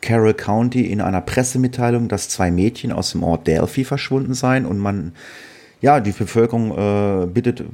Carroll 0.00 0.32
County 0.32 0.86
in 0.86 1.02
einer 1.02 1.20
Pressemitteilung, 1.20 2.08
dass 2.08 2.30
zwei 2.30 2.50
Mädchen 2.50 2.92
aus 2.92 3.12
dem 3.12 3.22
Ort 3.22 3.46
Delphi 3.46 3.84
verschwunden 3.84 4.32
seien 4.32 4.64
und 4.64 4.78
man 4.78 5.12
ja, 5.80 6.00
die 6.00 6.12
Bevölkerung 6.12 6.72
äh, 6.76 7.26
bittet, 7.26 7.64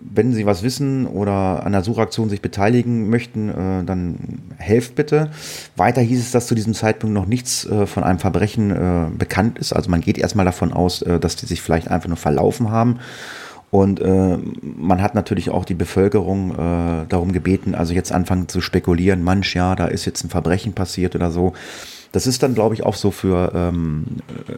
wenn 0.00 0.32
sie 0.32 0.46
was 0.46 0.62
wissen 0.62 1.06
oder 1.06 1.64
an 1.64 1.72
der 1.72 1.82
Suchaktion 1.82 2.30
sich 2.30 2.40
beteiligen 2.40 3.10
möchten, 3.10 3.48
äh, 3.50 3.84
dann 3.84 4.16
helft 4.56 4.94
bitte. 4.94 5.30
Weiter 5.76 6.00
hieß 6.00 6.20
es, 6.20 6.30
dass 6.30 6.46
zu 6.46 6.54
diesem 6.54 6.72
Zeitpunkt 6.72 7.14
noch 7.14 7.26
nichts 7.26 7.66
äh, 7.66 7.86
von 7.86 8.02
einem 8.02 8.18
Verbrechen 8.18 8.70
äh, 8.70 9.06
bekannt 9.16 9.58
ist. 9.58 9.72
Also 9.74 9.90
man 9.90 10.00
geht 10.00 10.16
erstmal 10.16 10.46
davon 10.46 10.72
aus, 10.72 11.02
äh, 11.02 11.20
dass 11.20 11.36
die 11.36 11.46
sich 11.46 11.60
vielleicht 11.60 11.88
einfach 11.88 12.08
nur 12.08 12.16
verlaufen 12.16 12.70
haben. 12.70 12.98
Und 13.70 14.00
äh, 14.00 14.38
man 14.62 15.00
hat 15.00 15.14
natürlich 15.14 15.50
auch 15.50 15.64
die 15.64 15.74
Bevölkerung 15.74 16.52
äh, 16.52 17.06
darum 17.08 17.30
gebeten, 17.32 17.74
also 17.74 17.92
jetzt 17.92 18.10
anfangen 18.10 18.48
zu 18.48 18.60
spekulieren, 18.60 19.22
manch 19.22 19.54
ja, 19.54 19.76
da 19.76 19.86
ist 19.86 20.06
jetzt 20.06 20.24
ein 20.24 20.28
Verbrechen 20.28 20.72
passiert 20.72 21.14
oder 21.14 21.30
so. 21.30 21.52
Das 22.12 22.26
ist 22.26 22.42
dann, 22.42 22.54
glaube 22.54 22.74
ich, 22.74 22.82
auch 22.82 22.96
so 22.96 23.10
für, 23.10 23.52
ähm, 23.54 24.04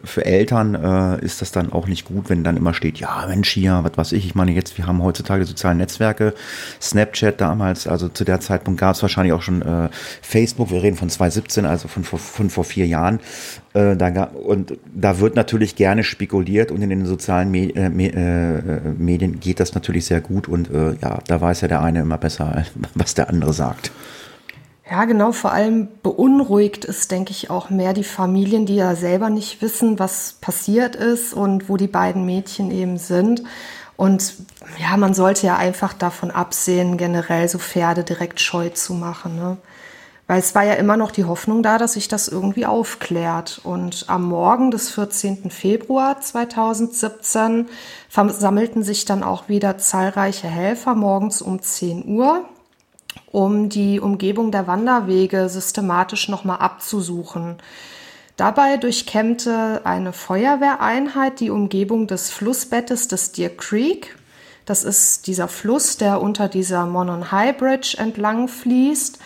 für 0.03 0.25
Eltern 0.25 0.73
äh, 0.73 1.23
ist 1.23 1.41
das 1.41 1.51
dann 1.51 1.71
auch 1.71 1.87
nicht 1.87 2.05
gut, 2.05 2.29
wenn 2.29 2.43
dann 2.43 2.57
immer 2.57 2.73
steht, 2.73 2.97
ja, 2.97 3.25
Mensch, 3.27 3.51
hier, 3.51 3.81
was 3.83 3.95
weiß 3.95 4.11
ich, 4.13 4.25
ich 4.25 4.35
meine 4.35 4.51
jetzt, 4.51 4.77
wir 4.77 4.87
haben 4.87 5.03
heutzutage 5.03 5.45
soziale 5.45 5.75
Netzwerke, 5.75 6.33
Snapchat 6.81 7.39
damals, 7.39 7.85
also 7.87 8.09
zu 8.09 8.23
der 8.23 8.39
Zeitpunkt 8.39 8.79
gab 8.79 8.95
es 8.95 9.01
wahrscheinlich 9.03 9.33
auch 9.33 9.43
schon 9.43 9.61
äh, 9.61 9.89
Facebook, 10.21 10.71
wir 10.71 10.81
reden 10.81 10.97
von 10.97 11.09
2017, 11.09 11.65
also 11.65 11.87
von, 11.87 12.03
von, 12.03 12.19
von 12.19 12.49
vor 12.49 12.63
vier 12.63 12.87
Jahren. 12.87 13.19
Äh, 13.73 13.95
da, 13.97 14.23
und 14.23 14.77
da 14.93 15.19
wird 15.19 15.35
natürlich 15.35 15.75
gerne 15.75 16.03
spekuliert 16.03 16.71
und 16.71 16.81
in 16.81 16.89
den 16.89 17.05
sozialen 17.05 17.51
Me 17.51 17.75
äh, 17.75 17.89
Me 17.89 18.13
äh, 18.13 18.79
Medien 18.97 19.39
geht 19.39 19.59
das 19.59 19.73
natürlich 19.75 20.05
sehr 20.05 20.21
gut 20.21 20.47
und 20.47 20.69
ja, 21.01 21.19
da 21.27 21.41
weiß 21.41 21.61
ja 21.61 21.67
der 21.67 21.81
eine 21.81 22.01
immer 22.01 22.17
besser, 22.17 22.65
was 22.95 23.13
der 23.13 23.29
andere 23.29 23.53
sagt. 23.53 23.91
Ja, 24.89 25.05
genau. 25.05 25.31
Vor 25.31 25.53
allem 25.53 25.87
beunruhigt 26.03 26.83
es, 26.85 27.07
denke 27.07 27.31
ich, 27.31 27.49
auch 27.49 27.69
mehr 27.69 27.93
die 27.93 28.03
Familien, 28.03 28.65
die 28.65 28.75
ja 28.75 28.95
selber 28.95 29.29
nicht 29.29 29.61
wissen, 29.61 29.97
was 29.97 30.33
passiert 30.41 30.95
ist 30.95 31.33
und 31.33 31.69
wo 31.69 31.77
die 31.77 31.87
beiden 31.87 32.25
Mädchen 32.25 32.69
eben 32.69 32.97
sind. 32.97 33.43
Und 33.95 34.35
ja, 34.79 34.97
man 34.97 35.13
sollte 35.13 35.47
ja 35.47 35.55
einfach 35.55 35.93
davon 35.93 36.31
absehen, 36.31 36.97
generell 36.97 37.47
so 37.47 37.59
Pferde 37.59 38.03
direkt 38.03 38.41
scheu 38.41 38.69
zu 38.69 38.93
machen. 38.93 39.35
Ne? 39.37 39.57
Weil 40.27 40.39
es 40.39 40.53
war 40.55 40.63
ja 40.63 40.73
immer 40.73 40.97
noch 40.97 41.11
die 41.11 41.25
Hoffnung 41.25 41.63
da, 41.63 41.77
dass 41.77 41.93
sich 41.93 42.09
das 42.09 42.27
irgendwie 42.27 42.65
aufklärt. 42.65 43.61
Und 43.63 44.05
am 44.07 44.23
Morgen 44.23 44.71
des 44.71 44.89
14. 44.89 45.49
Februar 45.49 46.19
2017 46.19 47.67
versammelten 48.09 48.83
sich 48.83 49.05
dann 49.05 49.23
auch 49.23 49.47
wieder 49.47 49.77
zahlreiche 49.77 50.47
Helfer 50.47 50.95
morgens 50.95 51.41
um 51.41 51.61
10 51.61 52.05
Uhr 52.05 52.43
um 53.33 53.67
die 53.67 53.99
Umgebung 53.99 54.51
der 54.51 54.67
Wanderwege 54.67 55.49
systematisch 55.49 56.29
nochmal 56.29 56.59
abzusuchen. 56.59 57.57
Dabei 58.37 58.77
durchkämmte 58.77 59.81
eine 59.83 60.13
Feuerwehreinheit 60.13 61.39
die 61.39 61.49
Umgebung 61.49 62.05
des 62.05 62.29
Flussbettes 62.29 63.07
des 63.07 63.31
Deer 63.31 63.49
Creek. 63.49 64.15
Das 64.65 64.83
ist 64.83 65.25
dieser 65.25 65.47
Fluss, 65.47 65.97
der 65.97 66.21
unter 66.21 66.47
dieser 66.47 66.85
Monon 66.85 67.31
High 67.31 67.57
Bridge 67.57 67.95
entlang 67.97 68.47
fließt. 68.47 69.17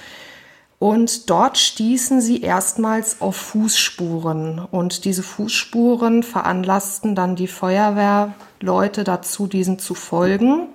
Und 0.80 1.30
dort 1.30 1.58
stießen 1.58 2.22
sie 2.22 2.42
erstmals 2.42 3.20
auf 3.20 3.36
Fußspuren. 3.36 4.60
Und 4.72 5.04
diese 5.04 5.24
Fußspuren 5.24 6.24
veranlassten 6.24 7.14
dann 7.14 7.36
die 7.36 7.48
Feuerwehrleute 7.48 9.04
dazu, 9.04 9.48
diesen 9.48 9.80
zu 9.80 9.96
folgen. 9.96 10.70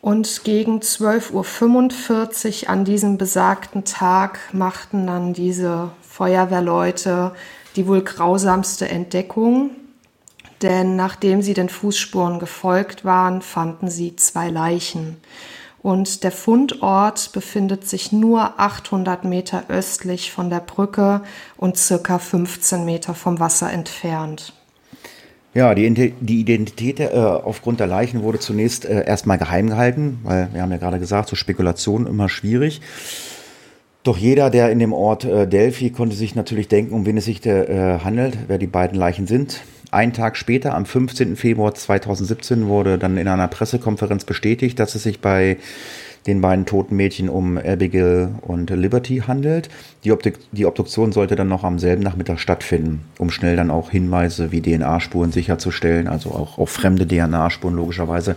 Und 0.00 0.44
gegen 0.44 0.80
12.45 0.80 2.62
Uhr 2.64 2.70
an 2.70 2.84
diesem 2.84 3.18
besagten 3.18 3.84
Tag 3.84 4.38
machten 4.52 5.06
dann 5.06 5.34
diese 5.34 5.90
Feuerwehrleute 6.00 7.32
die 7.76 7.86
wohl 7.86 8.02
grausamste 8.02 8.88
Entdeckung. 8.88 9.70
Denn 10.62 10.96
nachdem 10.96 11.42
sie 11.42 11.54
den 11.54 11.68
Fußspuren 11.68 12.38
gefolgt 12.38 13.04
waren, 13.04 13.40
fanden 13.42 13.88
sie 13.88 14.16
zwei 14.16 14.50
Leichen. 14.50 15.16
Und 15.82 16.24
der 16.24 16.32
Fundort 16.32 17.32
befindet 17.32 17.88
sich 17.88 18.12
nur 18.12 18.60
800 18.60 19.24
Meter 19.24 19.64
östlich 19.68 20.30
von 20.30 20.50
der 20.50 20.60
Brücke 20.60 21.22
und 21.56 21.78
circa 21.78 22.18
15 22.18 22.84
Meter 22.84 23.14
vom 23.14 23.40
Wasser 23.40 23.72
entfernt. 23.72 24.52
Ja, 25.52 25.74
die, 25.74 26.12
die 26.20 26.40
Identität 26.40 27.00
äh, 27.00 27.12
aufgrund 27.16 27.80
der 27.80 27.88
Leichen 27.88 28.22
wurde 28.22 28.38
zunächst 28.38 28.84
äh, 28.84 29.04
erstmal 29.04 29.36
geheim 29.36 29.68
gehalten, 29.68 30.20
weil 30.22 30.48
wir 30.52 30.62
haben 30.62 30.70
ja 30.70 30.78
gerade 30.78 31.00
gesagt, 31.00 31.28
so 31.28 31.34
Spekulationen 31.34 32.06
immer 32.06 32.28
schwierig. 32.28 32.80
Doch 34.04 34.16
jeder, 34.16 34.48
der 34.48 34.70
in 34.70 34.78
dem 34.78 34.92
Ort 34.92 35.24
äh, 35.24 35.48
Delphi, 35.48 35.90
konnte 35.90 36.14
sich 36.14 36.36
natürlich 36.36 36.68
denken, 36.68 36.94
um 36.94 37.04
wen 37.04 37.16
es 37.16 37.24
sich 37.24 37.44
äh, 37.44 37.98
handelt, 37.98 38.38
wer 38.46 38.58
die 38.58 38.68
beiden 38.68 38.96
Leichen 38.96 39.26
sind. 39.26 39.60
Ein 39.90 40.12
Tag 40.12 40.36
später, 40.36 40.74
am 40.74 40.86
15. 40.86 41.34
Februar 41.34 41.74
2017, 41.74 42.68
wurde 42.68 42.96
dann 42.96 43.16
in 43.16 43.26
einer 43.26 43.48
Pressekonferenz 43.48 44.24
bestätigt, 44.24 44.78
dass 44.78 44.94
es 44.94 45.02
sich 45.02 45.20
bei 45.20 45.56
den 46.26 46.40
beiden 46.40 46.66
toten 46.66 46.96
Mädchen 46.96 47.28
um 47.28 47.58
Abigail 47.58 48.34
und 48.42 48.70
Liberty 48.70 49.22
handelt. 49.26 49.68
Die, 50.04 50.12
Obduk 50.12 50.34
die 50.52 50.66
Obduktion 50.66 51.12
sollte 51.12 51.36
dann 51.36 51.48
noch 51.48 51.64
am 51.64 51.78
selben 51.78 52.02
Nachmittag 52.02 52.38
stattfinden, 52.40 53.02
um 53.18 53.30
schnell 53.30 53.56
dann 53.56 53.70
auch 53.70 53.90
Hinweise 53.90 54.52
wie 54.52 54.60
DNA-Spuren 54.60 55.32
sicherzustellen, 55.32 56.08
also 56.08 56.30
auch 56.30 56.58
auf 56.58 56.70
fremde 56.70 57.06
DNA-Spuren 57.06 57.76
logischerweise. 57.76 58.36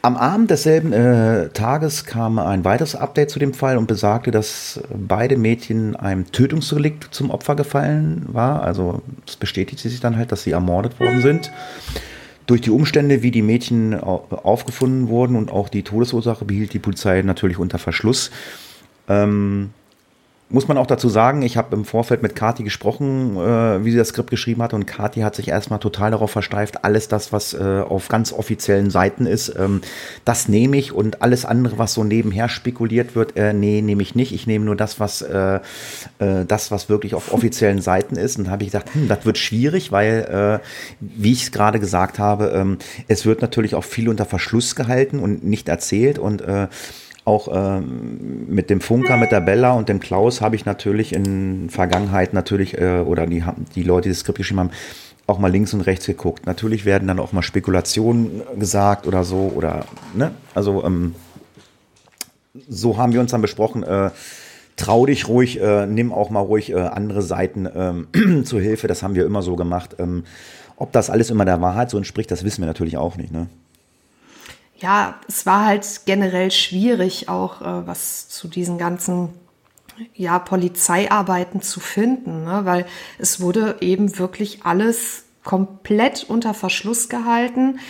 Am 0.00 0.16
Abend 0.16 0.50
desselben 0.50 0.92
äh, 0.92 1.48
Tages 1.48 2.04
kam 2.04 2.38
ein 2.38 2.64
weiteres 2.64 2.94
Update 2.94 3.30
zu 3.30 3.40
dem 3.40 3.52
Fall 3.52 3.76
und 3.76 3.88
besagte, 3.88 4.30
dass 4.30 4.80
beide 4.90 5.36
Mädchen 5.36 5.96
einem 5.96 6.30
Tötungsdelikt 6.30 7.08
zum 7.10 7.30
Opfer 7.30 7.56
gefallen 7.56 8.24
war. 8.28 8.62
Also 8.62 9.02
es 9.26 9.34
bestätigte 9.34 9.88
sich 9.88 9.98
dann 9.98 10.16
halt, 10.16 10.30
dass 10.30 10.44
sie 10.44 10.52
ermordet 10.52 11.00
worden 11.00 11.20
sind. 11.20 11.50
Durch 12.48 12.62
die 12.62 12.70
Umstände, 12.70 13.22
wie 13.22 13.30
die 13.30 13.42
Mädchen 13.42 13.92
aufgefunden 13.94 15.08
wurden 15.08 15.36
und 15.36 15.52
auch 15.52 15.68
die 15.68 15.82
Todesursache 15.82 16.46
behielt 16.46 16.72
die 16.72 16.78
Polizei 16.78 17.20
natürlich 17.20 17.58
unter 17.58 17.78
Verschluss. 17.78 18.30
Ähm, 19.06 19.68
muss 20.50 20.66
man 20.66 20.78
auch 20.78 20.86
dazu 20.86 21.08
sagen, 21.08 21.42
ich 21.42 21.56
habe 21.56 21.76
im 21.76 21.84
Vorfeld 21.84 22.22
mit 22.22 22.34
Kati 22.34 22.62
gesprochen, 22.62 23.36
äh, 23.36 23.84
wie 23.84 23.90
sie 23.90 23.98
das 23.98 24.08
Skript 24.08 24.30
geschrieben 24.30 24.62
hat 24.62 24.72
und 24.72 24.86
Kati 24.86 25.20
hat 25.20 25.34
sich 25.34 25.48
erstmal 25.48 25.78
total 25.78 26.10
darauf 26.10 26.30
versteift, 26.30 26.84
alles 26.84 27.08
das, 27.08 27.32
was 27.32 27.52
äh, 27.52 27.82
auf 27.86 28.08
ganz 28.08 28.32
offiziellen 28.32 28.90
Seiten 28.90 29.26
ist, 29.26 29.54
ähm, 29.58 29.82
das 30.24 30.48
nehme 30.48 30.78
ich 30.78 30.92
und 30.92 31.20
alles 31.20 31.44
andere, 31.44 31.78
was 31.78 31.92
so 31.92 32.02
nebenher 32.02 32.48
spekuliert 32.48 33.14
wird, 33.14 33.36
äh, 33.36 33.52
nee, 33.52 33.82
nehme 33.82 34.02
ich 34.02 34.14
nicht. 34.14 34.32
Ich 34.32 34.46
nehme 34.46 34.64
nur 34.64 34.76
das, 34.76 34.98
was 34.98 35.20
äh, 35.20 35.60
äh, 36.18 36.44
das, 36.46 36.70
was 36.70 36.88
wirklich 36.88 37.14
auf 37.14 37.32
offiziellen 37.32 37.82
Seiten 37.82 38.16
ist. 38.16 38.38
Und 38.38 38.50
habe 38.50 38.62
ich 38.62 38.70
gesagt, 38.70 38.94
hm, 38.94 39.08
das 39.08 39.26
wird 39.26 39.38
schwierig, 39.38 39.92
weil, 39.92 40.60
äh, 40.60 40.66
wie 41.00 41.32
ich 41.32 41.42
es 41.42 41.52
gerade 41.52 41.78
gesagt 41.78 42.18
habe, 42.18 42.52
ähm, 42.54 42.78
es 43.06 43.26
wird 43.26 43.42
natürlich 43.42 43.74
auch 43.74 43.84
viel 43.84 44.08
unter 44.08 44.24
Verschluss 44.24 44.74
gehalten 44.74 45.18
und 45.18 45.44
nicht 45.44 45.68
erzählt 45.68 46.18
und 46.18 46.42
auch 47.28 47.48
ähm, 47.52 48.46
mit 48.48 48.70
dem 48.70 48.80
Funker, 48.80 49.18
mit 49.18 49.32
der 49.32 49.42
Bella 49.42 49.72
und 49.72 49.90
dem 49.90 50.00
Klaus 50.00 50.40
habe 50.40 50.56
ich 50.56 50.64
natürlich 50.64 51.12
in 51.12 51.68
Vergangenheit 51.68 52.32
natürlich, 52.32 52.78
äh, 52.78 53.00
oder 53.00 53.26
die, 53.26 53.44
die 53.74 53.82
Leute, 53.82 54.08
die 54.08 54.14
das 54.14 54.20
Skript 54.20 54.38
geschrieben 54.38 54.60
haben, 54.60 54.70
auch 55.26 55.38
mal 55.38 55.52
links 55.52 55.74
und 55.74 55.82
rechts 55.82 56.06
geguckt. 56.06 56.46
Natürlich 56.46 56.86
werden 56.86 57.06
dann 57.06 57.20
auch 57.20 57.32
mal 57.32 57.42
Spekulationen 57.42 58.40
gesagt 58.58 59.06
oder 59.06 59.24
so, 59.24 59.52
oder, 59.54 59.84
ne, 60.14 60.32
also, 60.54 60.82
ähm, 60.84 61.14
so 62.66 62.96
haben 62.96 63.12
wir 63.12 63.20
uns 63.20 63.30
dann 63.30 63.42
besprochen, 63.42 63.82
äh, 63.82 64.10
trau 64.76 65.04
dich 65.04 65.28
ruhig, 65.28 65.60
äh, 65.60 65.86
nimm 65.86 66.12
auch 66.12 66.30
mal 66.30 66.40
ruhig 66.40 66.72
äh, 66.72 66.76
andere 66.76 67.20
Seiten 67.20 67.68
ähm, 67.74 68.44
zur 68.44 68.60
Hilfe. 68.60 68.88
Das 68.88 69.02
haben 69.02 69.14
wir 69.14 69.26
immer 69.26 69.42
so 69.42 69.54
gemacht. 69.54 69.96
Ähm, 69.98 70.24
ob 70.76 70.92
das 70.92 71.10
alles 71.10 71.28
immer 71.30 71.44
der 71.44 71.60
Wahrheit 71.60 71.90
so 71.90 71.98
entspricht, 71.98 72.30
das 72.30 72.42
wissen 72.42 72.62
wir 72.62 72.66
natürlich 72.66 72.96
auch 72.96 73.16
nicht. 73.16 73.32
Ne? 73.32 73.48
Ja, 74.80 75.18
es 75.26 75.44
war 75.44 75.64
halt 75.64 76.02
generell 76.06 76.50
schwierig, 76.50 77.28
auch 77.28 77.60
äh, 77.60 77.86
was 77.86 78.28
zu 78.28 78.46
diesen 78.46 78.78
ganzen 78.78 79.30
ja, 80.14 80.38
Polizeiarbeiten 80.38 81.62
zu 81.62 81.80
finden, 81.80 82.44
ne? 82.44 82.60
weil 82.64 82.86
es 83.18 83.40
wurde 83.40 83.78
eben 83.80 84.18
wirklich 84.18 84.64
alles 84.64 85.24
komplett 85.42 86.24
unter 86.28 86.54
Verschluss 86.54 87.08
gehalten, 87.08 87.80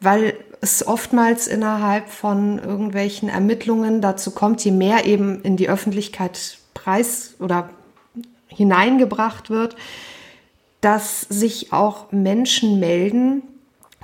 weil 0.00 0.34
es 0.60 0.86
oftmals 0.86 1.48
innerhalb 1.48 2.08
von 2.08 2.58
irgendwelchen 2.58 3.28
Ermittlungen 3.28 4.00
dazu 4.00 4.30
kommt, 4.30 4.64
je 4.64 4.70
mehr 4.70 5.06
eben 5.06 5.42
in 5.42 5.56
die 5.56 5.68
Öffentlichkeit 5.68 6.58
preis 6.74 7.34
oder 7.38 7.70
hineingebracht 8.46 9.50
wird, 9.50 9.76
dass 10.80 11.22
sich 11.22 11.72
auch 11.72 12.12
Menschen 12.12 12.78
melden, 12.78 13.42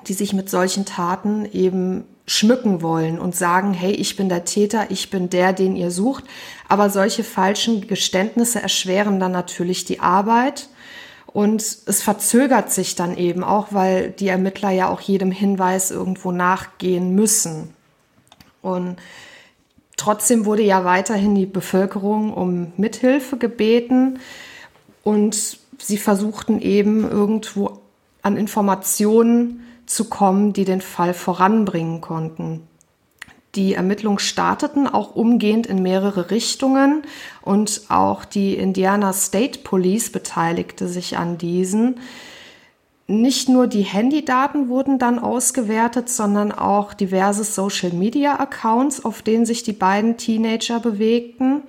die 0.09 0.15
sich 0.15 0.33
mit 0.33 0.51
solchen 0.51 0.85
Taten 0.85 1.47
eben 1.53 2.05
schmücken 2.27 2.83
wollen 2.83 3.19
und 3.19 3.37
sagen, 3.37 3.73
hey, 3.73 3.93
ich 3.93 4.17
bin 4.17 4.29
der 4.29 4.45
Täter, 4.45 4.91
ich 4.91 5.11
bin 5.11 5.31
der, 5.31 5.53
den 5.53 5.77
ihr 5.77 5.91
sucht. 5.91 6.25
Aber 6.69 6.91
solche 6.91 7.23
falschen 7.23 7.87
Geständnisse 7.87 8.61
erschweren 8.61 9.21
dann 9.21 9.33
natürlich 9.33 9.85
die 9.85 10.01
Arbeit 10.01 10.69
und 11.37 11.61
es 11.61 12.03
verzögert 12.03 12.73
sich 12.73 12.95
dann 12.95 13.17
eben 13.17 13.45
auch, 13.45 13.69
weil 13.71 14.11
die 14.11 14.29
Ermittler 14.29 14.71
ja 14.71 14.89
auch 14.89 15.03
jedem 15.03 15.31
Hinweis 15.31 15.91
irgendwo 15.91 16.33
nachgehen 16.33 17.15
müssen. 17.15 17.75
Und 18.63 18.97
trotzdem 19.99 20.47
wurde 20.47 20.63
ja 20.63 20.85
weiterhin 20.85 21.35
die 21.35 21.45
Bevölkerung 21.45 22.33
um 22.33 22.73
Mithilfe 22.79 23.37
gebeten 23.37 24.19
und 25.05 25.59
sie 25.79 25.99
versuchten 25.99 26.59
eben 26.61 27.09
irgendwo 27.09 27.81
an 28.23 28.39
Informationen 28.39 29.66
zu 29.87 30.09
kommen, 30.09 30.53
die 30.53 30.65
den 30.65 30.81
Fall 30.81 31.15
voranbringen 31.15 32.01
konnten. 32.01 32.67
Die 33.55 33.73
Ermittlungen 33.73 34.19
starteten 34.19 34.87
auch 34.87 35.17
umgehend 35.17 35.67
in 35.67 35.83
mehrere 35.83 36.31
Richtungen 36.31 37.03
und 37.41 37.83
auch 37.89 38.27
die 38.27 38.55
Indiana 38.55 39.15
State 39.15 39.61
Police 39.61 40.13
beteiligte 40.13 40.89
sich 40.89 41.17
an 41.17 41.39
diesen. 41.39 41.99
Nicht 43.07 43.49
nur 43.49 43.67
die 43.67 43.83
Handydaten 43.83 44.69
wurden 44.69 44.99
dann 44.99 45.19
ausgewertet, 45.19 46.09
sondern 46.11 46.53
auch 46.53 46.93
diverse 46.93 47.45
Social-Media-Accounts, 47.45 49.05
auf 49.05 49.23
denen 49.23 49.47
sich 49.47 49.63
die 49.63 49.73
beiden 49.73 50.17
Teenager 50.19 50.81
bewegten. 50.81 51.63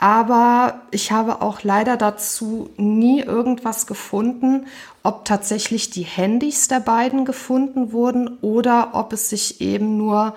Aber 0.00 0.82
ich 0.92 1.10
habe 1.10 1.42
auch 1.42 1.64
leider 1.64 1.96
dazu 1.96 2.70
nie 2.76 3.20
irgendwas 3.20 3.88
gefunden, 3.88 4.66
ob 5.02 5.24
tatsächlich 5.24 5.90
die 5.90 6.04
Handys 6.04 6.68
der 6.68 6.78
beiden 6.78 7.24
gefunden 7.24 7.92
wurden 7.92 8.38
oder 8.40 8.90
ob 8.92 9.12
es 9.12 9.28
sich 9.28 9.60
eben 9.60 9.96
nur 9.96 10.34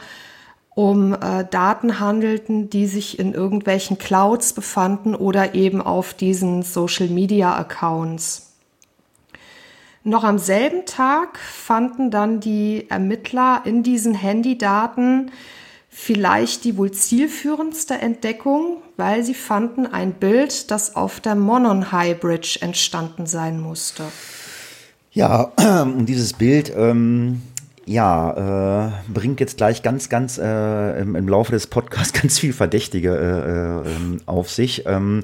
um 0.73 1.13
äh, 1.13 1.45
Daten 1.45 1.99
handelten, 1.99 2.71
die 2.71 2.87
sich 2.87 3.19
in 3.19 3.33
irgendwelchen 3.33 3.99
Clouds 3.99 4.53
befanden 4.53 5.13
oder 5.13 5.53
eben 5.53 5.79
auf 5.79 6.15
diesen 6.15 6.63
Social-Media-Accounts. 6.63 8.53
Noch 10.03 10.23
am 10.23 10.39
selben 10.39 10.87
Tag 10.87 11.37
fanden 11.37 12.09
dann 12.09 12.39
die 12.39 12.89
Ermittler 12.89 13.61
in 13.65 13.83
diesen 13.83 14.15
Handydaten 14.15 15.29
vielleicht 15.91 16.63
die 16.63 16.77
wohl 16.77 16.91
zielführendste 16.91 17.95
Entdeckung, 17.95 18.77
weil 18.95 19.23
sie 19.23 19.33
fanden 19.33 19.85
ein 19.85 20.13
Bild, 20.13 20.71
das 20.71 20.95
auf 20.95 21.19
der 21.19 21.35
Monon 21.35 21.91
High 21.91 22.19
Bridge 22.19 22.57
entstanden 22.61 23.27
sein 23.27 23.59
musste. 23.59 24.03
Ja, 25.11 25.51
und 25.83 26.05
dieses 26.05 26.33
Bild 26.33 26.71
ähm, 26.75 27.41
ja, 27.85 28.87
äh, 28.87 29.11
bringt 29.11 29.39
jetzt 29.39 29.57
gleich 29.57 29.81
ganz, 29.81 30.07
ganz 30.07 30.37
äh, 30.37 31.01
im, 31.01 31.15
im, 31.15 31.27
Laufe 31.27 31.51
des 31.51 31.65
Podcasts 31.65 32.13
ganz 32.21 32.37
viel 32.37 32.53
Verdächtige 32.53 33.15
äh, 33.15 34.15
äh, 34.15 34.19
auf 34.27 34.51
sich. 34.51 34.85
Ähm, 34.85 35.23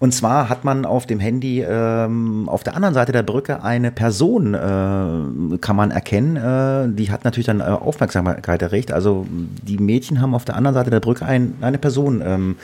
und 0.00 0.12
zwar 0.12 0.50
hat 0.50 0.64
man 0.64 0.84
auf 0.84 1.06
dem 1.06 1.18
Handy 1.18 1.62
ähm, 1.62 2.48
auf 2.48 2.62
der 2.62 2.76
anderen 2.76 2.94
Seite 2.94 3.12
der 3.12 3.22
Brücke 3.22 3.62
eine 3.62 3.90
Person, 3.90 4.52
äh, 4.52 5.58
kann 5.58 5.76
man 5.76 5.90
erkennen, 5.90 6.36
äh, 6.36 6.94
die 6.94 7.10
hat 7.10 7.24
natürlich 7.24 7.46
dann 7.46 7.60
äh, 7.60 7.64
Aufmerksamkeit 7.64 8.60
erregt. 8.60 8.92
Also 8.92 9.26
die 9.30 9.78
Mädchen 9.78 10.20
haben 10.20 10.34
auf 10.34 10.44
der 10.44 10.56
anderen 10.56 10.74
Seite 10.74 10.90
der 10.90 11.00
Brücke 11.00 11.24
ein, 11.24 11.54
eine 11.62 11.78
Person 11.78 12.22
ähm, 12.24 12.56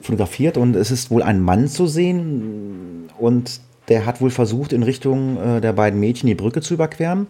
fotografiert 0.00 0.56
und 0.56 0.76
es 0.76 0.92
ist 0.92 1.10
wohl 1.10 1.24
ein 1.24 1.40
Mann 1.40 1.66
zu 1.66 1.88
sehen 1.88 3.10
und 3.18 3.60
der 3.90 4.06
hat 4.06 4.20
wohl 4.20 4.30
versucht, 4.30 4.72
in 4.72 4.84
Richtung 4.84 5.36
äh, 5.36 5.60
der 5.60 5.72
beiden 5.72 5.98
Mädchen 6.00 6.28
die 6.28 6.36
Brücke 6.36 6.62
zu 6.62 6.74
überqueren. 6.74 7.26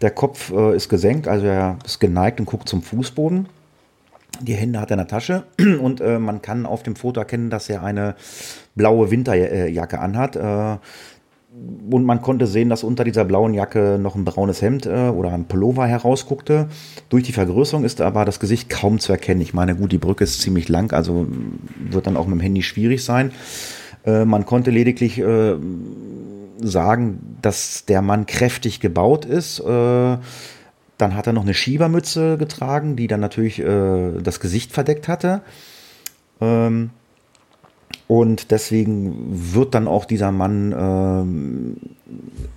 Der 0.00 0.12
Kopf 0.12 0.52
äh, 0.52 0.74
ist 0.74 0.88
gesenkt, 0.88 1.28
also 1.28 1.44
er 1.44 1.78
ist 1.84 1.98
geneigt 1.98 2.40
und 2.40 2.46
guckt 2.46 2.68
zum 2.68 2.82
Fußboden. 2.82 3.48
Die 4.40 4.54
Hände 4.54 4.80
hat 4.80 4.90
er 4.90 4.94
in 4.94 4.98
der 4.98 5.08
Tasche 5.08 5.42
und 5.80 6.00
äh, 6.00 6.18
man 6.18 6.40
kann 6.40 6.66
auf 6.66 6.84
dem 6.84 6.96
Foto 6.96 7.20
erkennen, 7.20 7.50
dass 7.50 7.68
er 7.68 7.82
eine 7.82 8.14
blaue 8.76 9.10
Winterjacke 9.10 9.98
anhat. 9.98 10.36
Äh, 10.36 10.78
und 11.90 12.04
man 12.04 12.20
konnte 12.20 12.46
sehen, 12.48 12.68
dass 12.68 12.82
unter 12.82 13.04
dieser 13.04 13.24
blauen 13.24 13.54
Jacke 13.54 13.98
noch 14.00 14.16
ein 14.16 14.24
braunes 14.24 14.60
Hemd 14.62 14.86
äh, 14.86 15.08
oder 15.08 15.32
ein 15.32 15.46
Pullover 15.46 15.86
herausguckte. 15.86 16.68
Durch 17.08 17.24
die 17.24 17.32
Vergrößerung 17.32 17.84
ist 17.84 18.00
aber 18.00 18.24
das 18.24 18.40
Gesicht 18.40 18.70
kaum 18.70 18.98
zu 19.00 19.12
erkennen. 19.12 19.40
Ich 19.40 19.54
meine, 19.54 19.76
gut, 19.76 19.90
die 19.90 19.98
Brücke 19.98 20.24
ist 20.24 20.40
ziemlich 20.40 20.68
lang, 20.68 20.92
also 20.92 21.26
wird 21.78 22.06
dann 22.06 22.16
auch 22.16 22.26
mit 22.26 22.38
dem 22.38 22.40
Handy 22.40 22.62
schwierig 22.62 23.04
sein. 23.04 23.32
Äh, 24.04 24.24
man 24.24 24.46
konnte 24.46 24.70
lediglich 24.70 25.18
äh, 25.18 25.54
sagen, 26.60 27.38
dass 27.42 27.84
der 27.86 28.02
Mann 28.02 28.26
kräftig 28.26 28.80
gebaut 28.80 29.24
ist. 29.24 29.60
Äh, 29.60 30.18
dann 30.96 31.16
hat 31.16 31.26
er 31.26 31.32
noch 31.32 31.42
eine 31.42 31.54
Schiebermütze 31.54 32.38
getragen, 32.38 32.96
die 32.96 33.06
dann 33.06 33.20
natürlich 33.20 33.60
äh, 33.60 34.12
das 34.22 34.40
Gesicht 34.40 34.72
verdeckt 34.72 35.08
hatte. 35.08 35.42
Ähm, 36.40 36.90
und 38.06 38.50
deswegen 38.50 39.14
wird 39.54 39.74
dann 39.74 39.88
auch 39.88 40.04
dieser 40.04 40.30
Mann 40.30 40.74
ähm, 40.76 41.76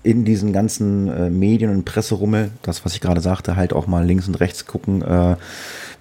in 0.03 0.25
diesen 0.25 0.51
ganzen 0.51 1.07
äh, 1.07 1.29
Medien 1.29 1.71
und 1.71 1.85
Presserummel, 1.85 2.51
das 2.63 2.83
was 2.83 2.93
ich 2.93 3.01
gerade 3.01 3.21
sagte, 3.21 3.55
halt 3.55 3.71
auch 3.71 3.87
mal 3.87 4.05
links 4.05 4.27
und 4.27 4.39
rechts 4.39 4.65
gucken, 4.65 5.01
äh, 5.01 5.37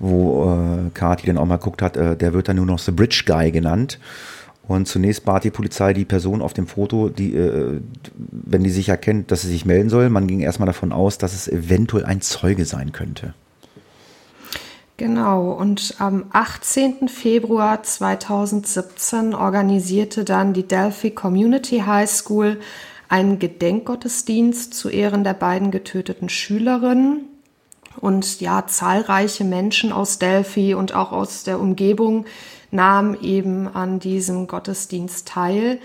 wo 0.00 0.50
äh, 0.50 0.90
Kati 0.94 1.26
dann 1.26 1.38
auch 1.38 1.46
mal 1.46 1.58
guckt 1.58 1.80
hat, 1.80 1.96
äh, 1.96 2.16
der 2.16 2.32
wird 2.32 2.48
dann 2.48 2.56
nur 2.56 2.66
noch 2.66 2.80
The 2.80 2.90
Bridge 2.90 3.22
Guy 3.24 3.52
genannt. 3.52 4.00
Und 4.68 4.88
zunächst 4.88 5.24
bat 5.24 5.44
die 5.44 5.50
Polizei 5.50 5.92
die 5.92 6.04
Person 6.04 6.42
auf 6.42 6.52
dem 6.52 6.66
Foto, 6.66 7.08
die, 7.08 7.34
äh, 7.34 7.80
wenn 8.30 8.64
die 8.64 8.70
sich 8.70 8.88
erkennt, 8.88 9.30
dass 9.30 9.42
sie 9.42 9.48
sich 9.48 9.64
melden 9.64 9.88
soll. 9.88 10.10
Man 10.10 10.26
ging 10.26 10.40
erstmal 10.40 10.66
davon 10.66 10.92
aus, 10.92 11.18
dass 11.18 11.34
es 11.34 11.46
eventuell 11.46 12.04
ein 12.04 12.20
Zeuge 12.20 12.64
sein 12.64 12.92
könnte. 12.92 13.34
Genau, 14.96 15.52
und 15.52 15.96
am 15.98 16.24
18. 16.30 17.08
Februar 17.08 17.82
2017 17.82 19.34
organisierte 19.34 20.24
dann 20.24 20.54
die 20.54 20.66
Delphi 20.66 21.10
Community 21.10 21.82
High 21.86 22.10
School 22.10 22.58
einen 23.08 23.38
Gedenkgottesdienst 23.38 24.72
zu 24.72 24.88
Ehren 24.88 25.22
der 25.22 25.34
beiden 25.34 25.70
getöteten 25.70 26.28
Schülerinnen. 26.28 27.26
Und 28.00 28.40
ja, 28.40 28.66
zahlreiche 28.66 29.44
Menschen 29.44 29.92
aus 29.92 30.18
Delphi 30.18 30.74
und 30.74 30.94
auch 30.94 31.12
aus 31.12 31.44
der 31.44 31.60
Umgebung 31.60 32.24
nahm 32.70 33.14
eben 33.20 33.68
an 33.68 33.98
diesem 33.98 34.46
Gottesdienst 34.46 35.28
teil, 35.28 35.78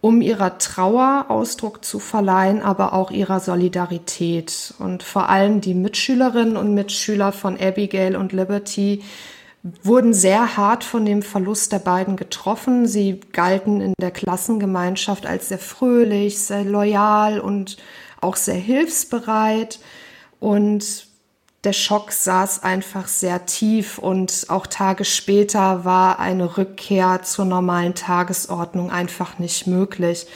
um 0.00 0.20
ihrer 0.20 0.58
Trauer 0.58 1.26
Ausdruck 1.28 1.84
zu 1.84 1.98
verleihen, 1.98 2.60
aber 2.60 2.92
auch 2.92 3.10
ihrer 3.10 3.40
Solidarität. 3.40 4.74
Und 4.78 5.02
vor 5.02 5.28
allem 5.28 5.60
die 5.60 5.74
Mitschülerinnen 5.74 6.56
und 6.56 6.74
Mitschüler 6.74 7.32
von 7.32 7.58
Abigail 7.58 8.16
und 8.16 8.32
Liberty 8.32 9.02
wurden 9.62 10.12
sehr 10.12 10.56
hart 10.56 10.82
von 10.82 11.04
dem 11.04 11.22
Verlust 11.22 11.70
der 11.72 11.78
beiden 11.78 12.16
getroffen. 12.16 12.88
Sie 12.88 13.20
galten 13.32 13.80
in 13.80 13.94
der 14.00 14.10
Klassengemeinschaft 14.10 15.24
als 15.24 15.48
sehr 15.48 15.58
fröhlich, 15.58 16.40
sehr 16.40 16.64
loyal 16.64 17.38
und 17.38 17.76
auch 18.20 18.34
sehr 18.34 18.56
hilfsbereit. 18.56 19.78
Und 20.40 21.11
der 21.64 21.72
Schock 21.72 22.10
saß 22.10 22.64
einfach 22.64 23.06
sehr 23.06 23.46
tief 23.46 23.98
und 23.98 24.46
auch 24.48 24.66
Tage 24.66 25.04
später 25.04 25.84
war 25.84 26.18
eine 26.18 26.58
Rückkehr 26.58 27.22
zur 27.22 27.44
normalen 27.44 27.94
Tagesordnung 27.94 28.90
einfach 28.90 29.38
nicht 29.38 29.68
möglich, 29.68 30.26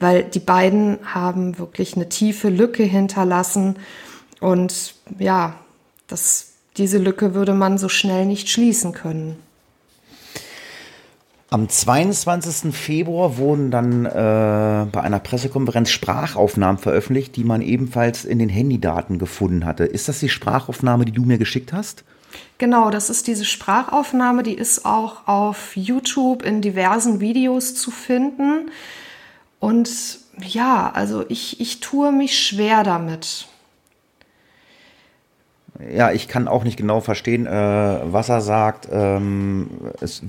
weil 0.00 0.24
die 0.24 0.40
beiden 0.40 0.98
haben 1.14 1.58
wirklich 1.58 1.96
eine 1.96 2.08
tiefe 2.10 2.50
Lücke 2.50 2.82
hinterlassen 2.82 3.76
und 4.40 4.94
ja, 5.18 5.54
das, 6.08 6.52
diese 6.76 6.98
Lücke 6.98 7.34
würde 7.34 7.54
man 7.54 7.78
so 7.78 7.88
schnell 7.88 8.26
nicht 8.26 8.50
schließen 8.50 8.92
können. 8.92 9.42
Am 11.48 11.68
22. 11.68 12.74
Februar 12.74 13.36
wurden 13.36 13.70
dann 13.70 14.04
äh, 14.04 14.10
bei 14.90 15.00
einer 15.00 15.20
Pressekonferenz 15.20 15.90
Sprachaufnahmen 15.90 16.78
veröffentlicht, 16.78 17.36
die 17.36 17.44
man 17.44 17.62
ebenfalls 17.62 18.24
in 18.24 18.40
den 18.40 18.48
Handydaten 18.48 19.20
gefunden 19.20 19.64
hatte. 19.64 19.84
Ist 19.84 20.08
das 20.08 20.18
die 20.18 20.28
Sprachaufnahme, 20.28 21.04
die 21.04 21.12
du 21.12 21.22
mir 21.22 21.38
geschickt 21.38 21.72
hast? 21.72 22.02
Genau, 22.58 22.90
das 22.90 23.10
ist 23.10 23.28
diese 23.28 23.44
Sprachaufnahme, 23.44 24.42
die 24.42 24.54
ist 24.54 24.84
auch 24.84 25.28
auf 25.28 25.76
YouTube 25.76 26.42
in 26.42 26.62
diversen 26.62 27.20
Videos 27.20 27.76
zu 27.76 27.92
finden. 27.92 28.70
Und 29.60 30.18
ja, 30.40 30.90
also 30.92 31.24
ich, 31.28 31.60
ich 31.60 31.78
tue 31.78 32.10
mich 32.10 32.38
schwer 32.38 32.82
damit. 32.82 33.46
Ja, 35.94 36.10
ich 36.12 36.28
kann 36.28 36.48
auch 36.48 36.64
nicht 36.64 36.76
genau 36.76 37.00
verstehen, 37.00 37.46
äh, 37.46 37.50
was 37.50 38.28
er 38.28 38.40
sagt. 38.40 38.88
Ähm, 38.90 39.68
es, 40.00 40.22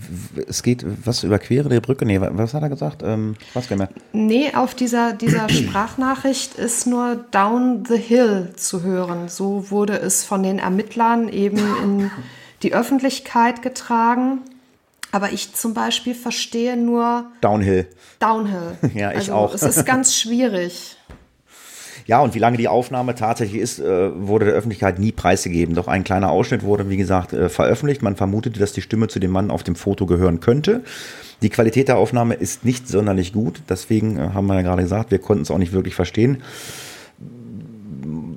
es 0.48 0.64
geht, 0.64 0.86
was, 1.06 1.24
überquere 1.24 1.70
die 1.70 1.80
Brücke? 1.80 2.06
Nee, 2.06 2.20
was 2.22 2.54
hat 2.54 2.64
er 2.64 2.70
gesagt? 2.70 3.02
Ähm, 3.04 3.36
was 3.54 3.70
mehr? 3.70 3.90
Nee, 4.14 4.54
auf 4.54 4.76
dieser, 4.76 5.14
dieser 5.14 5.50
Sprachnachricht 5.50 6.56
ist 6.56 6.88
nur 6.88 7.26
Down 7.32 7.86
the 7.88 7.98
Hill 7.98 8.54
zu 8.56 8.84
hören. 8.84 9.30
So 9.30 9.72
wurde 9.72 9.98
es 10.00 10.24
von 10.24 10.44
den 10.44 10.60
Ermittlern 10.60 11.30
eben 11.30 11.60
in 11.84 12.12
die 12.64 12.74
Öffentlichkeit 12.74 13.62
getragen. 13.62 14.40
Aber 15.12 15.32
ich 15.32 15.54
zum 15.54 15.74
Beispiel 15.74 16.14
verstehe 16.14 16.76
nur 16.76 17.26
Downhill. 17.42 17.88
Downhill. 18.20 18.78
ja, 18.94 19.12
ich 19.12 19.18
also, 19.18 19.34
auch. 19.34 19.54
Es 19.54 19.64
ist 19.64 19.86
ganz 19.86 20.16
schwierig. 20.20 20.98
Ja, 22.08 22.22
und 22.22 22.34
wie 22.36 22.40
lange 22.40 22.56
die 22.56 22.70
Aufnahme 22.70 23.16
tatsächlich 23.16 23.62
ist, 23.62 23.80
äh, 23.80 24.10
wurde 24.16 24.46
der 24.46 24.56
Öffentlichkeit 24.56 24.98
nie 24.98 25.12
preisgegeben. 25.12 25.76
Doch 25.76 25.90
ein 25.90 26.06
kleiner 26.06 26.32
Ausschnitt 26.32 26.64
wurde, 26.64 26.90
wie 26.90 26.96
gesagt, 26.96 27.34
äh, 27.34 27.50
veröffentlicht. 27.50 28.02
Man 28.02 28.16
vermutete, 28.16 28.62
dass 28.62 28.72
die 28.72 28.82
Stimme 28.82 29.10
zu 29.10 29.20
dem 29.20 29.32
Mann 29.32 29.52
auf 29.52 29.64
dem 29.64 29.76
Foto 29.76 30.06
gehören 30.06 30.40
könnte. 30.40 30.84
Die 31.42 31.50
Qualität 31.50 31.90
der 31.90 31.98
Aufnahme 31.98 32.36
ist 32.36 32.64
nicht 32.64 32.88
sonderlich 32.88 33.34
gut. 33.34 33.62
Deswegen 33.68 34.18
äh, 34.18 34.30
haben 34.34 34.48
wir 34.48 34.56
ja 34.56 34.62
gerade 34.62 34.84
gesagt, 34.84 35.12
wir 35.12 35.20
konnten 35.20 35.44
es 35.44 35.52
auch 35.52 35.58
nicht 35.58 35.74
wirklich 35.74 35.96
verstehen. 35.96 36.38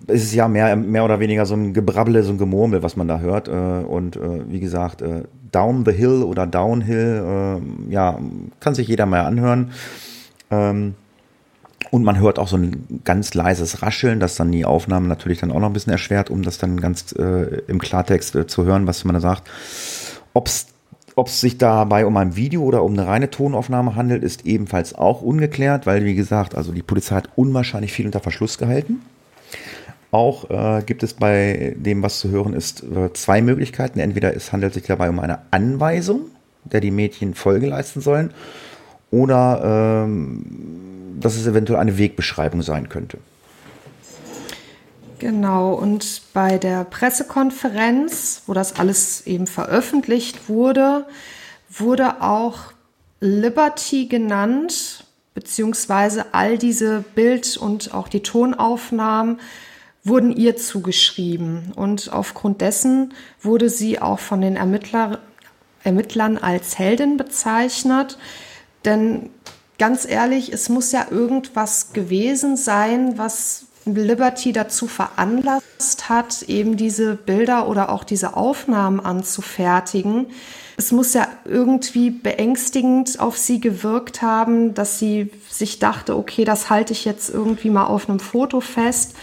Es 0.09 0.25
ist 0.25 0.35
ja 0.35 0.49
mehr, 0.49 0.75
mehr 0.75 1.05
oder 1.05 1.21
weniger 1.21 1.47
so 1.47 1.55
ein 1.55 1.73
Gebrabbel, 1.73 2.21
so 2.25 2.33
ein 2.33 2.39
Gemurmel, 2.39 2.83
was 2.83 2.97
man 2.97 3.07
da 3.07 3.21
hört. 3.21 3.49
Und 3.49 4.19
wie 4.49 4.59
gesagt, 4.59 5.05
Down 5.53 5.85
the 5.85 5.93
Hill 5.93 6.25
oder 6.25 6.49
Downhill, 6.49 7.61
ja, 7.89 8.19
kann 8.59 8.75
sich 8.75 8.89
jeder 8.89 9.07
mal 9.07 9.21
anhören. 9.21 9.71
Und 11.91 12.05
man 12.05 12.21
hört 12.21 12.39
auch 12.39 12.49
so 12.49 12.57
ein 12.57 13.01
ganz 13.05 13.35
leises 13.35 13.83
Rascheln, 13.83 14.21
das 14.21 14.37
dann 14.37 14.53
die 14.53 14.65
Aufnahme 14.65 15.09
natürlich 15.09 15.41
dann 15.41 15.51
auch 15.51 15.61
noch 15.61 15.69
ein 15.69 15.73
bisschen 15.73 15.93
erschwert, 15.93 16.31
um 16.31 16.43
das 16.43 16.59
dann 16.59 16.81
ganz 16.81 17.13
äh, 17.13 17.63
im 17.67 17.79
Klartext 17.79 18.35
äh, 18.37 18.47
zu 18.47 18.65
hören, 18.65 18.87
was 18.87 19.05
man 19.05 19.15
da 19.15 19.21
sagt. 19.21 19.51
Ob 20.33 20.47
es 20.47 21.41
sich 21.41 21.59
dabei 21.59 22.07
um 22.07 22.17
ein 22.17 22.37
Video 22.37 22.63
oder 22.63 22.85
um 22.85 22.93
eine 22.93 23.07
reine 23.07 23.31
Tonaufnahme 23.31 23.97
handelt, 23.97 24.23
ist 24.23 24.47
ebenfalls 24.47 24.95
auch 24.95 25.23
ungeklärt, 25.23 25.87
weil, 25.87 26.05
wie 26.05 26.15
gesagt, 26.15 26.55
also 26.55 26.73
die 26.73 26.83
Polizei 26.83 27.17
hat 27.17 27.31
unwahrscheinlich 27.35 27.93
viel 27.93 28.07
unter 28.07 28.21
Verschluss 28.21 28.59
gehalten. 28.59 29.01
Auch 30.13 30.51
äh, 30.51 30.83
gibt 30.85 31.03
es 31.03 31.15
bei 31.15 31.75
dem, 31.77 32.03
was 32.03 32.19
zu 32.19 32.31
hören 32.31 32.53
ist, 32.53 32.83
äh, 32.83 33.13
zwei 33.13 33.43
Möglichkeiten. 33.43 34.01
Entweder 34.01 34.35
es 34.35 34.53
handelt 34.53 34.75
sich 34.75 34.85
dabei 34.85 35.09
um 35.09 35.21
eine 35.21 35.39
Anweisung, 35.51 36.23
der 36.65 36.81
die 36.81 36.91
Mädchen 36.91 37.35
Folge 37.35 37.67
leisten 37.67 38.01
sollen, 38.01 38.33
oder 39.11 40.05
ähm, 40.05 41.17
dass 41.21 41.37
es 41.37 41.47
eventuell 41.47 41.81
eine 41.81 41.99
Wegbeschreibung 41.99 42.63
sein 42.63 42.89
könnte. 42.89 43.19
Genau, 45.19 45.75
und 45.75 46.23
bei 46.33 46.57
der 46.57 46.85
Pressekonferenz, 46.85 48.43
wo 48.47 48.55
das 48.55 48.77
alles 48.77 49.27
eben 49.27 49.47
veröffentlicht 49.47 50.49
wurde, 50.49 51.05
wurde 51.69 52.23
auch 52.23 52.73
Liberty 53.21 54.07
genannt, 54.07 55.05
beziehungsweise 55.35 56.33
all 56.33 56.57
diese 56.57 57.05
Bild- 57.15 57.59
und 57.59 57.93
auch 57.93 58.09
die 58.09 58.23
Tonaufnahmen 58.23 59.41
wurden 60.03 60.35
ihr 60.35 60.57
zugeschrieben. 60.57 61.73
Und 61.77 62.11
aufgrund 62.13 62.63
dessen 62.63 63.13
wurde 63.43 63.69
sie 63.69 64.01
auch 64.01 64.19
von 64.19 64.41
den 64.41 64.57
Ermittler, 64.57 65.19
Ermittlern 65.85 66.39
als 66.39 66.79
Heldin 66.79 67.19
bezeichnet. 67.19 68.17
Denn 68.85 69.31
ganz 69.79 70.07
ehrlich, 70.09 70.53
es 70.53 70.69
muss 70.69 70.93
ja 70.93 71.07
irgendwas 71.11 71.93
gewesen 71.93 72.57
sein, 72.57 73.19
was 73.19 73.67
Liberty 73.87 74.53
dazu 74.53 74.87
veranlasst 74.87 76.09
hat, 76.09 76.43
eben 76.43 76.77
diese 76.77 77.15
Bilder 77.15 77.69
oder 77.69 77.91
auch 77.91 78.05
diese 78.05 78.37
Aufnahmen 78.37 79.01
anzufertigen. 79.01 80.27
Es 80.77 80.93
muss 80.93 81.15
ja 81.15 81.29
irgendwie 81.45 82.11
beängstigend 82.11 83.21
auf 83.21 83.37
sie 83.37 83.61
gewirkt 83.61 84.23
haben, 84.23 84.75
dass 84.75 84.99
sie 84.99 85.31
sich 85.51 85.79
dachte, 85.79 86.17
okay, 86.17 86.45
das 86.45 86.71
halte 86.71 86.93
ich 86.93 87.05
jetzt 87.05 87.31
irgendwie 87.31 87.71
mal 87.71 87.87
auf 87.87 88.09
einem 88.09 88.21
Foto 88.21 88.61
fest. 88.61 89.15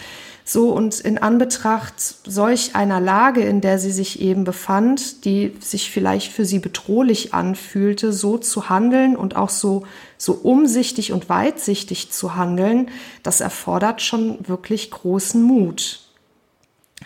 So 0.49 0.69
und 0.69 1.01
in 1.01 1.17
Anbetracht 1.17 1.95
solch 1.99 2.73
einer 2.73 3.01
Lage, 3.01 3.41
in 3.41 3.59
der 3.59 3.79
sie 3.79 3.91
sich 3.91 4.21
eben 4.21 4.45
befand, 4.45 5.25
die 5.25 5.53
sich 5.59 5.91
vielleicht 5.91 6.31
für 6.31 6.45
sie 6.45 6.59
bedrohlich 6.59 7.33
anfühlte, 7.33 8.13
so 8.13 8.37
zu 8.37 8.69
handeln 8.69 9.17
und 9.17 9.35
auch 9.35 9.49
so, 9.49 9.85
so 10.17 10.31
umsichtig 10.31 11.11
und 11.11 11.27
weitsichtig 11.27 12.11
zu 12.11 12.37
handeln, 12.37 12.87
das 13.23 13.41
erfordert 13.41 14.01
schon 14.01 14.47
wirklich 14.47 14.89
großen 14.89 15.43
Mut. 15.43 15.99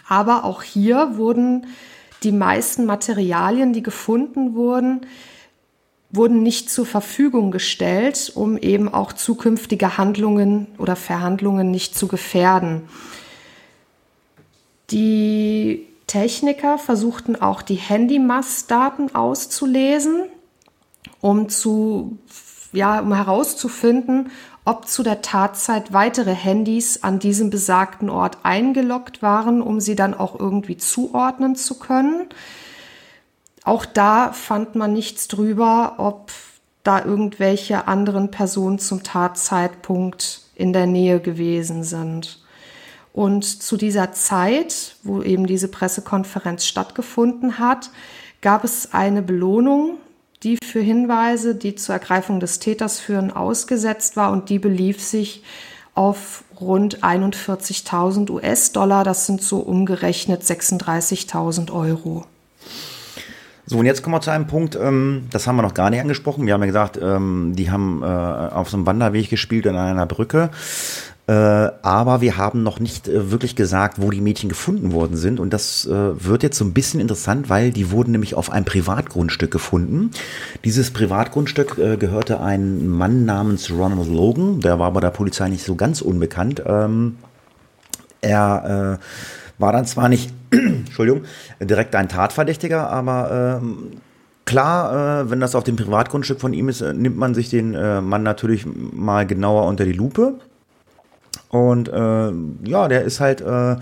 Aber 0.08 0.43
auch 0.43 0.62
hier 0.62 1.17
wurden 1.17 1.65
die 2.21 2.32
meisten 2.32 2.86
Materialien, 2.86 3.73
die 3.73 3.82
gefunden 3.82 4.54
wurden, 4.54 5.01
wurden 6.12 6.43
nicht 6.43 6.69
zur 6.69 6.86
Verfügung 6.86 7.49
gestellt, 7.49 8.32
um 8.36 8.56
eben 8.56 8.88
auch 8.93 9.13
zukünftige 9.13 9.97
Handlungen 9.97 10.67
oder 10.77 10.95
Verhandlungen 10.95 11.71
nicht 11.71 11.97
zu 11.97 12.08
gefährden. 12.08 12.84
Die 14.91 15.88
Techniker 16.08 16.77
versuchten 16.77 17.36
auch 17.36 17.62
die 17.62 17.75
Handymastdaten 17.75 19.15
auszulesen, 19.15 20.23
um 21.21 21.49
zu 21.49 22.17
ja, 22.73 22.99
um 22.99 23.13
herauszufinden, 23.13 24.32
ob 24.63 24.88
zu 24.88 25.04
der 25.04 25.21
Tatzeit 25.21 25.91
weitere 25.91 26.34
Handys 26.34 27.04
an 27.04 27.19
diesem 27.19 27.49
besagten 27.49 28.10
Ort 28.10 28.39
eingeloggt 28.43 29.21
waren, 29.21 29.62
um 29.62 29.80
sie 29.80 29.95
dann 29.95 30.13
auch 30.13 30.39
irgendwie 30.39 30.77
zuordnen 30.77 31.56
zu 31.56 31.80
können. 31.80 32.30
Auch 33.63 33.86
da 33.86 34.32
fand 34.32 34.75
man 34.75 34.93
nichts 34.93 35.27
drüber, 35.27 35.95
ob 35.97 36.32
da 36.84 37.04
irgendwelche 37.04 37.88
anderen 37.88 38.32
Personen 38.32 38.80
zum 38.80 39.04
Tatzeitpunkt 39.04 40.41
in 40.56 40.73
der 40.73 40.88
Nähe 40.88 41.19
gewesen 41.19 41.84
sind. 41.84 42.40
Und 43.13 43.43
zu 43.43 43.78
dieser 43.78 44.13
Zeit, 44.13 44.95
wo 45.04 45.21
eben 45.21 45.45
diese 45.45 45.67
Pressekonferenz 45.67 46.65
stattgefunden 46.65 47.60
hat, 47.60 47.89
gab 48.41 48.63
es 48.63 48.93
eine 48.93 49.21
Belohnung, 49.21 49.97
die 50.43 50.58
für 50.63 50.80
Hinweise, 50.80 51.56
die 51.56 51.76
zur 51.76 51.93
Ergreifung 51.93 52.39
des 52.39 52.60
Täters 52.60 53.00
führen, 53.00 53.32
ausgesetzt 53.32 54.15
war 54.15 54.32
und 54.32 54.50
die 54.50 54.60
belief 54.60 55.02
sich 55.02 55.43
auf 55.93 56.43
rund 56.60 57.04
41.000 57.04 58.30
US-Dollar. 58.32 59.04
Das 59.04 59.26
sind 59.26 59.41
so 59.41 59.60
umgerechnet 59.60 60.41
36.000 60.41 61.71
Euro. 61.71 62.26
So, 63.65 63.78
und 63.78 63.86
jetzt 63.86 64.02
kommen 64.02 64.15
wir 64.15 64.21
zu 64.21 64.32
einem 64.32 64.47
Punkt, 64.47 64.76
ähm, 64.76 65.28
das 65.32 65.47
haben 65.47 65.56
wir 65.56 65.62
noch 65.62 65.74
gar 65.74 65.89
nicht 65.89 66.02
angesprochen. 66.02 66.45
Wir 66.45 66.54
haben 66.54 66.62
ja 66.62 66.67
gesagt, 66.67 67.00
ähm, 67.02 67.54
die 67.56 67.71
haben 67.71 68.02
äh, 68.04 68.06
auf 68.06 68.69
so 68.69 68.78
einem 68.78 68.86
Wanderweg 68.86 69.30
gespielt 69.30 69.67
an 69.67 69.78
einer 69.78 70.06
Brücke. 70.06 70.50
Äh, 71.32 71.72
aber 71.82 72.20
wir 72.20 72.36
haben 72.36 72.62
noch 72.62 72.82
nicht 72.82 73.08
äh, 73.08 73.32
wirklich 73.32 73.56
gesagt, 73.56 74.02
wo 74.02 74.12
die 74.12 74.20
Mädchen 74.20 74.50
gefunden 74.50 74.91
worden 74.91 75.15
sind. 75.15 75.39
Und 75.39 75.54
das 75.54 75.86
äh, 75.86 75.89
wird 75.91 76.44
jetzt 76.44 76.58
so 76.58 76.65
ein 76.65 76.74
bisschen 76.74 77.00
interessant, 77.00 77.50
weil 77.50 77.72
die 77.72 77.89
wurden 77.89 78.12
nämlich 78.12 78.36
auf 78.36 78.52
einem 78.52 78.65
Privatgrundstück 78.65 79.50
gefunden. 79.50 80.12
Dieses 80.65 80.91
Privatgrundstück 80.91 81.76
gehörte 82.00 82.41
einem 82.41 82.88
Mann 82.88 83.24
namens 83.24 83.72
Ronald 83.72 84.10
Logan. 84.10 84.60
Der 84.60 84.78
war 84.78 84.91
bei 84.91 85.00
der 85.00 85.12
Polizei 85.12 85.48
nicht 85.48 85.63
so 85.63 85.76
ganz 85.76 86.02
unbekannt. 86.02 86.62
Ähm, 86.65 87.15
er 88.20 89.00
war 89.58 89.72
dann 89.72 89.86
zwar 89.86 90.10
nicht, 90.10 90.34
Entschuldigung, 90.52 91.24
direkt 91.62 91.96
ein 91.96 92.10
Tatverdächtiger, 92.10 92.89
aber 92.89 93.60
ähm, 93.62 94.02
Klar, 94.44 95.22
äh, 95.22 95.30
wenn 95.30 95.39
das 95.39 95.56
auf 95.56 95.63
dem 95.63 95.78
Privatgrundstück 95.78 96.41
von 96.41 96.52
ihm 96.52 96.67
ist, 96.67 96.82
nimmt 96.82 97.15
man 97.15 97.34
sich 97.34 97.50
den 97.50 97.74
äh, 97.74 98.02
Mann 98.02 98.24
natürlich 98.24 98.65
mal 98.65 99.26
genauer 99.26 99.67
unter 99.67 99.86
die 99.86 99.94
Lupe. 99.94 100.39
Und 101.50 101.89
äh, 101.89 102.32
ja, 102.70 102.88
der 102.88 103.02
ist 103.02 103.20
halt 103.20 103.41
äh, 103.41 103.76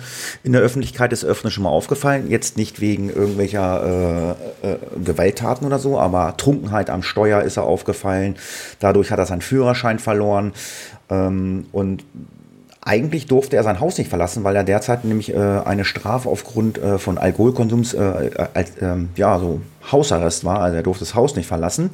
in 0.44 0.54
der 0.54 0.62
Öffentlichkeit 0.62 1.12
des 1.12 1.24
Öfteren 1.24 1.52
schon 1.52 1.64
mal 1.64 1.70
aufgefallen. 1.70 2.30
Jetzt 2.30 2.58
nicht 2.58 2.82
wegen 2.82 3.10
irgendwelcher 3.10 4.36
äh, 4.64 4.72
äh, 4.72 4.78
Gewalttaten 5.04 5.68
oder 5.68 5.78
so, 5.78 6.00
aber 6.00 6.36
Trunkenheit 6.38 6.90
am 6.90 7.04
Steuer 7.04 7.42
ist 7.44 7.58
er 7.58 7.64
aufgefallen. 7.64 8.36
Dadurch 8.80 9.12
hat 9.12 9.20
er 9.20 9.28
seinen 9.28 9.42
Führerschein 9.42 10.00
verloren. 10.00 10.54
Ähm, 11.10 11.66
und 11.72 12.06
eigentlich 12.82 13.28
durfte 13.28 13.56
er 13.56 13.64
sein 13.64 13.80
Haus 13.80 13.98
nicht 14.00 14.10
verlassen, 14.10 14.44
weil 14.44 14.56
er 14.56 14.64
derzeit 14.64 15.04
nämlich 15.04 15.34
äh, 15.34 15.38
eine 15.38 15.86
Strafe 15.86 16.30
aufgrund 16.30 16.80
äh, 16.80 16.98
von 16.98 17.18
Alkoholkonsums, 17.20 17.94
äh, 17.94 18.32
äh, 18.54 18.66
ähm, 18.82 19.10
ja, 19.16 19.38
so 19.38 19.62
Hausarrest 19.92 20.44
war. 20.44 20.60
Also 20.62 20.78
er 20.78 20.84
durfte 20.84 21.04
das 21.04 21.14
Haus 21.14 21.36
nicht 21.36 21.48
verlassen. 21.48 21.92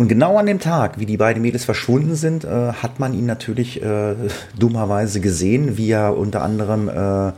Und 0.00 0.08
genau 0.08 0.38
an 0.38 0.46
dem 0.46 0.60
Tag, 0.60 0.98
wie 0.98 1.04
die 1.04 1.18
beiden 1.18 1.42
Mädels 1.42 1.66
verschwunden 1.66 2.14
sind, 2.14 2.44
äh, 2.44 2.72
hat 2.72 3.00
man 3.00 3.12
ihn 3.12 3.26
natürlich 3.26 3.82
äh, 3.82 4.14
dummerweise 4.58 5.20
gesehen, 5.20 5.76
wie 5.76 5.90
er 5.90 6.16
unter 6.16 6.40
anderem 6.40 6.88
äh, 6.88 7.32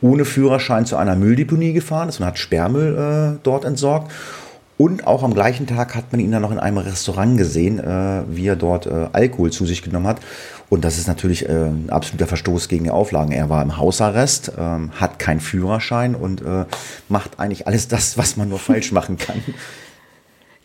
ohne 0.00 0.24
Führerschein 0.24 0.86
zu 0.86 0.96
einer 0.96 1.14
Mülldeponie 1.14 1.74
gefahren 1.74 2.08
ist 2.08 2.18
und 2.18 2.24
hat 2.24 2.38
Sperrmüll 2.38 3.34
äh, 3.36 3.38
dort 3.42 3.66
entsorgt. 3.66 4.10
Und 4.78 5.06
auch 5.06 5.24
am 5.24 5.34
gleichen 5.34 5.66
Tag 5.66 5.94
hat 5.94 6.10
man 6.10 6.22
ihn 6.22 6.32
dann 6.32 6.40
noch 6.40 6.52
in 6.52 6.58
einem 6.58 6.78
Restaurant 6.78 7.36
gesehen, 7.36 7.78
äh, 7.80 8.22
wie 8.30 8.46
er 8.46 8.56
dort 8.56 8.86
äh, 8.86 9.08
Alkohol 9.12 9.52
zu 9.52 9.66
sich 9.66 9.82
genommen 9.82 10.06
hat. 10.06 10.20
Und 10.70 10.86
das 10.86 10.96
ist 10.96 11.08
natürlich 11.08 11.46
ein 11.48 11.90
absoluter 11.90 12.26
Verstoß 12.26 12.68
gegen 12.68 12.84
die 12.84 12.90
Auflagen. 12.90 13.30
Er 13.30 13.50
war 13.50 13.62
im 13.62 13.76
Hausarrest, 13.76 14.52
ähm, 14.58 14.90
hat 14.98 15.18
keinen 15.18 15.40
Führerschein 15.40 16.14
und 16.14 16.42
macht 17.08 17.38
eigentlich 17.38 17.68
alles 17.68 17.86
das, 17.86 18.18
was 18.18 18.36
man 18.38 18.48
nur 18.48 18.58
falsch 18.58 18.90
machen 18.90 19.18
kann. 19.18 19.36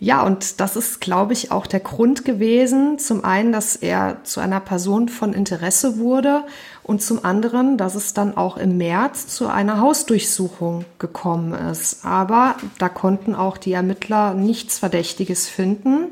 Ja, 0.03 0.23
und 0.23 0.59
das 0.59 0.77
ist, 0.77 0.99
glaube 0.99 1.33
ich, 1.33 1.51
auch 1.51 1.67
der 1.67 1.79
Grund 1.79 2.25
gewesen. 2.25 2.97
Zum 2.97 3.23
einen, 3.23 3.51
dass 3.51 3.75
er 3.75 4.23
zu 4.23 4.39
einer 4.39 4.59
Person 4.59 5.09
von 5.09 5.31
Interesse 5.31 5.99
wurde 5.99 6.43
und 6.81 7.03
zum 7.03 7.23
anderen, 7.23 7.77
dass 7.77 7.93
es 7.93 8.15
dann 8.15 8.35
auch 8.35 8.57
im 8.57 8.79
März 8.79 9.27
zu 9.27 9.47
einer 9.47 9.79
Hausdurchsuchung 9.79 10.85
gekommen 10.97 11.53
ist. 11.53 12.03
Aber 12.03 12.55
da 12.79 12.89
konnten 12.89 13.35
auch 13.35 13.57
die 13.57 13.73
Ermittler 13.73 14.33
nichts 14.33 14.79
Verdächtiges 14.79 15.47
finden. 15.47 16.07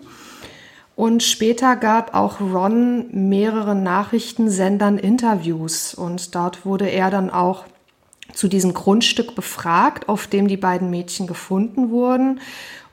Und 0.95 1.23
später 1.23 1.75
gab 1.75 2.13
auch 2.13 2.39
Ron 2.39 3.07
mehreren 3.11 3.81
Nachrichtensendern 3.81 4.99
Interviews 4.99 5.95
und 5.95 6.35
dort 6.35 6.63
wurde 6.63 6.91
er 6.91 7.09
dann 7.09 7.31
auch 7.31 7.65
zu 8.35 8.47
diesem 8.47 8.75
Grundstück 8.75 9.33
befragt, 9.33 10.07
auf 10.09 10.27
dem 10.27 10.47
die 10.47 10.57
beiden 10.57 10.91
Mädchen 10.91 11.25
gefunden 11.25 11.89
wurden. 11.89 12.39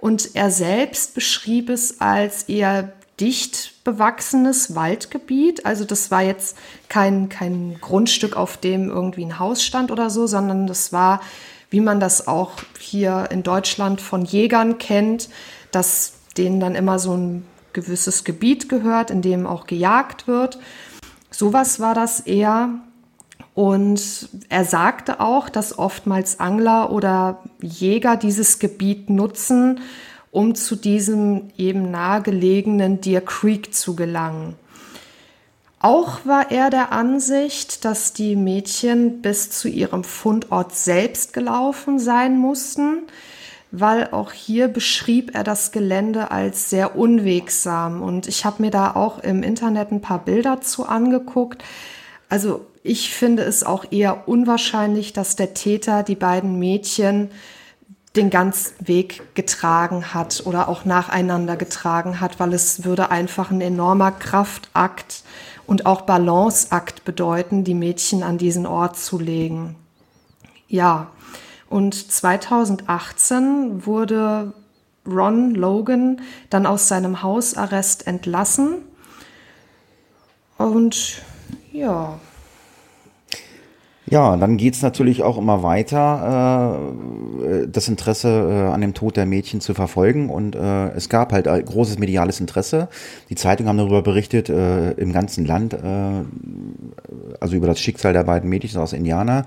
Und 0.06 0.36
er 0.36 0.52
selbst 0.52 1.14
beschrieb 1.14 1.68
es 1.68 2.00
als 2.00 2.44
eher 2.44 2.92
dicht 3.18 3.82
bewachsenes 3.82 4.76
Waldgebiet. 4.76 5.66
Also 5.66 5.84
das 5.84 6.12
war 6.12 6.22
jetzt 6.22 6.56
kein, 6.88 7.28
kein 7.28 7.78
Grundstück, 7.80 8.36
auf 8.36 8.56
dem 8.56 8.88
irgendwie 8.88 9.24
ein 9.24 9.40
Haus 9.40 9.64
stand 9.64 9.90
oder 9.90 10.08
so, 10.08 10.28
sondern 10.28 10.68
das 10.68 10.92
war, 10.92 11.20
wie 11.70 11.80
man 11.80 11.98
das 11.98 12.28
auch 12.28 12.52
hier 12.78 13.26
in 13.32 13.42
Deutschland 13.42 14.00
von 14.00 14.24
Jägern 14.24 14.78
kennt, 14.78 15.28
dass 15.72 16.12
denen 16.36 16.60
dann 16.60 16.76
immer 16.76 17.00
so 17.00 17.16
ein 17.16 17.44
gewisses 17.72 18.22
Gebiet 18.22 18.68
gehört, 18.68 19.10
in 19.10 19.22
dem 19.22 19.44
auch 19.44 19.66
gejagt 19.66 20.28
wird. 20.28 20.60
Sowas 21.32 21.80
war 21.80 21.94
das 21.94 22.20
eher. 22.20 22.68
Und 23.56 24.28
er 24.50 24.66
sagte 24.66 25.18
auch, 25.18 25.48
dass 25.48 25.78
oftmals 25.78 26.40
Angler 26.40 26.92
oder 26.92 27.42
Jäger 27.62 28.18
dieses 28.18 28.58
Gebiet 28.58 29.08
nutzen, 29.08 29.80
um 30.30 30.54
zu 30.54 30.76
diesem 30.76 31.48
eben 31.56 31.90
nahegelegenen 31.90 33.00
Deer 33.00 33.22
Creek 33.22 33.72
zu 33.72 33.96
gelangen. 33.96 34.56
Auch 35.78 36.26
war 36.26 36.50
er 36.50 36.68
der 36.68 36.92
Ansicht, 36.92 37.86
dass 37.86 38.12
die 38.12 38.36
Mädchen 38.36 39.22
bis 39.22 39.48
zu 39.48 39.68
ihrem 39.68 40.04
Fundort 40.04 40.74
selbst 40.74 41.32
gelaufen 41.32 41.98
sein 41.98 42.36
mussten, 42.36 43.04
weil 43.70 44.10
auch 44.10 44.32
hier 44.32 44.68
beschrieb 44.68 45.34
er 45.34 45.44
das 45.44 45.72
Gelände 45.72 46.30
als 46.30 46.68
sehr 46.68 46.94
unwegsam. 46.94 48.02
Und 48.02 48.28
ich 48.28 48.44
habe 48.44 48.60
mir 48.60 48.70
da 48.70 48.90
auch 48.90 49.20
im 49.20 49.42
Internet 49.42 49.92
ein 49.92 50.02
paar 50.02 50.22
Bilder 50.22 50.60
zu 50.60 50.84
angeguckt. 50.84 51.64
Also 52.28 52.66
ich 52.82 53.14
finde 53.14 53.42
es 53.44 53.64
auch 53.64 53.90
eher 53.90 54.28
unwahrscheinlich, 54.28 55.12
dass 55.12 55.36
der 55.36 55.54
Täter 55.54 56.02
die 56.02 56.16
beiden 56.16 56.58
Mädchen 56.58 57.30
den 58.16 58.30
ganzen 58.30 58.72
Weg 58.86 59.34
getragen 59.34 60.14
hat 60.14 60.42
oder 60.46 60.68
auch 60.68 60.84
nacheinander 60.84 61.56
getragen 61.56 62.20
hat, 62.20 62.40
weil 62.40 62.54
es 62.54 62.84
würde 62.84 63.10
einfach 63.10 63.50
ein 63.50 63.60
enormer 63.60 64.10
Kraftakt 64.10 65.22
und 65.66 65.84
auch 65.86 66.02
Balanceakt 66.02 67.04
bedeuten, 67.04 67.64
die 67.64 67.74
Mädchen 67.74 68.22
an 68.22 68.38
diesen 68.38 68.66
Ort 68.66 68.96
zu 68.96 69.18
legen. 69.18 69.76
Ja, 70.68 71.08
und 71.68 71.94
2018 71.94 73.84
wurde 73.86 74.52
Ron 75.06 75.54
Logan 75.54 76.20
dann 76.50 76.66
aus 76.66 76.88
seinem 76.88 77.22
Hausarrest 77.22 78.06
entlassen. 78.06 78.76
Und 80.58 81.22
ja, 81.72 82.18
ja, 84.08 84.36
dann 84.36 84.56
geht's 84.56 84.82
natürlich 84.82 85.24
auch 85.24 85.36
immer 85.36 85.64
weiter, 85.64 86.94
äh, 87.42 87.66
das 87.66 87.88
Interesse 87.88 88.28
äh, 88.28 88.72
an 88.72 88.80
dem 88.80 88.94
Tod 88.94 89.16
der 89.16 89.26
Mädchen 89.26 89.60
zu 89.60 89.74
verfolgen. 89.74 90.30
Und 90.30 90.54
äh, 90.54 90.90
es 90.90 91.08
gab 91.08 91.32
halt 91.32 91.46
großes 91.46 91.98
mediales 91.98 92.38
Interesse. 92.38 92.88
Die 93.30 93.34
Zeitungen 93.34 93.68
haben 93.68 93.78
darüber 93.78 94.02
berichtet, 94.02 94.48
äh, 94.48 94.92
im 94.92 95.12
ganzen 95.12 95.44
Land, 95.44 95.74
äh, 95.74 96.22
also 97.40 97.56
über 97.56 97.66
das 97.66 97.80
Schicksal 97.80 98.12
der 98.12 98.22
beiden 98.22 98.48
Mädchen 98.48 98.80
aus 98.80 98.92
Indiana. 98.92 99.44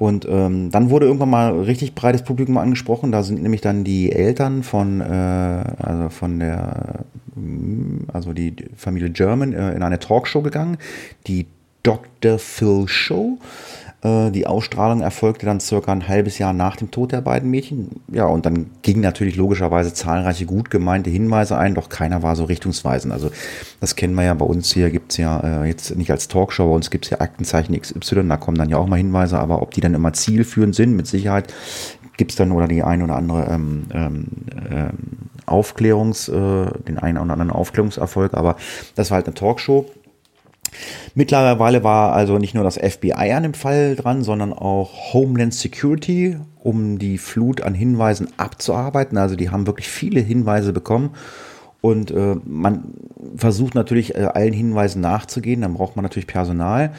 Und 0.00 0.26
ähm, 0.28 0.72
dann 0.72 0.90
wurde 0.90 1.06
irgendwann 1.06 1.30
mal 1.30 1.60
richtig 1.60 1.94
breites 1.94 2.22
Publikum 2.22 2.58
angesprochen. 2.58 3.12
Da 3.12 3.22
sind 3.22 3.40
nämlich 3.40 3.60
dann 3.60 3.84
die 3.84 4.10
Eltern 4.10 4.64
von, 4.64 5.00
äh, 5.00 5.04
also 5.04 6.08
von 6.08 6.40
der, 6.40 7.04
also 8.12 8.32
die 8.32 8.54
Familie 8.76 9.10
German 9.10 9.52
äh, 9.52 9.72
in 9.74 9.82
eine 9.82 9.98
Talkshow 9.98 10.42
gegangen, 10.42 10.78
die 11.26 11.46
Dr. 11.82 12.38
Phil 12.38 12.88
Show. 12.88 13.38
Äh, 14.04 14.30
die 14.30 14.46
Ausstrahlung 14.46 15.00
erfolgte 15.00 15.46
dann 15.46 15.60
circa 15.60 15.90
ein 15.90 16.06
halbes 16.06 16.38
Jahr 16.38 16.52
nach 16.52 16.76
dem 16.76 16.90
Tod 16.90 17.12
der 17.12 17.22
beiden 17.22 17.50
Mädchen. 17.50 18.02
Ja, 18.12 18.26
und 18.26 18.46
dann 18.46 18.70
gingen 18.82 19.00
natürlich 19.00 19.36
logischerweise 19.36 19.94
zahlreiche 19.94 20.46
gut 20.46 20.70
gemeinte 20.70 21.10
Hinweise 21.10 21.56
ein, 21.56 21.74
doch 21.74 21.88
keiner 21.88 22.22
war 22.22 22.36
so 22.36 22.44
richtungsweisend. 22.44 23.12
Also 23.12 23.30
das 23.80 23.96
kennen 23.96 24.14
wir 24.14 24.24
ja 24.24 24.34
bei 24.34 24.44
uns 24.44 24.72
hier, 24.72 24.90
gibt's 24.90 25.16
ja 25.16 25.62
äh, 25.62 25.66
jetzt 25.66 25.96
nicht 25.96 26.10
als 26.10 26.28
Talkshow, 26.28 26.68
bei 26.68 26.74
uns 26.74 26.90
gibt's 26.90 27.10
ja 27.10 27.20
Aktenzeichen 27.20 27.78
XY, 27.80 28.28
da 28.28 28.36
kommen 28.36 28.58
dann 28.58 28.68
ja 28.68 28.76
auch 28.76 28.86
mal 28.86 28.96
Hinweise, 28.96 29.38
aber 29.38 29.62
ob 29.62 29.72
die 29.72 29.80
dann 29.80 29.94
immer 29.94 30.12
zielführend 30.12 30.74
sind, 30.74 30.96
mit 30.96 31.06
Sicherheit 31.06 31.52
gibt's 32.16 32.36
dann 32.36 32.52
oder 32.52 32.68
die 32.68 32.82
ein 32.82 33.02
oder 33.02 33.16
andere 33.16 33.46
ähm, 33.50 33.86
ähm, 33.92 34.26
ähm 34.70 34.90
Aufklärungs, 35.46 36.28
äh, 36.28 36.66
den 36.88 36.98
einen 36.98 37.18
oder 37.18 37.32
anderen 37.32 37.50
Aufklärungserfolg, 37.50 38.34
aber 38.34 38.56
das 38.94 39.10
war 39.10 39.16
halt 39.16 39.26
eine 39.26 39.34
Talkshow. 39.34 39.86
Mittlerweile 41.14 41.84
war 41.84 42.12
also 42.12 42.38
nicht 42.38 42.54
nur 42.54 42.64
das 42.64 42.76
FBI 42.76 43.32
an 43.32 43.44
dem 43.44 43.54
Fall 43.54 43.94
dran, 43.96 44.22
sondern 44.22 44.52
auch 44.52 45.12
Homeland 45.12 45.54
Security, 45.54 46.36
um 46.60 46.98
die 46.98 47.18
Flut 47.18 47.62
an 47.62 47.74
Hinweisen 47.74 48.28
abzuarbeiten. 48.36 49.16
Also 49.18 49.36
die 49.36 49.50
haben 49.50 49.66
wirklich 49.66 49.88
viele 49.88 50.20
Hinweise 50.20 50.72
bekommen. 50.72 51.10
Und 51.80 52.10
äh, 52.10 52.36
man 52.44 52.94
versucht 53.36 53.74
natürlich 53.74 54.14
äh, 54.14 54.24
allen 54.32 54.54
Hinweisen 54.54 55.00
nachzugehen. 55.02 55.60
Dann 55.60 55.74
braucht 55.74 55.96
man 55.96 56.02
natürlich 56.02 56.26
Personal. 56.26 56.92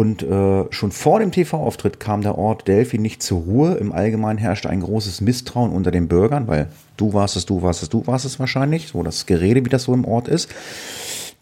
Und 0.00 0.22
äh, 0.22 0.64
schon 0.70 0.92
vor 0.92 1.20
dem 1.20 1.30
TV-Auftritt 1.30 2.00
kam 2.00 2.22
der 2.22 2.38
Ort 2.38 2.66
Delphi 2.66 2.96
nicht 2.96 3.22
zur 3.22 3.40
Ruhe. 3.42 3.74
Im 3.74 3.92
Allgemeinen 3.92 4.38
herrschte 4.38 4.70
ein 4.70 4.80
großes 4.80 5.20
Misstrauen 5.20 5.72
unter 5.72 5.90
den 5.90 6.08
Bürgern, 6.08 6.48
weil 6.48 6.68
du 6.96 7.12
warst 7.12 7.36
es, 7.36 7.44
du 7.44 7.60
warst 7.60 7.82
es, 7.82 7.90
du 7.90 8.06
warst 8.06 8.24
es 8.24 8.40
wahrscheinlich. 8.40 8.88
So 8.88 9.02
das 9.02 9.26
Gerede, 9.26 9.62
wie 9.62 9.68
das 9.68 9.82
so 9.82 9.92
im 9.92 10.06
Ort 10.06 10.26
ist. 10.26 10.48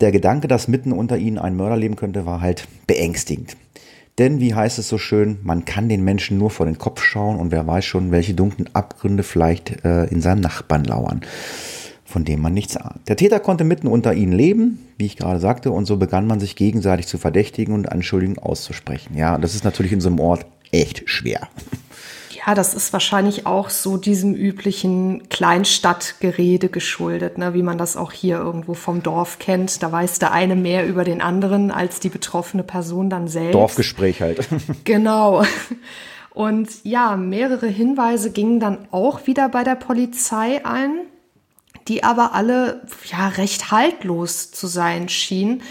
Der 0.01 0.11
Gedanke, 0.11 0.49
dass 0.49 0.67
mitten 0.67 0.91
unter 0.91 1.17
ihnen 1.19 1.39
ein 1.39 1.55
Mörder 1.55 1.77
leben 1.77 1.95
könnte, 1.95 2.27
war 2.27 2.41
halt 2.41 2.67
beängstigend. 2.89 3.57
Denn, 4.19 4.41
wie 4.41 4.55
heißt 4.55 4.81
es 4.81 4.89
so 4.89 4.99
schön, 4.99 5.39
man 5.45 5.65
kann 5.65 5.89
den 5.89 6.03
Menschen 6.03 6.37
nur 6.37 6.51
vor 6.51 6.67
den 6.67 6.79
Kopf 6.79 7.01
schauen 7.05 7.39
und 7.39 7.53
wer 7.53 7.65
weiß 7.65 7.85
schon, 7.85 8.11
welche 8.11 8.35
dunklen 8.35 8.69
Abgründe 8.75 9.23
vielleicht 9.23 9.85
äh, 9.85 10.07
in 10.07 10.21
seinem 10.21 10.41
Nachbarn 10.41 10.83
lauern, 10.83 11.21
von 12.09 12.25
dem 12.25 12.41
man 12.41 12.55
nichts 12.55 12.77
ahnt. 12.77 13.07
Der 13.07 13.17
Täter 13.17 13.39
konnte 13.39 13.65
mitten 13.65 13.87
unter 13.87 14.15
ihnen 14.15 14.33
leben, 14.33 14.79
wie 14.97 15.05
ich 15.05 15.17
gerade 15.17 15.41
sagte, 15.41 15.71
und 15.71 15.85
so 15.85 15.99
begann 15.99 16.27
man 16.27 16.41
sich 16.41 16.57
gegenseitig 16.57 17.07
zu 17.07 17.19
verdächtigen 17.19 17.75
und 17.75 17.93
Anschuldigungen 17.93 18.43
auszusprechen. 18.43 19.15
Ja, 19.15 19.37
das 19.37 19.55
ist 19.55 19.65
natürlich 19.65 19.93
in 19.93 20.01
so 20.01 20.09
einem 20.09 20.19
Ort 20.19 20.47
echt 20.73 21.03
schwer. 21.09 21.49
Ja, 22.31 22.55
das 22.55 22.73
ist 22.73 22.95
wahrscheinlich 22.95 23.45
auch 23.47 23.69
so 23.69 23.99
diesem 23.99 24.35
üblichen 24.35 25.29
Kleinstadtgerede 25.29 26.71
geschuldet, 26.71 27.37
ne? 27.37 27.53
wie 27.53 27.63
man 27.63 27.77
das 27.77 27.97
auch 27.97 28.13
hier 28.13 28.39
irgendwo 28.39 28.73
vom 28.73 29.03
Dorf 29.03 29.39
kennt. 29.39 29.83
Da 29.83 29.93
weiß 29.93 30.19
der 30.19 30.33
eine 30.33 30.57
mehr 30.57 30.87
über 30.87 31.05
den 31.05 31.21
anderen 31.21 31.71
als 31.71 32.01
die 32.01 32.09
betroffene 32.09 32.63
Person 32.63 33.11
dann 33.11 33.29
selbst. 33.29 33.55
Dorfgespräch 33.55 34.23
halt. 34.23 34.49
genau. 34.85 35.43
Und 36.31 36.71
ja, 36.85 37.17
mehrere 37.17 37.67
Hinweise 37.67 38.31
gingen 38.31 38.61
dann 38.61 38.79
auch 38.93 39.27
wieder 39.27 39.51
bei 39.51 39.65
der 39.65 39.75
Polizei 39.75 40.65
ein, 40.65 41.01
die 41.89 42.05
aber 42.05 42.35
alle 42.35 42.83
ja 43.11 43.29
recht 43.29 43.71
haltlos 43.71 44.51
zu 44.51 44.67
sein 44.67 45.09
schienen. 45.09 45.63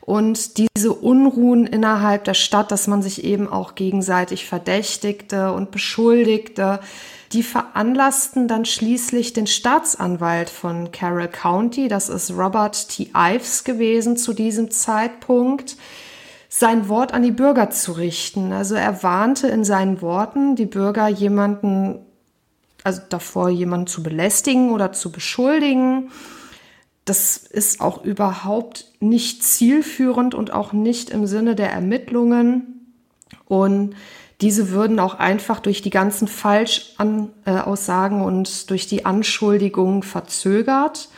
Und 0.00 0.58
diese 0.58 0.92
Unruhen 0.92 1.66
innerhalb 1.66 2.24
der 2.24 2.34
Stadt, 2.34 2.70
dass 2.70 2.86
man 2.86 3.02
sich 3.02 3.24
eben 3.24 3.48
auch 3.48 3.74
gegenseitig 3.74 4.46
verdächtigte 4.46 5.52
und 5.52 5.72
beschuldigte, 5.72 6.78
die 7.32 7.42
veranlassten 7.42 8.46
dann 8.46 8.64
schließlich 8.64 9.32
den 9.32 9.48
Staatsanwalt 9.48 10.48
von 10.48 10.92
Carroll 10.92 11.26
County, 11.26 11.88
das 11.88 12.08
ist 12.08 12.30
Robert 12.30 12.88
T. 12.88 13.10
Ives 13.16 13.64
gewesen 13.64 14.16
zu 14.16 14.32
diesem 14.32 14.70
Zeitpunkt, 14.70 15.76
sein 16.48 16.88
Wort 16.88 17.12
an 17.12 17.24
die 17.24 17.32
Bürger 17.32 17.70
zu 17.70 17.92
richten. 17.92 18.52
Also 18.52 18.76
er 18.76 19.02
warnte 19.02 19.48
in 19.48 19.64
seinen 19.64 20.00
Worten 20.00 20.54
die 20.54 20.66
Bürger, 20.66 21.08
jemanden, 21.08 22.05
also 22.86 23.02
davor 23.08 23.48
jemanden 23.48 23.88
zu 23.88 24.04
belästigen 24.04 24.70
oder 24.70 24.92
zu 24.92 25.10
beschuldigen. 25.10 26.12
Das 27.04 27.36
ist 27.36 27.80
auch 27.80 28.04
überhaupt 28.04 28.86
nicht 29.00 29.42
zielführend 29.42 30.36
und 30.36 30.52
auch 30.52 30.72
nicht 30.72 31.10
im 31.10 31.26
Sinne 31.26 31.56
der 31.56 31.72
Ermittlungen. 31.72 32.94
Und 33.46 33.96
diese 34.40 34.70
würden 34.70 35.00
auch 35.00 35.14
einfach 35.14 35.58
durch 35.58 35.82
die 35.82 35.90
ganzen 35.90 36.28
Falschaussagen 36.28 38.22
und 38.22 38.70
durch 38.70 38.86
die 38.86 39.04
Anschuldigungen 39.04 40.04
verzögert. 40.04 41.08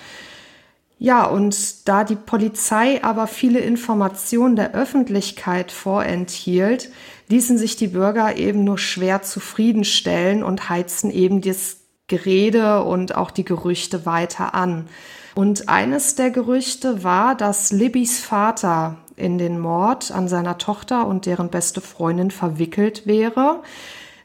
Ja, 0.99 1.27
und 1.27 1.87
da 1.87 2.03
die 2.03 2.17
Polizei 2.17 3.05
aber 3.05 3.27
viele 3.27 3.59
Informationen 3.59 4.57
der 4.57 4.73
Öffentlichkeit 4.73 5.71
vorenthielt, 5.71 6.91
ließen 7.29 7.59
sich 7.59 7.77
die 7.77 7.89
Bürger 7.89 8.37
eben 8.37 8.65
nur 8.65 8.79
schwer 8.79 9.23
zufriedenstellen 9.23 10.43
und 10.43 10.69
heizten 10.69 11.11
eben 11.11 11.41
das 11.41 11.79
Gerede 12.07 12.85
und 12.85 13.15
auch 13.15 13.31
die 13.31 13.45
Gerüchte 13.45 14.07
weiter 14.07 14.55
an. 14.55 14.89
Und 15.35 15.69
eines 15.69 16.15
der 16.15 16.31
Gerüchte 16.31 17.05
war, 17.05 17.35
dass 17.35 17.71
Libbys 17.71 18.19
Vater 18.19 18.97
in 19.15 19.39
den 19.39 19.59
Mord 19.59 20.11
an 20.11 20.27
seiner 20.27 20.59
Tochter 20.59 21.07
und 21.07 21.27
deren 21.27 21.51
beste 21.51 21.81
Freundin 21.81 22.31
verwickelt 22.31 23.07
wäre, 23.07 23.63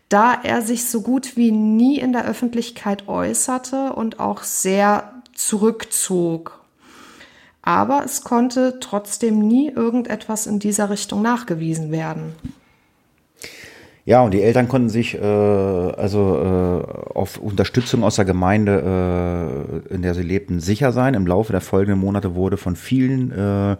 da 0.10 0.34
er 0.42 0.62
sich 0.62 0.90
so 0.90 1.02
gut 1.02 1.36
wie 1.36 1.52
nie 1.52 2.00
in 2.00 2.14
der 2.14 2.26
Öffentlichkeit 2.26 3.08
äußerte 3.08 3.94
und 3.94 4.20
auch 4.20 4.44
sehr 4.44 5.14
zurückzog. 5.34 6.62
Aber 7.62 8.04
es 8.06 8.24
konnte 8.24 8.80
trotzdem 8.80 9.40
nie 9.40 9.70
irgendetwas 9.70 10.48
in 10.48 10.60
dieser 10.60 10.90
Richtung 10.90 11.22
nachgewiesen 11.22 11.92
werden. 11.92 12.36
Ja, 14.06 14.22
und 14.22 14.32
die 14.32 14.42
Eltern 14.42 14.68
konnten 14.68 14.90
sich 14.90 15.16
äh, 15.16 15.22
also 15.22 16.38
äh, 16.38 17.18
auf 17.18 17.38
Unterstützung 17.38 18.04
aus 18.04 18.18
der 18.18 18.26
Gemeinde, 18.26 19.86
äh, 19.90 19.94
in 19.94 20.02
der 20.02 20.14
sie 20.14 20.24
lebten, 20.24 20.60
sicher 20.60 20.92
sein. 20.92 21.14
Im 21.14 21.26
Laufe 21.26 21.54
der 21.54 21.62
folgenden 21.62 22.02
Monate 22.02 22.36
wurde 22.36 22.58
von 22.58 22.76
vielen 22.76 23.32
äh, 23.32 23.78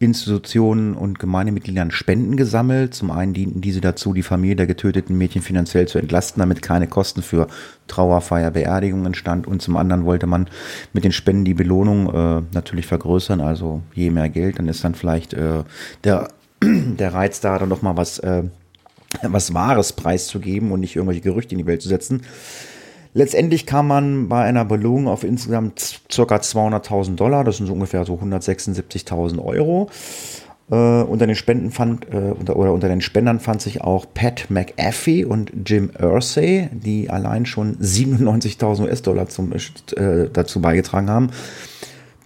Institutionen 0.00 0.94
und 0.94 1.18
Gemeindemitgliedern 1.18 1.90
Spenden 1.90 2.36
gesammelt. 2.36 2.94
Zum 2.94 3.10
einen 3.10 3.34
dienten 3.34 3.60
diese 3.60 3.80
dazu, 3.80 4.14
die 4.14 4.22
Familie 4.22 4.56
der 4.56 4.66
getöteten 4.66 5.18
Mädchen 5.18 5.42
finanziell 5.42 5.86
zu 5.86 5.98
entlasten, 5.98 6.40
damit 6.40 6.62
keine 6.62 6.86
Kosten 6.86 7.20
für 7.20 7.48
Trauerfeier, 7.88 8.52
Beerdigung 8.52 9.04
entstand. 9.04 9.46
Und 9.46 9.60
zum 9.60 9.76
anderen 9.76 10.04
wollte 10.06 10.26
man 10.26 10.48
mit 10.92 11.04
den 11.04 11.12
Spenden 11.12 11.44
die 11.44 11.54
Belohnung 11.54 12.06
äh, 12.08 12.42
natürlich 12.54 12.86
vergrößern. 12.86 13.40
Also 13.40 13.82
je 13.92 14.10
mehr 14.10 14.28
Geld, 14.28 14.58
dann 14.60 14.68
ist 14.68 14.84
dann 14.84 14.94
vielleicht 14.94 15.34
äh, 15.34 15.64
der, 16.04 16.28
der 16.62 17.12
Reiz 17.12 17.40
da, 17.40 17.58
dann 17.58 17.68
doch 17.68 17.82
mal 17.82 17.96
was, 17.96 18.20
äh, 18.20 18.44
was 19.22 19.54
Wahres 19.54 19.92
preiszugeben 19.92 20.72
und 20.72 20.80
nicht 20.80 20.96
irgendwelche 20.96 21.22
Gerüchte 21.22 21.52
in 21.52 21.58
die 21.58 21.66
Welt 21.66 21.82
zu 21.82 21.88
setzen. 21.88 22.22
Letztendlich 23.14 23.66
kam 23.66 23.88
man 23.88 24.28
bei 24.28 24.44
einer 24.44 24.64
Belohnung 24.64 25.08
auf 25.08 25.24
insgesamt 25.24 26.00
ca. 26.08 26.22
200.000 26.22 27.16
Dollar, 27.16 27.42
das 27.42 27.56
sind 27.56 27.66
so 27.66 27.72
ungefähr 27.72 28.04
so 28.04 28.14
176.000 28.14 29.42
Euro. 29.42 29.88
Äh, 30.70 30.74
unter 30.74 31.26
den 31.26 31.34
Spenden 31.34 31.70
fand, 31.70 32.12
äh, 32.12 32.32
unter, 32.38 32.56
oder 32.56 32.74
unter 32.74 32.88
den 32.88 33.00
Spendern 33.00 33.40
fand 33.40 33.62
sich 33.62 33.80
auch 33.80 34.06
Pat 34.12 34.50
McAfee 34.50 35.24
und 35.24 35.52
Jim 35.64 35.90
Irsay, 35.98 36.68
die 36.72 37.08
allein 37.08 37.46
schon 37.46 37.76
97.000 37.78 38.82
US-Dollar 38.82 39.26
äh, 39.96 40.28
dazu 40.30 40.60
beigetragen 40.60 41.08
haben. 41.08 41.30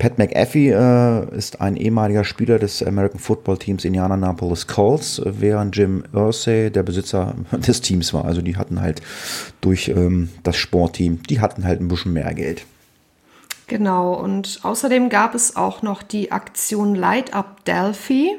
Pat 0.02 0.18
McAfee 0.18 0.70
äh, 0.72 1.36
ist 1.36 1.60
ein 1.60 1.76
ehemaliger 1.76 2.24
Spieler 2.24 2.58
des 2.58 2.82
American 2.82 3.20
Football 3.20 3.58
Teams 3.58 3.84
Indianapolis 3.84 4.66
Colts, 4.66 5.22
während 5.24 5.76
Jim 5.76 6.02
Irsay 6.12 6.70
der 6.70 6.82
Besitzer 6.82 7.36
des 7.52 7.82
Teams 7.82 8.12
war. 8.12 8.24
Also 8.24 8.42
die 8.42 8.56
hatten 8.56 8.80
halt 8.80 9.00
durch 9.60 9.90
ähm, 9.90 10.30
das 10.42 10.56
Sportteam, 10.56 11.22
die 11.22 11.40
hatten 11.40 11.62
halt 11.62 11.80
ein 11.80 11.86
bisschen 11.86 12.14
mehr 12.14 12.34
Geld. 12.34 12.66
Genau, 13.68 14.14
und 14.14 14.58
außerdem 14.64 15.08
gab 15.08 15.36
es 15.36 15.54
auch 15.54 15.82
noch 15.82 16.02
die 16.02 16.32
Aktion 16.32 16.96
Light 16.96 17.32
Up 17.32 17.64
Delphi. 17.64 18.32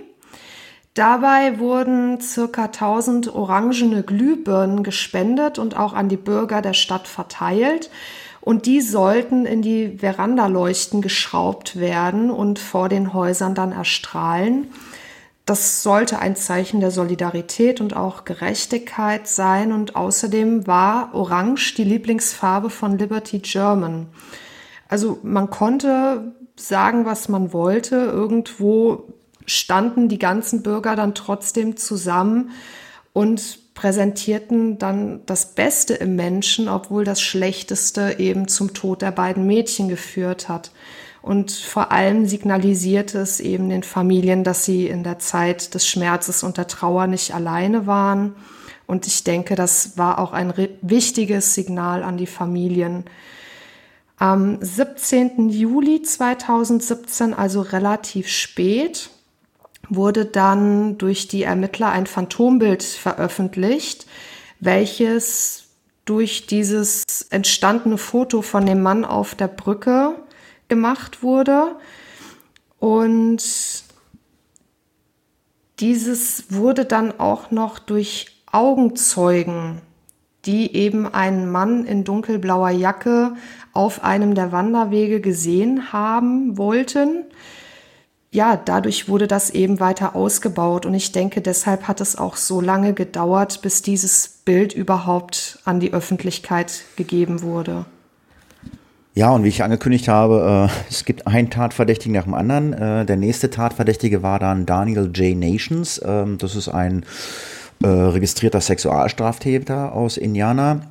Dabei 0.95 1.59
wurden 1.59 2.19
circa 2.19 2.65
1000 2.65 3.33
orangene 3.33 4.03
Glühbirnen 4.03 4.83
gespendet 4.83 5.59
und 5.59 5.77
auch 5.77 5.93
an 5.93 6.09
die 6.09 6.17
Bürger 6.17 6.61
der 6.61 6.73
Stadt 6.73 7.07
verteilt 7.07 7.89
und 8.43 8.65
die 8.65 8.81
sollten 8.81 9.45
in 9.45 9.61
die 9.61 9.99
Verandaleuchten 9.99 11.01
geschraubt 11.01 11.79
werden 11.79 12.29
und 12.29 12.59
vor 12.59 12.89
den 12.89 13.13
Häusern 13.13 13.55
dann 13.55 13.71
erstrahlen. 13.71 14.67
Das 15.45 15.81
sollte 15.81 16.19
ein 16.19 16.35
Zeichen 16.35 16.81
der 16.81 16.91
Solidarität 16.91 17.79
und 17.79 17.95
auch 17.95 18.25
Gerechtigkeit 18.25 19.29
sein 19.29 19.71
und 19.71 19.95
außerdem 19.95 20.67
war 20.67 21.15
Orange 21.15 21.75
die 21.75 21.85
Lieblingsfarbe 21.85 22.69
von 22.69 22.97
Liberty 22.97 23.39
German. 23.39 24.07
Also 24.89 25.19
man 25.23 25.49
konnte 25.49 26.33
sagen, 26.57 27.05
was 27.05 27.29
man 27.29 27.53
wollte. 27.53 27.95
Irgendwo 27.95 29.13
standen 29.45 30.09
die 30.09 30.19
ganzen 30.19 30.63
Bürger 30.63 30.97
dann 30.97 31.15
trotzdem 31.15 31.77
zusammen 31.77 32.51
und 33.13 33.62
präsentierten 33.73 34.77
dann 34.77 35.21
das 35.25 35.55
Beste 35.55 35.95
im 35.95 36.15
Menschen, 36.15 36.69
obwohl 36.69 37.03
das 37.03 37.21
Schlechteste 37.21 38.15
eben 38.19 38.47
zum 38.47 38.73
Tod 38.73 39.01
der 39.01 39.11
beiden 39.11 39.47
Mädchen 39.47 39.89
geführt 39.89 40.49
hat. 40.49 40.71
Und 41.21 41.51
vor 41.51 41.91
allem 41.91 42.25
signalisierte 42.25 43.19
es 43.19 43.39
eben 43.39 43.69
den 43.69 43.83
Familien, 43.83 44.43
dass 44.43 44.65
sie 44.65 44.87
in 44.87 45.03
der 45.03 45.19
Zeit 45.19 45.73
des 45.73 45.87
Schmerzes 45.87 46.43
und 46.43 46.57
der 46.57 46.67
Trauer 46.67 47.07
nicht 47.07 47.33
alleine 47.33 47.87
waren. 47.87 48.35
Und 48.87 49.07
ich 49.07 49.23
denke, 49.23 49.55
das 49.55 49.97
war 49.97 50.19
auch 50.19 50.33
ein 50.33 50.53
wichtiges 50.81 51.55
Signal 51.55 52.03
an 52.03 52.17
die 52.17 52.27
Familien. 52.27 53.05
Am 54.17 54.57
17. 54.61 55.49
Juli 55.49 56.01
2017, 56.01 57.33
also 57.33 57.61
relativ 57.61 58.27
spät, 58.27 59.09
wurde 59.89 60.25
dann 60.25 60.97
durch 60.97 61.27
die 61.27 61.43
Ermittler 61.43 61.89
ein 61.89 62.07
Phantombild 62.07 62.83
veröffentlicht, 62.83 64.07
welches 64.59 65.65
durch 66.05 66.47
dieses 66.47 67.03
entstandene 67.29 67.97
Foto 67.97 68.41
von 68.41 68.65
dem 68.65 68.81
Mann 68.81 69.05
auf 69.05 69.35
der 69.35 69.47
Brücke 69.47 70.15
gemacht 70.67 71.23
wurde. 71.23 71.75
Und 72.79 73.83
dieses 75.79 76.45
wurde 76.49 76.85
dann 76.85 77.19
auch 77.19 77.51
noch 77.51 77.79
durch 77.79 78.43
Augenzeugen, 78.51 79.81
die 80.45 80.75
eben 80.75 81.07
einen 81.07 81.49
Mann 81.49 81.85
in 81.85 82.03
dunkelblauer 82.03 82.69
Jacke 82.69 83.35
auf 83.71 84.03
einem 84.03 84.35
der 84.35 84.51
Wanderwege 84.51 85.21
gesehen 85.21 85.93
haben 85.93 86.57
wollten, 86.57 87.25
ja, 88.33 88.57
dadurch 88.57 89.07
wurde 89.07 89.27
das 89.27 89.51
eben 89.51 89.79
weiter 89.79 90.15
ausgebaut 90.15 90.87
und 90.87 90.95
ich 90.95 91.11
denke, 91.11 91.39
deshalb 91.39 91.87
hat 91.87 92.01
es 92.01 92.17
auch 92.17 92.35
so 92.35 92.61
lange 92.61 92.93
gedauert, 92.93 93.61
bis 93.61 93.83
dieses 93.83 94.27
Bild 94.27 94.73
überhaupt 94.73 95.59
an 95.65 95.79
die 95.79 95.93
Öffentlichkeit 95.93 96.83
gegeben 96.95 97.43
wurde. 97.43 97.85
Ja, 99.13 99.29
und 99.29 99.43
wie 99.43 99.49
ich 99.49 99.63
angekündigt 99.63 100.07
habe, 100.07 100.69
äh, 100.71 100.89
es 100.89 101.05
gibt 101.05 101.27
einen 101.27 101.51
Tatverdächtigen 101.51 102.15
nach 102.15 102.23
dem 102.23 102.33
anderen. 102.33 102.73
Äh, 102.73 103.05
der 103.05 103.17
nächste 103.17 103.51
Tatverdächtige 103.51 104.23
war 104.23 104.39
dann 104.39 104.65
Daniel 104.65 105.11
J. 105.13 105.37
Nations. 105.37 106.01
Ähm, 106.03 106.39
das 106.39 106.55
ist 106.55 106.69
ein 106.69 107.05
äh, 107.83 107.87
registrierter 107.87 108.61
Sexualstraftäter 108.61 109.93
aus 109.93 110.17
Indiana. 110.17 110.81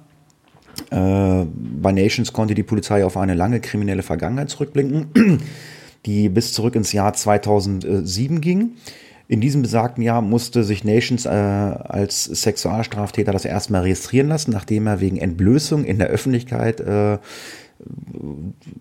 Bei 0.89 1.93
Nations 1.93 2.33
konnte 2.33 2.55
die 2.55 2.63
Polizei 2.63 3.05
auf 3.05 3.19
eine 3.19 3.35
lange 3.35 3.61
kriminelle 3.61 4.03
Vergangenheit 4.03 4.49
zurückblicken 4.49 5.09
die 6.07 6.29
bis 6.29 6.53
zurück 6.53 6.75
ins 6.75 6.93
Jahr 6.93 7.13
2007 7.13 8.41
ging. 8.41 8.73
In 9.29 9.41
diesem 9.41 9.63
besagten 9.63 10.03
Jahr 10.03 10.21
musste 10.21 10.63
sich 10.63 10.85
Nations 10.85 11.25
äh, 11.25 11.31
als 11.31 12.25
Sexualstraftäter 12.25 13.33
das 13.33 13.45
erstmal 13.45 13.83
registrieren 13.83 14.29
lassen, 14.29 14.51
nachdem 14.51 14.87
er 14.87 15.01
wegen 15.01 15.17
Entblößung 15.17 15.85
in 15.85 15.99
der 15.99 16.09
Öffentlichkeit 16.09 16.81
äh, 16.81 17.19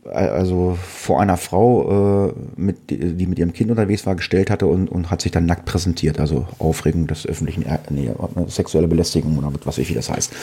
also 0.05 0.77
vor 0.81 1.21
einer 1.21 1.37
Frau, 1.37 2.27
äh, 2.29 2.33
mit, 2.55 2.89
die 2.89 3.25
mit 3.25 3.39
ihrem 3.39 3.53
Kind 3.53 3.71
unterwegs 3.71 4.05
war, 4.05 4.15
gestellt 4.15 4.49
hatte 4.49 4.67
und, 4.67 4.89
und 4.89 5.09
hat 5.09 5.21
sich 5.21 5.31
dann 5.31 5.45
nackt 5.45 5.65
präsentiert. 5.65 6.19
Also 6.19 6.45
Aufregung 6.59 7.07
des 7.07 7.25
öffentlichen, 7.25 7.65
nee, 7.89 8.11
sexuelle 8.47 8.87
Belästigung 8.87 9.37
oder 9.37 9.51
was 9.53 9.65
weiß 9.65 9.77
ich, 9.79 9.89
wie 9.89 9.95
das 9.95 10.09
heißt. 10.09 10.33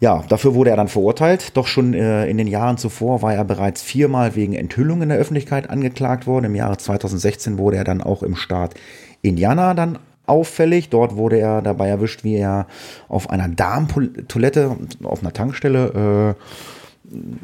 Ja, 0.00 0.24
dafür 0.28 0.54
wurde 0.54 0.70
er 0.70 0.76
dann 0.76 0.88
verurteilt. 0.88 1.56
Doch 1.56 1.66
schon 1.66 1.94
äh, 1.94 2.26
in 2.26 2.38
den 2.38 2.46
Jahren 2.46 2.78
zuvor 2.78 3.22
war 3.22 3.34
er 3.34 3.44
bereits 3.44 3.82
viermal 3.82 4.34
wegen 4.34 4.54
Enthüllung 4.54 5.02
in 5.02 5.10
der 5.10 5.18
Öffentlichkeit 5.18 5.68
angeklagt 5.68 6.26
worden. 6.26 6.46
Im 6.46 6.54
Jahre 6.54 6.78
2016 6.78 7.58
wurde 7.58 7.76
er 7.76 7.84
dann 7.84 8.00
auch 8.00 8.22
im 8.22 8.34
Staat 8.34 8.74
Indiana 9.22 9.74
dann 9.74 9.98
auffällig. 10.26 10.88
Dort 10.88 11.16
wurde 11.16 11.38
er 11.38 11.60
dabei 11.60 11.88
erwischt, 11.88 12.24
wie 12.24 12.36
er 12.36 12.66
auf 13.08 13.28
einer 13.28 13.48
Darmtoilette 13.48 14.76
auf 15.02 15.20
einer 15.20 15.32
Tankstelle 15.32 16.36
äh, 16.38 16.79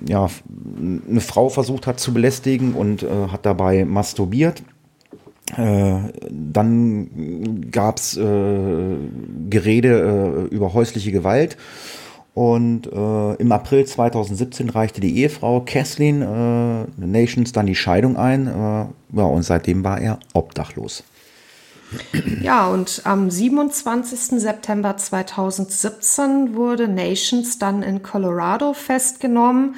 ja, 0.06 0.28
eine 0.78 1.20
Frau 1.20 1.48
versucht 1.48 1.86
hat 1.86 2.00
zu 2.00 2.12
belästigen 2.12 2.74
und 2.74 3.02
äh, 3.02 3.28
hat 3.28 3.46
dabei 3.46 3.84
masturbiert. 3.84 4.62
Äh, 5.56 5.98
dann 6.30 7.70
gab 7.70 7.98
es 7.98 8.16
äh, 8.16 8.96
Gerede 9.48 10.48
äh, 10.50 10.54
über 10.54 10.74
häusliche 10.74 11.12
Gewalt. 11.12 11.56
Und 12.34 12.86
äh, 12.92 13.34
im 13.36 13.50
April 13.50 13.86
2017 13.86 14.68
reichte 14.68 15.00
die 15.00 15.16
Ehefrau 15.18 15.62
Kathleen 15.64 16.20
äh, 16.20 16.84
Nations 16.98 17.52
dann 17.52 17.66
die 17.66 17.74
Scheidung 17.74 18.16
ein. 18.16 18.46
Ja, 18.46 19.24
und 19.24 19.42
seitdem 19.42 19.84
war 19.84 20.00
er 20.00 20.18
obdachlos. 20.34 21.02
Ja, 22.40 22.66
und 22.68 23.02
am 23.04 23.30
27. 23.30 24.40
September 24.40 24.96
2017 24.96 26.54
wurde 26.54 26.88
Nations 26.88 27.58
dann 27.58 27.82
in 27.82 28.02
Colorado 28.02 28.72
festgenommen. 28.72 29.76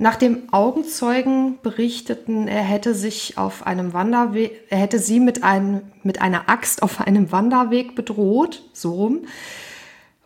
Nachdem 0.00 0.52
Augenzeugen 0.52 1.58
berichteten, 1.60 2.46
er 2.46 2.62
hätte 2.62 2.94
sich 2.94 3.36
auf 3.36 3.66
einem 3.66 3.92
Wanderweg, 3.92 4.52
er 4.70 4.78
hätte 4.78 5.00
sie 5.00 5.18
mit, 5.18 5.42
einem, 5.42 5.82
mit 6.04 6.20
einer 6.20 6.48
Axt 6.48 6.84
auf 6.84 7.00
einem 7.00 7.32
Wanderweg 7.32 7.96
bedroht, 7.96 8.62
so 8.72 8.92
rum. 8.94 9.20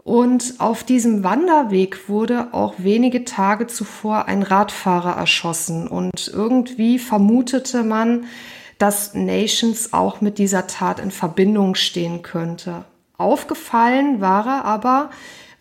Und 0.04 0.56
auf 0.58 0.84
diesem 0.84 1.24
Wanderweg 1.24 2.08
wurde 2.08 2.52
auch 2.52 2.74
wenige 2.78 3.24
Tage 3.24 3.66
zuvor 3.66 4.26
ein 4.26 4.42
Radfahrer 4.42 5.16
erschossen. 5.16 5.88
Und 5.88 6.30
irgendwie 6.34 6.98
vermutete 6.98 7.82
man, 7.82 8.26
dass 8.82 9.14
Nations 9.14 9.92
auch 9.92 10.20
mit 10.20 10.38
dieser 10.38 10.66
Tat 10.66 10.98
in 10.98 11.12
Verbindung 11.12 11.76
stehen 11.76 12.22
könnte. 12.22 12.84
Aufgefallen 13.16 14.20
war 14.20 14.44
er 14.44 14.64
aber, 14.64 15.10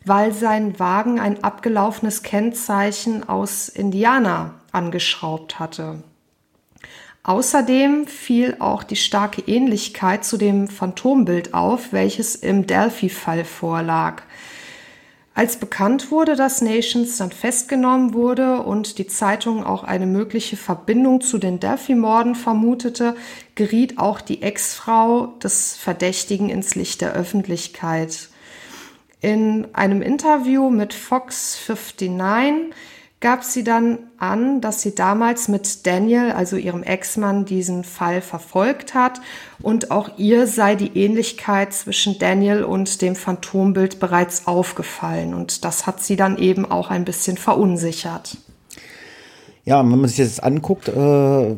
weil 0.03 0.34
sein 0.34 0.80
Wagen 0.80 1.19
ein 1.19 1.43
abgelaufenes 1.43 2.24
Kennzeichen 2.24 3.30
aus 3.30 3.69
Indiana 3.69 4.55
angeschraubt 4.72 5.59
hatte. 5.59 6.01
Außerdem 7.22 8.07
fiel 8.07 8.55
auch 8.57 8.82
die 8.82 8.95
starke 8.95 9.43
Ähnlichkeit 9.43 10.26
zu 10.26 10.38
dem 10.38 10.67
Phantombild 10.67 11.53
auf, 11.53 11.93
welches 11.93 12.34
im 12.34 12.65
Delphi-Fall 12.65 13.45
vorlag. 13.45 14.24
Als 15.34 15.57
bekannt 15.57 16.11
wurde, 16.11 16.36
dass 16.36 16.61
Nations 16.61 17.17
dann 17.17 17.32
festgenommen 17.32 18.13
wurde 18.13 18.63
und 18.63 18.97
die 18.97 19.07
Zeitung 19.07 19.63
auch 19.63 19.86
eine 19.86 20.05
mögliche 20.05 20.57
Verbindung 20.57 21.21
zu 21.21 21.38
den 21.38 21.59
Delphi-Morden 21.59 22.36
vermutete, 22.36 23.15
geriet 23.55 23.97
auch 23.97 24.19
die 24.19 24.41
Ex-Frau 24.41 25.27
des 25.41 25.77
Verdächtigen 25.77 26.49
ins 26.49 26.75
Licht 26.75 26.99
der 26.99 27.13
Öffentlichkeit. 27.13 28.29
In 29.21 29.67
einem 29.73 30.01
Interview 30.01 30.69
mit 30.69 30.93
Fox 30.93 31.57
59 31.67 32.75
gab 33.21 33.43
sie 33.45 33.63
dann 33.63 33.99
an, 34.22 34.61
dass 34.61 34.82
sie 34.82 34.95
damals 34.95 35.47
mit 35.47 35.86
Daniel, 35.86 36.32
also 36.32 36.55
ihrem 36.55 36.84
Ex-Mann, 36.84 37.45
diesen 37.45 37.84
Fall 37.84 38.22
verfolgt 38.22 38.93
hat 38.93 39.22
und 39.61 39.91
auch 39.91 40.17
ihr 40.17 40.47
sei 40.47 40.76
die 40.76 40.97
Ähnlichkeit 40.97 41.74
zwischen 41.74 42.19
Daniel 42.19 42.63
und 42.63 43.01
dem 43.01 43.15
Phantombild 43.15 43.99
bereits 43.99 44.47
aufgefallen 44.47 45.34
und 45.34 45.65
das 45.65 45.88
hat 45.88 46.01
sie 46.01 46.15
dann 46.15 46.38
eben 46.38 46.65
auch 46.65 46.89
ein 46.89 47.05
bisschen 47.05 47.38
verunsichert. 47.38 48.38
Ja, 49.63 49.80
wenn 49.80 49.89
man 49.89 50.07
sich 50.07 50.17
das 50.17 50.28
jetzt 50.28 50.43
anguckt, 50.43 50.88
äh, 50.88 51.55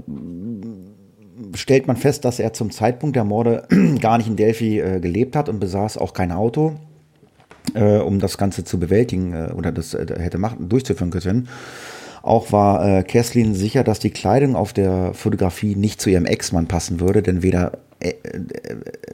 stellt 1.56 1.88
man 1.88 1.98
fest, 1.98 2.26
dass 2.26 2.40
er 2.40 2.54
zum 2.54 2.72
Zeitpunkt 2.72 3.16
der 3.16 3.24
Morde 3.24 3.68
gar 4.00 4.18
nicht 4.18 4.28
in 4.28 4.36
Delphi 4.36 4.80
äh, 4.80 5.00
gelebt 5.00 5.36
hat 5.36 5.50
und 5.50 5.60
besaß 5.60 5.98
auch 5.98 6.14
kein 6.14 6.32
Auto 6.32 6.76
äh, 7.74 7.98
um 7.98 8.20
das 8.20 8.38
Ganze 8.38 8.64
zu 8.64 8.80
bewältigen 8.80 9.34
äh, 9.34 9.52
oder 9.54 9.72
das 9.72 9.94
äh, 9.94 10.06
hätte 10.18 10.38
machen, 10.38 10.70
durchzuführen 10.70 11.12
können. 11.12 11.48
Auch 12.24 12.54
war 12.54 13.00
äh, 13.00 13.04
Kerstin 13.04 13.54
sicher, 13.54 13.84
dass 13.84 14.00
die 14.00 14.10
Kleidung 14.10 14.56
auf 14.56 14.72
der 14.72 15.14
Fotografie 15.14 15.76
nicht 15.76 16.00
zu 16.00 16.10
ihrem 16.10 16.26
Ex-Mann 16.26 16.68
passen 16.68 17.02
würde, 17.02 17.22
denn 17.22 17.44
weder 17.44 17.74
äh, 18.00 18.10
äh 18.10 18.44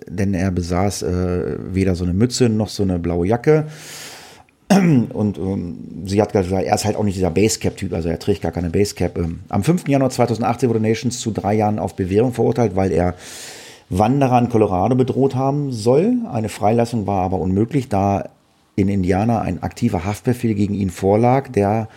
denn 0.08 0.36
er 0.36 0.52
besaß 0.52 1.02
äh, 1.04 1.58
weder 1.74 1.96
so 1.96 2.04
eine 2.04 2.14
Mütze 2.14 2.50
noch 2.50 2.70
so 2.70 2.84
eine 2.84 3.00
blaue 3.00 3.28
Jacke. 3.28 3.66
Und 4.72 5.38
ähm, 5.40 6.04
sie 6.06 6.22
hat 6.22 6.34
gesagt, 6.34 6.64
er 6.64 6.76
ist 6.76 6.86
halt 6.86 6.96
auch 6.96 7.04
nicht 7.04 7.18
dieser 7.18 7.32
Basecap-Typ, 7.32 7.94
also 7.94 8.10
er 8.10 8.20
trägt 8.20 8.44
gar 8.44 8.52
keine 8.52 8.70
Basecap. 8.70 9.18
Ähm, 9.18 9.40
am 9.50 9.64
5. 9.64 9.88
Januar 9.88 10.12
2018 10.12 10.70
wurde 10.70 10.80
Nations 10.80 11.20
zu 11.20 11.32
drei 11.32 11.56
Jahren 11.56 11.80
auf 11.80 11.96
Bewährung 11.96 12.34
verurteilt, 12.34 12.76
weil 12.76 12.92
er 12.92 13.16
Wanderer 13.90 14.38
in 14.38 14.50
Colorado 14.50 14.94
bedroht 14.94 15.34
haben 15.34 15.72
soll. 15.72 16.14
Eine 16.32 16.50
Freilassung 16.50 17.08
war 17.08 17.24
aber 17.24 17.40
unmöglich, 17.40 17.90
da 17.90 18.30
in 18.76 18.88
Indiana 18.88 19.42
ein 19.42 19.64
aktiver 19.64 20.06
Haftbefehl 20.06 20.54
gegen 20.54 20.76
ihn 20.76 20.92
vorlag, 20.92 21.50
der 21.50 21.88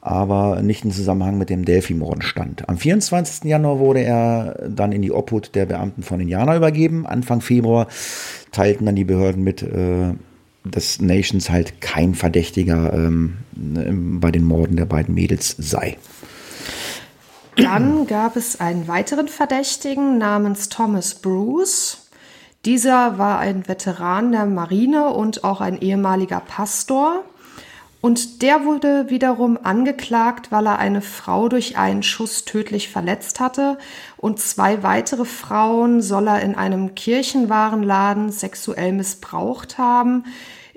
aber 0.00 0.62
nicht 0.62 0.84
in 0.84 0.92
Zusammenhang 0.92 1.36
mit 1.36 1.50
dem 1.50 1.64
Delphi-Morden 1.64 2.22
stand. 2.22 2.68
Am 2.68 2.78
24. 2.78 3.44
Januar 3.44 3.78
wurde 3.78 4.02
er 4.02 4.68
dann 4.68 4.92
in 4.92 5.02
die 5.02 5.12
Obhut 5.12 5.54
der 5.54 5.66
Beamten 5.66 6.02
von 6.02 6.20
Indiana 6.20 6.56
übergeben. 6.56 7.06
Anfang 7.06 7.40
Februar 7.40 7.86
teilten 8.50 8.86
dann 8.86 8.96
die 8.96 9.04
Behörden 9.04 9.44
mit, 9.44 9.62
äh, 9.62 10.14
dass 10.64 11.00
Nations 11.00 11.50
halt 11.50 11.80
kein 11.80 12.14
Verdächtiger 12.14 12.92
ähm, 12.94 13.38
bei 14.20 14.30
den 14.30 14.44
Morden 14.44 14.76
der 14.76 14.86
beiden 14.86 15.14
Mädels 15.14 15.54
sei. 15.58 15.98
Dann 17.56 18.06
gab 18.06 18.36
es 18.36 18.58
einen 18.60 18.88
weiteren 18.88 19.28
Verdächtigen 19.28 20.16
namens 20.16 20.70
Thomas 20.70 21.14
Bruce. 21.14 22.08
Dieser 22.64 23.18
war 23.18 23.38
ein 23.38 23.68
Veteran 23.68 24.32
der 24.32 24.46
Marine 24.46 25.10
und 25.10 25.44
auch 25.44 25.60
ein 25.60 25.80
ehemaliger 25.80 26.40
Pastor. 26.40 27.24
Und 28.00 28.40
der 28.40 28.64
wurde 28.64 29.10
wiederum 29.10 29.58
angeklagt, 29.62 30.50
weil 30.50 30.66
er 30.66 30.78
eine 30.78 31.02
Frau 31.02 31.48
durch 31.50 31.76
einen 31.76 32.02
Schuss 32.02 32.46
tödlich 32.46 32.88
verletzt 32.88 33.40
hatte. 33.40 33.76
Und 34.16 34.40
zwei 34.40 34.82
weitere 34.82 35.26
Frauen 35.26 36.00
soll 36.00 36.28
er 36.28 36.40
in 36.40 36.54
einem 36.54 36.94
Kirchenwarenladen 36.94 38.30
sexuell 38.30 38.92
missbraucht 38.92 39.76
haben, 39.76 40.24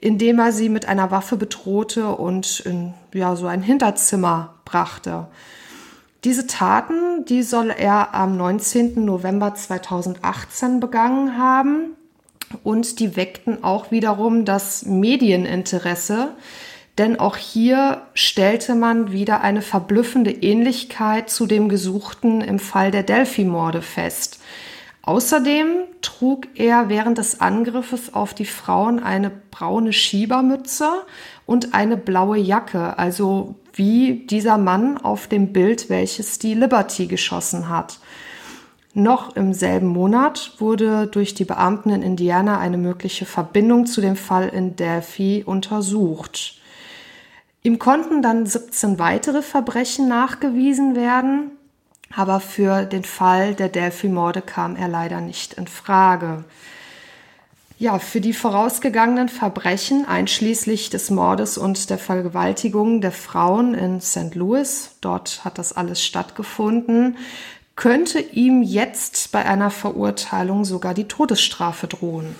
indem 0.01 0.39
er 0.39 0.51
sie 0.51 0.67
mit 0.67 0.85
einer 0.85 1.11
Waffe 1.11 1.37
bedrohte 1.37 2.09
und 2.09 2.59
in 2.59 2.93
ja, 3.13 3.37
so 3.37 3.47
ein 3.47 3.61
Hinterzimmer 3.61 4.55
brachte. 4.65 5.27
Diese 6.25 6.45
Taten, 6.45 7.23
die 7.25 7.41
soll 7.41 7.69
er 7.69 8.13
am 8.13 8.35
19. 8.35 9.03
November 9.05 9.55
2018 9.55 10.81
begangen 10.81 11.37
haben 11.37 11.95
und 12.63 12.99
die 12.99 13.15
weckten 13.15 13.63
auch 13.63 13.91
wiederum 13.91 14.45
das 14.45 14.85
Medieninteresse, 14.85 16.35
denn 16.97 17.19
auch 17.19 17.37
hier 17.37 18.03
stellte 18.13 18.75
man 18.75 19.11
wieder 19.11 19.41
eine 19.41 19.61
verblüffende 19.61 20.31
Ähnlichkeit 20.31 21.29
zu 21.29 21.47
dem 21.47 21.69
Gesuchten 21.69 22.41
im 22.41 22.59
Fall 22.59 22.91
der 22.91 23.03
Delphi-Morde 23.03 23.81
fest. 23.81 24.39
Außerdem 25.01 25.67
trug 26.01 26.47
er 26.55 26.87
während 26.87 27.17
des 27.17 27.41
Angriffes 27.41 28.13
auf 28.13 28.33
die 28.33 28.45
Frauen 28.45 29.01
eine 29.01 29.31
braune 29.51 29.91
Schiebermütze 29.91 30.89
und 31.45 31.73
eine 31.73 31.97
blaue 31.97 32.37
Jacke, 32.37 32.97
also 32.97 33.55
wie 33.73 34.25
dieser 34.27 34.57
Mann 34.57 34.97
auf 34.97 35.27
dem 35.27 35.51
Bild, 35.51 35.89
welches 35.89 36.39
die 36.39 36.53
Liberty 36.53 37.07
geschossen 37.07 37.67
hat. 37.67 37.99
Noch 38.93 39.35
im 39.35 39.53
selben 39.53 39.87
Monat 39.87 40.53
wurde 40.59 41.07
durch 41.07 41.33
die 41.33 41.45
Beamten 41.45 41.89
in 41.89 42.03
Indiana 42.03 42.59
eine 42.59 42.77
mögliche 42.77 43.25
Verbindung 43.25 43.87
zu 43.87 43.99
dem 43.99 44.15
Fall 44.15 44.47
in 44.49 44.75
Delphi 44.75 45.43
untersucht. 45.45 46.61
Ihm 47.65 47.79
konnten 47.79 48.21
dann 48.21 48.45
17 48.45 48.99
weitere 48.99 49.41
Verbrechen 49.41 50.09
nachgewiesen 50.09 50.97
werden, 50.97 51.51
aber 52.13 52.41
für 52.41 52.85
den 52.85 53.05
Fall 53.05 53.55
der 53.55 53.69
Delphi-Morde 53.69 54.41
kam 54.41 54.75
er 54.75 54.89
leider 54.89 55.21
nicht 55.21 55.53
in 55.53 55.67
Frage. 55.67 56.43
Ja, 57.79 57.99
für 57.99 58.19
die 58.19 58.33
vorausgegangenen 58.33 59.29
Verbrechen, 59.29 60.05
einschließlich 60.05 60.89
des 60.89 61.09
Mordes 61.09 61.57
und 61.57 61.89
der 61.89 61.97
Vergewaltigung 61.97 62.99
der 62.99 63.13
Frauen 63.13 63.73
in 63.73 64.01
St. 64.01 64.35
Louis, 64.35 64.97
dort 64.99 65.45
hat 65.45 65.57
das 65.57 65.71
alles 65.71 66.03
stattgefunden, 66.03 67.17
könnte 67.77 68.19
ihm 68.19 68.61
jetzt 68.61 69.31
bei 69.31 69.45
einer 69.45 69.71
Verurteilung 69.71 70.65
sogar 70.65 70.93
die 70.93 71.07
Todesstrafe 71.07 71.87
drohen. 71.87 72.35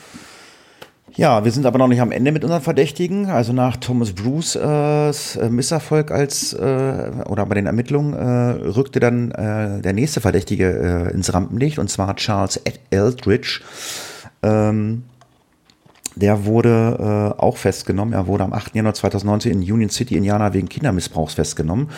Ja, 1.15 1.45
wir 1.45 1.51
sind 1.51 1.67
aber 1.67 1.77
noch 1.77 1.87
nicht 1.87 2.01
am 2.01 2.11
Ende 2.11 2.31
mit 2.31 2.43
unseren 2.43 2.63
Verdächtigen. 2.63 3.27
Also 3.27 3.53
nach 3.53 3.77
Thomas 3.77 4.13
Bruce 4.13 4.55
äh, 4.55 5.11
Misserfolg 5.49 6.09
als 6.09 6.53
äh, 6.53 7.11
oder 7.29 7.45
bei 7.45 7.53
den 7.53 7.67
Ermittlungen 7.67 8.13
äh, 8.13 8.67
rückte 8.69 8.99
dann 8.99 9.29
äh, 9.31 9.79
der 9.81 9.93
nächste 9.93 10.21
Verdächtige 10.21 11.09
äh, 11.11 11.13
ins 11.13 11.31
Rampenlicht 11.31 11.77
und 11.77 11.89
zwar 11.89 12.15
Charles 12.15 12.59
Eldridge. 12.89 13.61
Ähm, 14.41 15.03
der 16.15 16.45
wurde 16.45 17.35
äh, 17.37 17.41
auch 17.41 17.57
festgenommen. 17.57 18.13
Er 18.13 18.25
wurde 18.25 18.43
am 18.43 18.53
8. 18.53 18.75
Januar 18.75 18.95
2019 18.95 19.51
in 19.51 19.59
Union 19.59 19.89
City, 19.89 20.15
Indiana, 20.15 20.53
wegen 20.53 20.67
Kindermissbrauchs 20.67 21.35
festgenommen. 21.35 21.89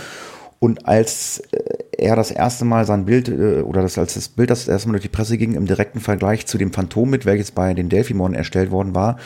Und 0.59 0.87
als 0.87 1.41
äh, 1.51 1.59
er 1.97 2.15
das 2.15 2.31
erste 2.31 2.65
Mal 2.65 2.85
sein 2.85 3.05
Bild, 3.05 3.29
äh, 3.29 3.61
oder 3.61 3.81
das, 3.81 3.97
als 3.97 4.13
das 4.15 4.29
Bild 4.29 4.49
das 4.49 4.67
erste 4.67 4.87
Mal 4.87 4.93
durch 4.93 5.03
die 5.03 5.09
Presse 5.09 5.37
ging, 5.37 5.53
im 5.53 5.65
direkten 5.65 5.99
Vergleich 5.99 6.45
zu 6.45 6.57
dem 6.57 6.71
Phantom 6.71 7.09
mit, 7.09 7.25
welches 7.25 7.51
bei 7.51 7.73
den 7.73 7.89
Delphi-Morden 7.89 8.35
erstellt 8.35 8.71
worden 8.71 8.95
war, 8.95 9.17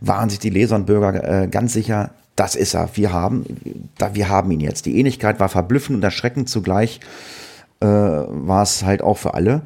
waren 0.00 0.30
sich 0.30 0.38
die 0.38 0.50
Leser 0.50 0.76
und 0.76 0.86
Bürger 0.86 1.42
äh, 1.42 1.48
ganz 1.48 1.72
sicher, 1.72 2.10
das 2.36 2.54
ist 2.56 2.74
er. 2.74 2.88
Wir 2.94 3.12
haben, 3.12 3.44
wir 4.12 4.28
haben 4.28 4.50
ihn 4.50 4.60
jetzt. 4.60 4.86
Die 4.86 4.98
Ähnlichkeit 4.98 5.38
war 5.38 5.48
verblüffend 5.48 5.96
und 5.96 6.02
erschreckend 6.02 6.48
zugleich, 6.48 7.00
äh, 7.80 7.86
war 7.86 8.62
es 8.62 8.84
halt 8.84 9.02
auch 9.02 9.18
für 9.18 9.34
alle. 9.34 9.62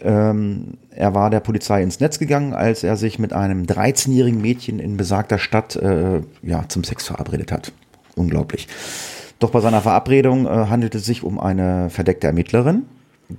Ähm, 0.00 0.78
er 0.90 1.14
war 1.14 1.30
der 1.30 1.40
Polizei 1.40 1.82
ins 1.82 2.00
Netz 2.00 2.18
gegangen, 2.18 2.54
als 2.54 2.84
er 2.84 2.96
sich 2.96 3.18
mit 3.18 3.32
einem 3.32 3.64
13-jährigen 3.64 4.40
Mädchen 4.40 4.78
in 4.78 4.96
besagter 4.96 5.38
Stadt 5.38 5.76
äh, 5.76 6.20
ja, 6.42 6.64
zum 6.68 6.84
Sex 6.84 7.06
verabredet 7.06 7.52
hat. 7.52 7.72
Unglaublich. 8.16 8.66
Doch 9.40 9.50
bei 9.50 9.60
seiner 9.60 9.80
Verabredung 9.80 10.46
äh, 10.46 10.50
handelt 10.50 10.94
es 10.94 11.06
sich 11.06 11.24
um 11.24 11.40
eine 11.40 11.88
verdeckte 11.88 12.26
Ermittlerin, 12.26 12.82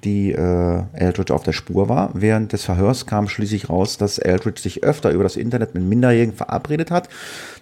die 0.04 0.32
äh, 0.32 0.82
Eldridge 0.94 1.32
auf 1.32 1.44
der 1.44 1.52
Spur 1.52 1.90
war. 1.90 2.10
Während 2.16 2.54
des 2.54 2.64
Verhörs 2.64 3.06
kam 3.06 3.30
schließlich 3.30 3.70
raus, 3.70 4.00
dass 4.00 4.18
Eldridge 4.18 4.62
sich 4.62 4.84
öfter 4.84 5.12
über 5.12 5.22
das 5.22 5.36
Internet 5.36 5.76
mit 5.76 5.84
Minderjährigen 5.84 6.34
verabredet 6.34 6.90
hat. 6.90 7.08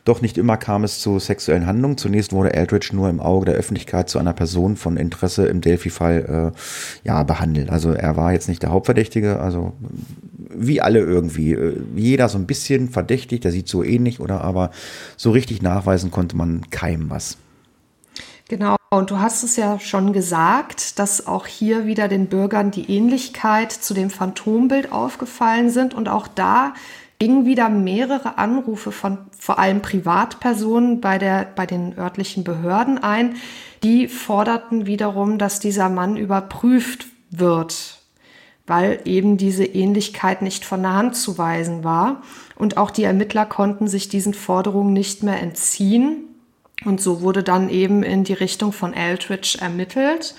Doch 0.05 0.21
nicht 0.21 0.37
immer 0.37 0.55
kam 0.55 0.85
es 0.85 1.01
zu 1.01 1.19
sexuellen 1.19 1.67
Handlungen. 1.67 1.97
Zunächst 1.97 2.31
wurde 2.31 2.53
Eldridge 2.53 2.91
nur 2.93 3.09
im 3.09 3.19
Auge 3.19 3.47
der 3.47 3.55
Öffentlichkeit 3.55 4.09
zu 4.09 4.19
einer 4.19 4.33
Person 4.33 4.77
von 4.77 4.95
Interesse 4.95 5.47
im 5.47 5.59
Delphi-Fall 5.59 6.53
äh, 6.55 7.07
ja, 7.07 7.23
behandelt. 7.23 7.69
Also 7.69 7.91
er 7.91 8.15
war 8.15 8.31
jetzt 8.31 8.47
nicht 8.47 8.63
der 8.63 8.71
Hauptverdächtige, 8.71 9.41
also 9.41 9.73
wie 10.55 10.79
alle 10.79 10.99
irgendwie. 10.99 11.55
Äh, 11.55 11.75
jeder 11.93 12.29
so 12.29 12.37
ein 12.37 12.47
bisschen 12.47 12.87
verdächtig, 12.87 13.41
der 13.41 13.51
sieht 13.51 13.67
so 13.67 13.83
ähnlich, 13.83 14.21
oder 14.21 14.45
aber 14.45 14.71
so 15.17 15.31
richtig 15.31 15.61
nachweisen 15.61 16.09
konnte 16.09 16.37
man 16.37 16.69
keinem 16.69 17.09
was. 17.09 17.37
Genau, 18.49 18.77
und 18.89 19.11
du 19.11 19.19
hast 19.19 19.43
es 19.43 19.57
ja 19.57 19.79
schon 19.79 20.11
gesagt, 20.11 20.97
dass 20.97 21.27
auch 21.27 21.45
hier 21.45 21.85
wieder 21.85 22.07
den 22.07 22.25
Bürgern 22.25 22.71
die 22.71 22.89
Ähnlichkeit 22.89 23.71
zu 23.71 23.93
dem 23.93 24.09
Phantombild 24.09 24.91
aufgefallen 24.91 25.69
sind 25.69 25.93
und 25.93 26.09
auch 26.09 26.27
da 26.27 26.73
gingen 27.19 27.45
wieder 27.45 27.69
mehrere 27.69 28.39
Anrufe 28.39 28.91
von 28.91 29.19
vor 29.37 29.59
allem 29.59 29.83
Privatpersonen 29.83 30.99
bei, 30.99 31.19
der, 31.19 31.45
bei 31.55 31.67
den 31.67 31.95
örtlichen 31.95 32.43
Behörden 32.43 32.97
ein, 32.97 33.35
die 33.83 34.07
forderten 34.07 34.87
wiederum, 34.87 35.37
dass 35.37 35.59
dieser 35.59 35.89
Mann 35.89 36.17
überprüft 36.17 37.05
wird, 37.29 37.99
weil 38.65 38.99
eben 39.05 39.37
diese 39.37 39.65
Ähnlichkeit 39.65 40.41
nicht 40.41 40.65
von 40.65 40.81
der 40.81 40.95
Hand 40.95 41.15
zu 41.15 41.37
weisen 41.37 41.83
war. 41.83 42.23
Und 42.55 42.77
auch 42.77 42.89
die 42.89 43.03
Ermittler 43.03 43.45
konnten 43.45 43.87
sich 43.87 44.09
diesen 44.09 44.33
Forderungen 44.33 44.93
nicht 44.93 45.21
mehr 45.21 45.39
entziehen. 45.39 46.28
Und 46.86 47.01
so 47.01 47.21
wurde 47.21 47.43
dann 47.43 47.69
eben 47.69 48.03
in 48.03 48.23
die 48.23 48.34
Richtung 48.34 48.71
von 48.71 48.93
Eldridge 48.93 49.57
ermittelt. 49.59 50.36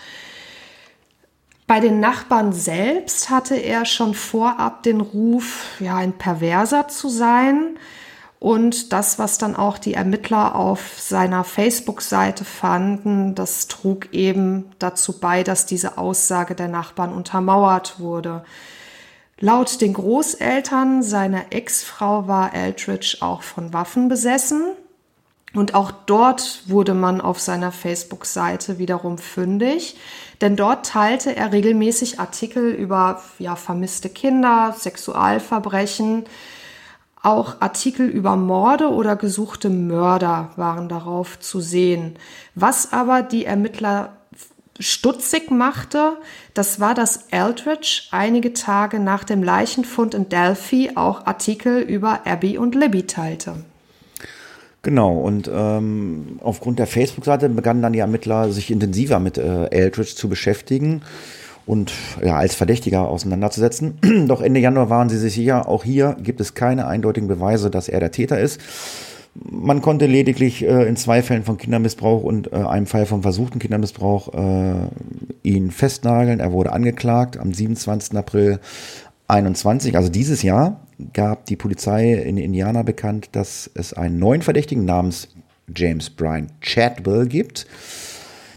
Bei 1.67 1.81
den 1.81 2.01
Nachbarn 2.01 2.53
selbst 2.53 3.31
hatte 3.31 3.55
er 3.55 3.85
schon 3.85 4.15
vorab 4.15 4.83
den 4.83 5.01
Ruf, 5.01 5.67
ja, 5.79 5.97
ein 5.97 6.15
Perverser 6.15 6.89
zu 6.89 7.09
sein. 7.09 7.79
Und 8.41 8.95
das, 8.95 9.19
was 9.19 9.37
dann 9.37 9.55
auch 9.55 9.77
die 9.77 9.95
Ermittler 9.95 10.57
auf 10.57 10.99
seiner 10.99 11.45
Facebook-Seite 11.45 12.47
fanden, 12.47 13.35
das 13.35 13.69
trug 13.69 14.13
eben 14.13 14.73
dazu 14.79 15.21
bei, 15.21 15.43
dass 15.43 15.67
diese 15.67 15.99
Aussage 15.99 16.55
der 16.55 16.69
Nachbarn 16.69 17.13
untermauert 17.13 18.01
wurde. 18.01 18.43
Laut 19.39 19.81
den 19.81 19.93
Großeltern 19.93 21.03
seiner 21.03 21.53
Ex-Frau 21.53 22.27
war 22.29 22.55
Eldridge 22.55 23.19
auch 23.21 23.43
von 23.43 23.73
Waffen 23.73 24.09
besessen. 24.09 24.73
Und 25.53 25.75
auch 25.75 25.91
dort 25.91 26.63
wurde 26.67 26.95
man 26.95 27.21
auf 27.21 27.41
seiner 27.41 27.73
Facebook-Seite 27.73 28.79
wiederum 28.79 29.19
fündig, 29.19 29.97
denn 30.41 30.55
dort 30.55 30.87
teilte 30.87 31.35
er 31.35 31.53
regelmäßig 31.53 32.21
Artikel 32.21 32.71
über 32.71 33.21
ja, 33.41 33.57
vermisste 33.57 34.09
Kinder, 34.09 34.75
Sexualverbrechen, 34.79 36.25
auch 37.23 37.61
Artikel 37.61 38.09
über 38.09 38.37
Morde 38.37 38.91
oder 38.91 39.17
gesuchte 39.17 39.71
Mörder 39.71 40.53
waren 40.57 40.89
darauf 40.89 41.39
zu 41.41 41.61
sehen. 41.61 42.17
Was 42.55 42.93
aber 42.93 43.23
die 43.23 43.45
Ermittler 43.45 44.17
stutzig 44.79 45.51
machte, 45.51 46.17
das 46.55 46.81
war, 46.81 46.95
dass 46.95 47.27
Eldridge 47.31 48.05
einige 48.13 48.55
Tage 48.55 49.01
nach 49.01 49.25
dem 49.25 49.43
Leichenfund 49.43 50.15
in 50.15 50.29
Delphi 50.29 50.93
auch 50.95 51.27
Artikel 51.27 51.83
über 51.83 52.27
Abby 52.27 52.57
und 52.57 52.75
Libby 52.75 53.07
teilte. 53.07 53.65
Genau, 54.83 55.13
und 55.13 55.51
ähm, 55.53 56.39
aufgrund 56.43 56.79
der 56.79 56.87
Facebook-Seite 56.87 57.51
begannen 57.51 57.83
dann 57.83 57.93
die 57.93 57.99
Ermittler, 57.99 58.51
sich 58.51 58.71
intensiver 58.71 59.19
mit 59.19 59.37
äh, 59.37 59.67
Eldridge 59.67 60.15
zu 60.15 60.29
beschäftigen 60.31 61.03
und 61.67 61.93
ja, 62.25 62.37
als 62.37 62.55
Verdächtiger 62.55 63.07
auseinanderzusetzen. 63.07 63.99
Doch 64.27 64.41
Ende 64.41 64.61
Januar 64.61 64.89
waren 64.89 65.11
sie 65.11 65.19
sich 65.19 65.35
sicher, 65.35 65.69
auch 65.69 65.85
hier 65.85 66.17
gibt 66.23 66.41
es 66.41 66.55
keine 66.55 66.87
eindeutigen 66.87 67.29
Beweise, 67.29 67.71
dass 67.71 67.89
er 67.89 68.01
der 68.01 68.11
Täter 68.11 68.41
ist. 68.41 68.59
Man 69.35 69.83
konnte 69.83 70.07
lediglich 70.07 70.65
äh, 70.65 70.89
in 70.89 70.97
zwei 70.97 71.23
Fällen 71.23 71.45
von 71.45 71.59
Kindermissbrauch 71.59 72.23
und 72.23 72.53
äh, 72.53 72.57
einem 72.57 72.87
Fall 72.87 73.07
von 73.07 73.23
versuchten 73.23 73.59
Kindermissbrauch 73.59 74.35
äh, 74.35 74.89
ihn 75.43 75.71
festnageln. 75.71 76.41
Er 76.41 76.53
wurde 76.53 76.73
angeklagt 76.73 77.39
am 77.39 77.53
27. 77.53 78.17
April 78.17 78.59
21, 79.29 79.95
also 79.97 80.09
dieses 80.09 80.43
Jahr, 80.43 80.81
gab 81.13 81.47
die 81.47 81.57
Polizei 81.57 82.15
in 82.15 82.37
Indiana 82.37 82.83
bekannt, 82.83 83.31
dass 83.33 83.71
es 83.75 83.93
einen 83.93 84.19
neuen 84.19 84.43
Verdächtigen 84.43 84.85
namens 84.85 85.29
James 85.75 86.11
Brian 86.11 86.49
Chadwell 86.61 87.27
gibt. 87.27 87.67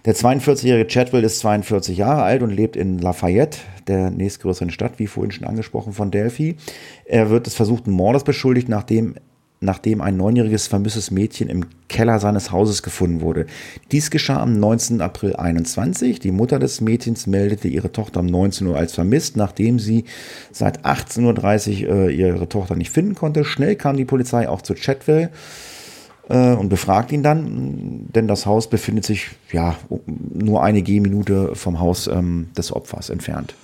Der 0.06 0.16
42-jährige 0.16 0.88
Chadwell 0.88 1.24
ist 1.24 1.40
42 1.40 1.98
Jahre 1.98 2.24
alt 2.24 2.44
und 2.44 2.50
lebt 2.50 2.76
in 2.76 3.00
Lafayette, 3.00 3.60
der 3.88 4.12
nächstgrößeren 4.12 4.70
Stadt, 4.70 5.00
wie 5.00 5.08
vorhin 5.08 5.32
schon 5.32 5.48
angesprochen, 5.48 5.94
von 5.94 6.12
Delphi. 6.12 6.58
Er 7.06 7.30
wird 7.30 7.46
des 7.46 7.56
versuchten 7.56 7.92
Mordes 7.92 8.24
beschuldigt, 8.24 8.68
nachdem 8.68 9.16
nachdem 9.64 10.02
ein 10.02 10.18
neunjähriges 10.18 10.68
vermisstes 10.68 11.12
Mädchen 11.12 11.50
im 11.50 11.66
Keller 11.88 12.20
seines 12.20 12.52
Hauses 12.52 12.84
gefunden 12.84 13.22
wurde. 13.22 13.46
Dies 13.92 14.12
geschah 14.12 14.42
am 14.42 14.60
19. 14.60 15.02
April 15.02 15.36
21. 15.36 16.20
Die 16.20 16.32
Mutter 16.32 16.60
des 16.60 16.82
Mädchens 16.82 17.28
meldete 17.28 17.68
ihre 17.68 17.92
Tochter 17.92 18.20
um 18.20 18.26
19 18.26 18.68
Uhr 18.68 18.78
als 18.78 18.94
vermisst, 18.94 19.38
nachdem 19.38 19.80
sie 19.80 20.06
seit 20.52 20.86
18.30 20.86 21.88
Uhr 21.88 21.96
äh, 22.10 22.16
ihre 22.16 22.50
Tochter 22.50 22.76
nicht 22.76 22.92
finden 22.92 23.16
konnte. 23.16 23.46
Schnell 23.46 23.76
kam 23.76 23.98
die 23.98 24.06
Polizei 24.06 24.50
auch 24.50 24.62
zu 24.62 24.74
Chatwell 24.74 25.30
äh, 26.30 26.54
und 26.54 26.70
befragt 26.70 27.12
ihn 27.12 27.24
dann, 27.24 28.08
denn 28.14 28.28
das 28.28 28.46
Haus 28.46 28.70
befindet 28.70 29.06
sich 29.06 29.30
ja 29.52 29.76
nur 30.08 30.64
eine 30.64 30.82
Gehminute 30.82 31.56
vom 31.56 31.80
Haus 31.80 32.08
ähm, 32.08 32.48
des 32.58 32.74
Opfers 32.74 33.10
entfernt. 33.10 33.56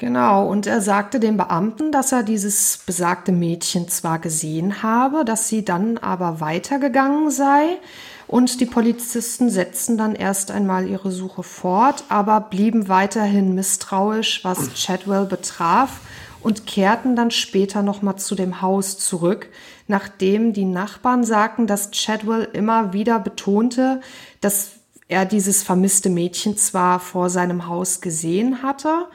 Genau, 0.00 0.46
und 0.48 0.66
er 0.66 0.80
sagte 0.80 1.20
dem 1.20 1.36
Beamten, 1.36 1.92
dass 1.92 2.10
er 2.10 2.22
dieses 2.22 2.78
besagte 2.86 3.32
Mädchen 3.32 3.86
zwar 3.88 4.18
gesehen 4.18 4.82
habe, 4.82 5.26
dass 5.26 5.46
sie 5.46 5.62
dann 5.62 5.98
aber 5.98 6.40
weitergegangen 6.40 7.30
sei, 7.30 7.78
und 8.26 8.60
die 8.60 8.66
Polizisten 8.66 9.50
setzten 9.50 9.98
dann 9.98 10.14
erst 10.14 10.52
einmal 10.52 10.88
ihre 10.88 11.10
Suche 11.10 11.42
fort, 11.42 12.04
aber 12.08 12.40
blieben 12.40 12.88
weiterhin 12.88 13.54
misstrauisch, 13.54 14.42
was 14.42 14.72
Chadwell 14.72 15.26
betraf, 15.26 16.00
und 16.40 16.66
kehrten 16.66 17.14
dann 17.14 17.30
später 17.30 17.82
nochmal 17.82 18.16
zu 18.16 18.34
dem 18.34 18.62
Haus 18.62 18.96
zurück, 18.96 19.50
nachdem 19.86 20.54
die 20.54 20.64
Nachbarn 20.64 21.24
sagten, 21.24 21.66
dass 21.66 21.90
Chadwell 21.90 22.48
immer 22.54 22.94
wieder 22.94 23.18
betonte, 23.18 24.00
dass 24.40 24.70
er 25.08 25.26
dieses 25.26 25.62
vermisste 25.62 26.08
Mädchen 26.08 26.56
zwar 26.56 27.00
vor 27.00 27.28
seinem 27.28 27.66
Haus 27.66 28.00
gesehen 28.00 28.62
hatte, 28.62 29.06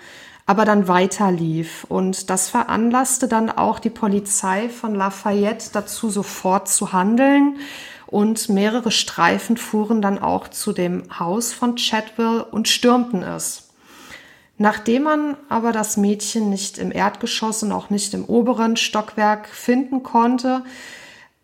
aber 0.45 0.65
dann 0.65 0.87
weiter 0.87 1.31
lief. 1.31 1.85
Und 1.89 2.29
das 2.29 2.49
veranlasste 2.49 3.27
dann 3.27 3.49
auch 3.49 3.79
die 3.79 3.89
Polizei 3.89 4.69
von 4.69 4.95
Lafayette 4.95 5.69
dazu, 5.73 6.09
sofort 6.09 6.67
zu 6.67 6.93
handeln. 6.93 7.57
Und 8.07 8.49
mehrere 8.49 8.91
Streifen 8.91 9.57
fuhren 9.57 10.01
dann 10.01 10.19
auch 10.19 10.47
zu 10.47 10.71
dem 10.71 11.03
Haus 11.19 11.53
von 11.53 11.75
Chadwell 11.75 12.41
und 12.51 12.67
stürmten 12.67 13.23
es. 13.23 13.69
Nachdem 14.57 15.03
man 15.03 15.35
aber 15.49 15.71
das 15.71 15.97
Mädchen 15.97 16.49
nicht 16.49 16.77
im 16.77 16.91
Erdgeschoss 16.91 17.63
und 17.63 17.71
auch 17.71 17.89
nicht 17.89 18.13
im 18.13 18.23
oberen 18.25 18.77
Stockwerk 18.77 19.49
finden 19.49 20.03
konnte, 20.03 20.63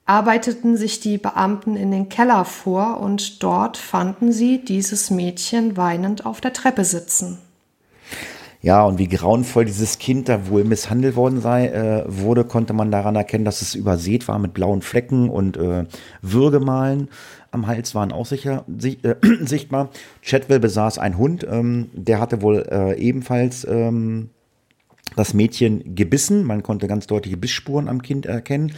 arbeiteten 0.05 0.77
sich 0.77 0.99
die 0.99 1.17
Beamten 1.17 1.75
in 1.75 1.91
den 1.91 2.09
Keller 2.09 2.45
vor 2.45 2.99
und 3.01 3.43
dort 3.43 3.75
fanden 3.75 4.31
sie 4.31 4.63
dieses 4.63 5.09
Mädchen 5.09 5.75
weinend 5.75 6.25
auf 6.25 6.39
der 6.39 6.53
Treppe 6.53 6.85
sitzen. 6.85 7.39
Ja, 8.63 8.83
und 8.83 8.99
wie 8.99 9.07
grauenvoll 9.07 9.65
dieses 9.65 9.97
Kind 9.97 10.29
da 10.29 10.47
wohl 10.47 10.63
misshandelt 10.63 11.15
worden 11.15 11.41
sei, 11.41 11.67
äh, 11.67 12.03
wurde, 12.07 12.43
konnte 12.43 12.73
man 12.73 12.91
daran 12.91 13.15
erkennen, 13.15 13.43
dass 13.43 13.63
es 13.63 13.73
übersät 13.73 14.27
war 14.27 14.37
mit 14.37 14.53
blauen 14.53 14.83
Flecken 14.83 15.29
und 15.29 15.57
äh, 15.57 15.85
Würgemalen. 16.21 17.09
Am 17.49 17.65
Hals 17.65 17.95
waren 17.95 18.11
auch 18.11 18.27
sicher 18.27 18.63
sich, 18.77 19.03
äh, 19.03 19.15
sichtbar. 19.41 19.89
Chatwell 20.23 20.59
besaß 20.59 20.99
einen 20.99 21.17
Hund, 21.17 21.45
ähm, 21.49 21.89
der 21.93 22.19
hatte 22.19 22.43
wohl 22.43 22.67
äh, 22.69 22.99
ebenfalls 22.99 23.65
ähm, 23.67 24.29
das 25.15 25.33
Mädchen 25.33 25.95
gebissen. 25.95 26.43
Man 26.43 26.61
konnte 26.61 26.87
ganz 26.87 27.07
deutliche 27.07 27.37
Bissspuren 27.37 27.87
am 27.87 28.03
Kind 28.03 28.27
erkennen. 28.27 28.73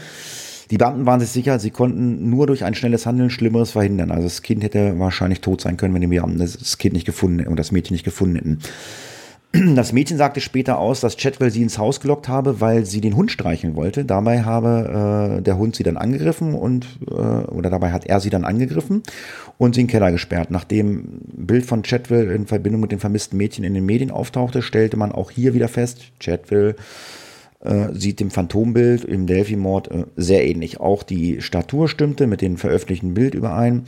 Die 0.72 0.78
Beamten 0.78 1.06
waren 1.06 1.20
sich 1.20 1.30
sicher, 1.30 1.60
sie 1.60 1.72
konnten 1.72 2.30
nur 2.30 2.48
durch 2.48 2.64
ein 2.64 2.74
schnelles 2.74 3.06
Handeln 3.06 3.30
Schlimmeres 3.30 3.72
verhindern. 3.72 4.12
Also 4.12 4.24
das 4.24 4.42
Kind 4.42 4.64
hätte 4.64 4.98
wahrscheinlich 4.98 5.42
tot 5.42 5.60
sein 5.60 5.76
können, 5.76 5.94
wenn 5.94 6.02
die 6.02 6.08
Beamten 6.08 6.40
das 6.40 6.78
Kind 6.78 6.94
nicht 6.94 7.06
gefunden 7.06 7.46
und 7.48 7.60
das 7.60 7.74
Mädchen 7.74 7.94
nicht 7.94 8.06
gefunden 8.06 8.38
hätten. 8.38 8.60
Das 9.76 9.93
Mädchen 9.93 10.18
sagte 10.18 10.41
später 10.41 10.80
aus, 10.80 10.99
dass 10.99 11.16
Chatwell 11.16 11.51
sie 11.51 11.62
ins 11.62 11.78
Haus 11.78 11.99
gelockt 11.99 12.28
habe, 12.28 12.60
weil 12.60 12.86
sie 12.86 13.01
den 13.01 13.16
Hund 13.16 13.30
streicheln 13.30 13.76
wollte. 13.76 14.04
Dabei 14.04 14.41
habe 14.41 15.38
äh, 15.38 15.41
der 15.43 15.60
Hund 15.60 15.76
sie 15.76 15.84
dann 15.84 15.95
angegriffen 15.95 16.56
und 16.56 16.88
äh, 17.08 17.14
oder 17.14 17.70
dabei 17.70 17.91
hat 17.91 18.08
er 18.08 18.20
sie 18.20 18.32
dann 18.32 18.45
angegriffen 18.45 19.04
und 19.60 19.76
sie 19.76 19.82
in 19.82 19.88
den 19.88 19.91
Keller 19.91 20.12
gesperrt. 20.12 20.49
Nachdem 20.49 21.22
Bild 21.38 21.68
von 21.68 21.84
Chatwell 21.84 22.32
in 22.32 22.47
Verbindung 22.47 22.82
mit 22.82 22.91
dem 22.91 22.99
vermissten 22.99 23.38
Mädchen 23.38 23.64
in 23.64 23.76
den 23.76 23.86
Medien 23.86 24.10
auftauchte, 24.10 24.64
stellte 24.64 24.97
man 24.97 25.12
auch 25.12 25.30
hier 25.30 25.54
wieder 25.54 25.68
fest, 25.68 26.01
Chatwell 26.20 26.76
äh, 27.60 27.93
sieht 27.93 28.22
dem 28.22 28.32
Phantombild 28.32 29.06
im 29.06 29.28
Delphi-Mord 29.28 29.91
äh, 29.91 30.06
sehr 30.16 30.47
ähnlich. 30.47 30.80
Auch 30.80 31.04
die 31.04 31.43
Statur 31.43 31.88
stimmte 31.88 32.26
mit 32.26 32.41
dem 32.41 32.58
veröffentlichten 32.58 33.14
Bild 33.14 33.36
überein, 33.36 33.84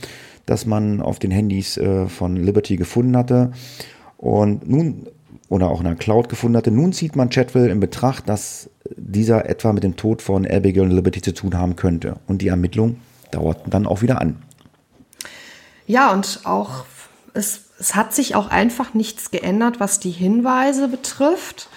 das 0.46 0.64
man 0.64 1.00
auf 1.02 1.18
den 1.18 1.32
Handys 1.32 1.76
äh, 1.76 2.06
von 2.06 2.36
Liberty 2.36 2.76
gefunden 2.76 3.16
hatte. 3.16 3.50
Und 4.16 4.68
nun 4.68 5.08
oder 5.48 5.68
auch 5.68 5.80
in 5.80 5.86
einer 5.86 5.96
Cloud 5.96 6.28
gefunden 6.28 6.56
hatte. 6.56 6.70
Nun 6.70 6.92
zieht 6.92 7.16
man 7.16 7.30
Chatwell 7.30 7.70
in 7.70 7.80
Betracht, 7.80 8.28
dass 8.28 8.70
dieser 8.96 9.48
etwa 9.48 9.72
mit 9.72 9.84
dem 9.84 9.96
Tod 9.96 10.22
von 10.22 10.46
Abigail 10.46 10.82
und 10.84 10.90
Liberty 10.90 11.22
zu 11.22 11.32
tun 11.32 11.56
haben 11.56 11.76
könnte. 11.76 12.16
Und 12.26 12.42
die 12.42 12.48
Ermittlungen 12.48 13.00
dauerten 13.30 13.70
dann 13.70 13.86
auch 13.86 14.02
wieder 14.02 14.20
an. 14.20 14.42
Ja, 15.86 16.12
und 16.12 16.40
auch 16.44 16.84
es, 17.34 17.66
es 17.78 17.94
hat 17.94 18.14
sich 18.14 18.34
auch 18.34 18.48
einfach 18.48 18.94
nichts 18.94 19.30
geändert, 19.30 19.78
was 19.78 20.00
die 20.00 20.10
Hinweise 20.10 20.88
betrifft. 20.88 21.68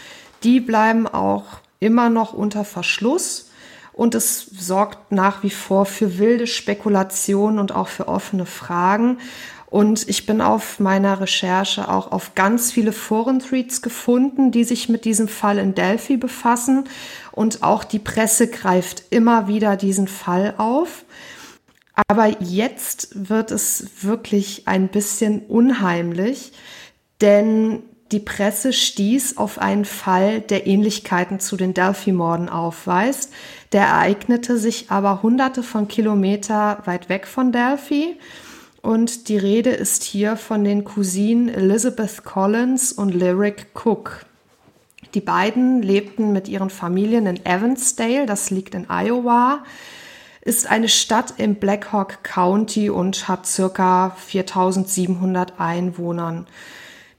Die 0.43 0.59
bleiben 0.59 1.07
auch 1.07 1.45
immer 1.79 2.09
noch 2.09 2.33
unter 2.33 2.65
Verschluss. 2.65 3.49
Und 3.93 4.15
es 4.15 4.45
sorgt 4.45 5.11
nach 5.11 5.43
wie 5.43 5.49
vor 5.49 5.85
für 5.85 6.17
wilde 6.19 6.47
Spekulationen 6.47 7.59
und 7.59 7.73
auch 7.73 7.89
für 7.89 8.07
offene 8.07 8.45
Fragen. 8.45 9.17
Und 9.69 10.09
ich 10.09 10.25
bin 10.25 10.41
auf 10.41 10.79
meiner 10.79 11.21
Recherche 11.21 11.89
auch 11.89 12.11
auf 12.11 12.33
ganz 12.33 12.71
viele 12.71 12.91
Foren-Threads 12.91 13.83
gefunden, 13.83 14.51
die 14.51 14.63
sich 14.63 14.89
mit 14.89 15.05
diesem 15.05 15.27
Fall 15.27 15.59
in 15.59 15.75
Delphi 15.75 16.17
befassen. 16.17 16.85
Und 17.31 17.61
auch 17.61 17.83
die 17.83 17.99
Presse 17.99 18.47
greift 18.47 19.03
immer 19.11 19.47
wieder 19.47 19.77
diesen 19.77 20.07
Fall 20.07 20.55
auf. 20.57 21.05
Aber 22.07 22.41
jetzt 22.41 23.29
wird 23.29 23.51
es 23.51 23.89
wirklich 24.01 24.67
ein 24.67 24.87
bisschen 24.87 25.41
unheimlich, 25.47 26.53
denn 27.21 27.83
die 28.11 28.19
Presse 28.19 28.73
stieß 28.73 29.37
auf 29.37 29.59
einen 29.59 29.85
Fall, 29.85 30.41
der 30.41 30.65
Ähnlichkeiten 30.65 31.39
zu 31.39 31.57
den 31.57 31.75
Delphi-Morden 31.75 32.49
aufweist. 32.49 33.31
Der 33.71 33.83
ereignete 33.83 34.57
sich 34.57 34.89
aber 34.89 35.21
hunderte 35.21 35.61
von 35.61 35.87
Kilometer 35.87 36.81
weit 36.85 37.09
weg 37.09 37.27
von 37.27 37.51
Delphi. 37.51 38.17
Und 38.81 39.27
die 39.27 39.37
Rede 39.37 39.71
ist 39.71 40.03
hier 40.03 40.37
von 40.37 40.63
den 40.63 40.85
Cousinen 40.85 41.49
Elizabeth 41.49 42.23
Collins 42.23 42.93
und 42.93 43.13
Lyric 43.13 43.67
Cook. 43.73 44.25
Die 45.13 45.21
beiden 45.21 45.81
lebten 45.81 46.31
mit 46.31 46.47
ihren 46.47 46.69
Familien 46.69 47.25
in 47.25 47.45
Evansdale, 47.45 48.25
das 48.25 48.51
liegt 48.51 48.75
in 48.75 48.89
Iowa, 48.89 49.63
ist 50.41 50.69
eine 50.69 50.87
Stadt 50.87 51.33
im 51.37 51.55
Blackhawk 51.55 52.23
County 52.23 52.89
und 52.89 53.27
hat 53.27 53.45
circa 53.45 54.11
4700 54.11 55.59
Einwohnern. 55.59 56.47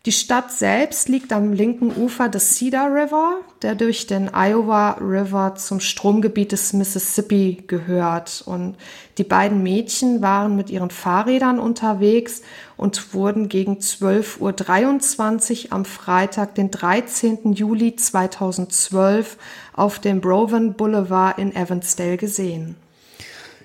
Die 0.06 0.12
Stadt 0.12 0.50
selbst 0.50 1.10
liegt 1.10 1.30
am 1.30 1.52
linken 1.52 1.94
Ufer 1.94 2.30
des 2.30 2.54
Cedar 2.54 2.90
River, 2.90 3.40
der 3.60 3.74
durch 3.74 4.06
den 4.06 4.30
Iowa 4.32 4.92
River 4.92 5.56
zum 5.56 5.78
Stromgebiet 5.78 6.52
des 6.52 6.72
Mississippi 6.72 7.64
gehört. 7.66 8.42
Und 8.46 8.76
die 9.18 9.24
beiden 9.24 9.62
Mädchen 9.62 10.22
waren 10.22 10.56
mit 10.56 10.70
ihren 10.70 10.88
Fahrrädern 10.88 11.58
unterwegs 11.58 12.40
und 12.78 13.12
wurden 13.12 13.50
gegen 13.50 13.76
12.23 13.76 15.66
Uhr 15.66 15.72
am 15.74 15.84
Freitag, 15.84 16.54
den 16.54 16.70
13. 16.70 17.52
Juli 17.52 17.94
2012, 17.94 19.36
auf 19.74 19.98
dem 19.98 20.22
Broven 20.22 20.72
Boulevard 20.72 21.38
in 21.38 21.54
Evansdale 21.54 22.16
gesehen. 22.16 22.76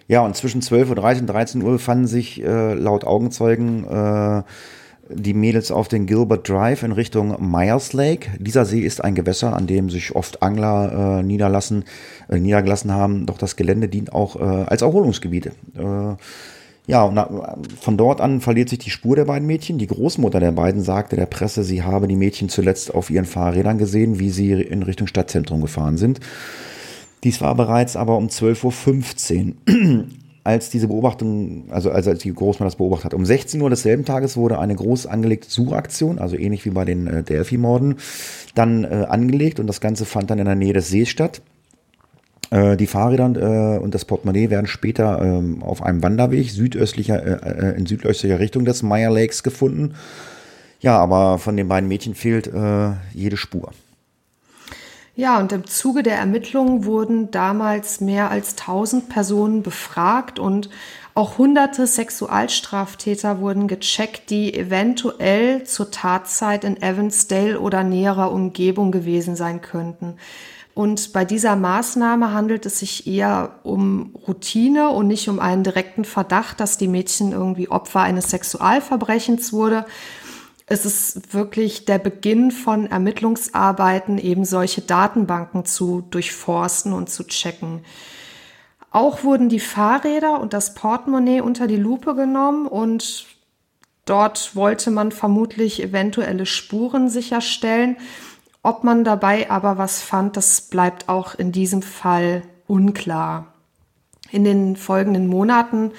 Ja, 0.09 0.19
und 0.19 0.35
zwischen 0.35 0.61
12.30 0.61 0.89
Uhr 0.89 1.19
und 1.21 1.27
13 1.27 1.61
Uhr 1.61 1.79
fanden 1.79 2.07
sich 2.07 2.43
äh, 2.43 2.73
laut 2.73 3.05
Augenzeugen 3.05 3.85
äh, 3.85 4.43
die 5.09 5.33
Mädels 5.33 5.71
auf 5.71 5.87
den 5.87 6.05
Gilbert 6.05 6.47
Drive 6.49 6.83
in 6.83 6.91
Richtung 6.91 7.35
Myers 7.39 7.93
Lake. 7.93 8.29
Dieser 8.39 8.65
See 8.65 8.81
ist 8.81 9.03
ein 9.03 9.15
Gewässer, 9.15 9.55
an 9.55 9.67
dem 9.67 9.89
sich 9.89 10.15
oft 10.15 10.41
Angler 10.41 11.19
äh, 11.19 11.23
niederlassen, 11.23 11.83
äh, 12.29 12.39
niedergelassen 12.39 12.91
haben. 12.91 13.25
Doch 13.25 13.37
das 13.37 13.55
Gelände 13.55 13.87
dient 13.87 14.13
auch 14.13 14.35
äh, 14.35 14.43
als 14.43 14.81
Erholungsgebiet. 14.81 15.47
Äh, 15.47 16.15
ja, 16.87 17.03
und 17.03 17.19
von 17.81 17.97
dort 17.97 18.21
an 18.21 18.41
verliert 18.41 18.69
sich 18.69 18.79
die 18.79 18.91
Spur 18.91 19.15
der 19.15 19.25
beiden 19.25 19.47
Mädchen. 19.47 19.77
Die 19.77 19.87
Großmutter 19.87 20.39
der 20.39 20.51
beiden 20.51 20.81
sagte 20.81 21.15
der 21.15 21.25
Presse, 21.25 21.63
sie 21.63 21.83
habe 21.83 22.07
die 22.07 22.15
Mädchen 22.15 22.49
zuletzt 22.49 22.93
auf 22.93 23.09
ihren 23.09 23.25
Fahrrädern 23.25 23.77
gesehen, 23.77 24.19
wie 24.19 24.29
sie 24.29 24.51
in 24.51 24.83
Richtung 24.83 25.07
Stadtzentrum 25.07 25.61
gefahren 25.61 25.97
sind. 25.97 26.19
Dies 27.23 27.41
war 27.41 27.55
bereits 27.55 27.95
aber 27.95 28.17
um 28.17 28.27
12.15 28.27 29.47
Uhr 29.47 30.05
als 30.45 30.69
diese 30.69 30.87
Beobachtung, 30.87 31.65
also, 31.71 31.89
als 31.89 32.07
die 32.19 32.31
Großmann 32.31 32.67
das 32.67 32.75
beobachtet 32.75 33.05
hat. 33.05 33.13
Um 33.15 33.25
16 33.25 33.59
Uhr 33.59 33.69
desselben 33.71 34.05
Tages 34.05 34.37
wurde 34.37 34.59
eine 34.59 34.75
groß 34.75 35.07
angelegte 35.07 35.49
Suchaktion, 35.49 36.19
also 36.19 36.37
ähnlich 36.37 36.63
wie 36.65 36.69
bei 36.69 36.85
den 36.85 37.07
äh, 37.07 37.23
Delphi-Morden, 37.23 37.95
dann 38.53 38.83
äh, 38.83 39.07
angelegt 39.09 39.59
und 39.59 39.65
das 39.65 39.81
Ganze 39.81 40.05
fand 40.05 40.29
dann 40.29 40.37
in 40.37 40.45
der 40.45 40.53
Nähe 40.53 40.73
des 40.73 40.87
Sees 40.89 41.09
statt. 41.09 41.41
Äh, 42.51 42.77
die 42.77 42.85
Fahrräder 42.85 43.75
äh, 43.75 43.79
und 43.79 43.95
das 43.95 44.05
Portemonnaie 44.05 44.51
werden 44.51 44.67
später 44.67 45.19
ähm, 45.19 45.63
auf 45.63 45.81
einem 45.81 46.03
Wanderweg 46.03 46.51
südöstlicher, 46.51 47.25
äh, 47.25 47.71
äh, 47.71 47.77
in 47.77 47.87
südöstlicher 47.87 48.39
Richtung 48.39 48.65
des 48.65 48.83
Meyer 48.83 49.09
Lakes 49.09 49.41
gefunden. 49.41 49.95
Ja, 50.79 50.99
aber 50.99 51.39
von 51.39 51.57
den 51.57 51.67
beiden 51.67 51.89
Mädchen 51.89 52.13
fehlt 52.13 52.51
jede 53.11 53.37
Spur. 53.37 53.71
Ja, 55.17 55.39
und 55.39 55.53
im 55.53 55.65
Zuge 55.65 56.03
der 56.03 56.17
Ermittlungen 56.17 56.83
wurden 56.83 57.31
damals 57.31 58.01
mehr 58.01 58.31
als 58.31 58.57
1000 58.57 59.07
Personen 59.07 59.63
befragt 59.63 60.39
und 60.39 60.69
auch 61.13 61.37
hunderte 61.37 61.87
Sexualstraftäter 61.87 63.39
wurden 63.39 63.69
gecheckt, 63.69 64.29
die 64.29 64.53
eventuell 64.53 65.63
zur 65.63 65.89
Tatzeit 65.89 66.65
in 66.65 66.81
Evansdale 66.81 67.61
oder 67.61 67.83
näherer 67.83 68.33
Umgebung 68.33 68.91
gewesen 68.91 69.37
sein 69.37 69.61
könnten. 69.61 70.17
Und 70.73 71.13
bei 71.13 71.23
dieser 71.23 71.55
Maßnahme 71.55 72.33
handelt 72.33 72.65
es 72.65 72.79
sich 72.79 73.07
eher 73.07 73.59
um 73.63 74.13
Routine 74.27 74.89
und 74.89 75.07
nicht 75.07 75.29
um 75.29 75.39
einen 75.39 75.63
direkten 75.63 76.03
Verdacht, 76.03 76.59
dass 76.59 76.77
die 76.77 76.89
Mädchen 76.89 77.31
irgendwie 77.31 77.69
Opfer 77.69 78.01
eines 78.01 78.29
Sexualverbrechens 78.29 79.53
wurde 79.53 79.85
es 80.67 80.85
ist 80.85 81.33
wirklich 81.33 81.85
der 81.85 81.99
Beginn 81.99 82.49
von 82.51 82.87
Ermittlungsarbeiten, 82.87 84.17
eben 84.17 84.45
solche 84.45 84.81
Datenbanken 84.81 85.65
zu 85.65 86.01
durchforsten 86.09 86.91
und 86.93 87.09
zu 87.09 87.25
checken. 87.25 87.85
Auch 88.89 89.23
wurden 89.23 89.49
die 89.49 89.59
Fahrräder 89.59 90.39
und 90.39 90.53
das 90.53 90.73
Portemonnaie 90.73 91.41
unter 91.41 91.67
die 91.67 91.75
Lupe 91.75 92.15
genommen 92.15 92.65
und 92.65 93.27
dort 94.05 94.55
wollte 94.55 94.89
man 94.89 95.11
vermutlich 95.11 95.83
eventuelle 95.83 96.45
Spuren 96.45 97.09
sicherstellen. 97.09 97.97
Ob 98.63 98.83
man 98.83 99.03
dabei 99.03 99.51
aber 99.51 99.77
was 99.77 100.01
fand, 100.01 100.37
das 100.37 100.61
bleibt 100.61 101.09
auch 101.09 101.35
in 101.35 101.51
diesem 101.51 101.83
Fall 101.83 102.41
unklar. 102.65 103.53
In 104.31 104.43
den 104.43 104.75
folgenden 104.75 105.27
Monaten 105.27 105.91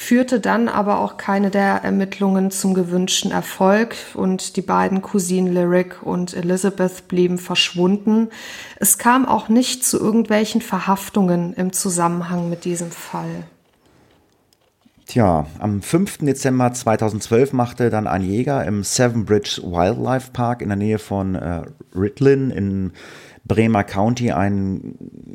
führte 0.00 0.40
dann 0.40 0.68
aber 0.68 0.98
auch 1.00 1.18
keine 1.18 1.50
der 1.50 1.84
Ermittlungen 1.84 2.50
zum 2.50 2.72
gewünschten 2.72 3.32
Erfolg 3.32 3.94
und 4.14 4.56
die 4.56 4.62
beiden 4.62 5.02
Cousinen 5.02 5.52
Lyric 5.52 6.02
und 6.02 6.32
Elizabeth 6.32 7.06
blieben 7.06 7.36
verschwunden. 7.36 8.30
Es 8.76 8.96
kam 8.96 9.26
auch 9.28 9.50
nicht 9.50 9.84
zu 9.84 10.00
irgendwelchen 10.00 10.62
Verhaftungen 10.62 11.52
im 11.52 11.74
Zusammenhang 11.74 12.48
mit 12.48 12.64
diesem 12.64 12.90
Fall. 12.90 13.44
Tja, 15.04 15.46
am 15.58 15.82
5. 15.82 16.18
Dezember 16.18 16.72
2012 16.72 17.52
machte 17.52 17.90
dann 17.90 18.06
ein 18.06 18.22
Jäger 18.22 18.64
im 18.64 18.82
Seven 18.82 19.26
Bridge 19.26 19.60
Wildlife 19.62 20.30
Park 20.32 20.62
in 20.62 20.68
der 20.68 20.78
Nähe 20.78 20.98
von 20.98 21.34
äh, 21.34 21.62
Ritlin 21.94 22.50
in 22.50 22.92
Bremer 23.44 23.84
County 23.84 24.32
ein, 24.32 24.94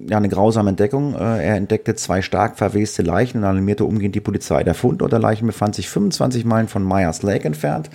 ja, 0.10 0.18
eine 0.18 0.30
grausame 0.30 0.70
Entdeckung. 0.70 1.16
Äh, 1.16 1.46
er 1.46 1.56
entdeckte 1.56 1.96
zwei 1.96 2.22
stark 2.22 2.58
verweste 2.58 3.02
Leichen 3.02 3.40
und 3.40 3.44
alarmierte 3.44 3.86
umgehend 3.86 4.16
die 4.16 4.22
Polizei. 4.22 4.64
Der 4.64 4.74
Fundort 4.74 5.12
der 5.12 5.20
Leichen 5.20 5.48
befand 5.48 5.76
sich 5.76 5.90
25 5.90 6.46
Meilen 6.46 6.68
von 6.68 6.88
Myers 6.88 7.24
Lake 7.24 7.46
entfernt. 7.46 7.90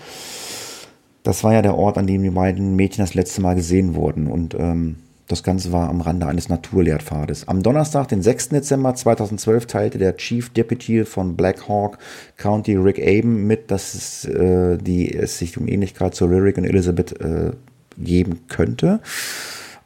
Das 1.23 1.45
war 1.45 1.53
ja 1.53 1.63
der 1.63 1.77
Ort, 1.77 1.99
an 1.99 2.07
dem 2.07 2.23
die 2.23 2.31
beiden 2.31 2.77
Mädchen 2.77 3.05
das 3.05 3.15
letzte 3.15 3.41
Mal 3.41 3.55
gesehen 3.55 3.95
wurden. 3.95 4.27
Und 4.27 4.55
ähm, 4.55 4.97
das 5.31 5.45
Ganze 5.45 5.71
war 5.71 5.89
am 5.89 6.01
Rande 6.01 6.27
eines 6.27 6.49
Naturlehrpfades. 6.49 7.47
Am 7.47 7.63
Donnerstag, 7.63 8.09
den 8.09 8.21
6. 8.21 8.49
Dezember 8.49 8.97
2012, 8.97 9.67
teilte 9.67 9.99
der 9.99 10.17
Chief 10.17 10.51
Deputy 10.51 11.05
von 11.05 11.37
Black 11.37 11.69
Hawk 11.69 11.99
County, 12.37 12.75
Rick 12.75 12.99
Aben, 12.99 13.47
mit, 13.47 13.71
dass 13.71 13.95
es, 13.95 14.25
äh, 14.25 14.77
die, 14.77 15.15
es 15.15 15.39
sich 15.39 15.57
um 15.57 15.69
Ähnlichkeit 15.69 16.17
zu 16.17 16.27
Lyric 16.27 16.59
und 16.59 16.65
Elizabeth 16.65 17.21
äh, 17.21 17.53
geben 17.97 18.41
könnte. 18.49 19.01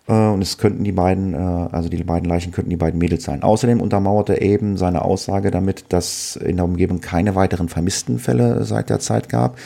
Äh, 0.07 0.12
und 0.12 0.42
es 0.42 0.59
könnten 0.59 0.84
die 0.84 0.92
beiden, 0.92 1.34
äh, 1.34 1.36
also 1.72 1.88
die 1.88 2.02
beiden 2.02 2.28
Leichen 2.28 2.52
könnten 2.52 2.70
die 2.70 2.76
beiden 2.76 2.98
Mädels 2.98 3.24
sein. 3.24 3.42
Außerdem 3.42 3.80
untermauerte 3.80 4.40
eben 4.40 4.76
seine 4.76 5.02
Aussage 5.02 5.50
damit, 5.50 5.86
dass 5.90 6.36
in 6.36 6.57
der 6.57 6.64
Umgebung 6.64 7.00
keine 7.00 7.34
weiteren 7.34 7.68
vermissten 7.68 8.18
Fälle 8.18 8.64
seit 8.64 8.90
der 8.90 9.00
Zeit 9.00 9.28
gab. 9.28 9.59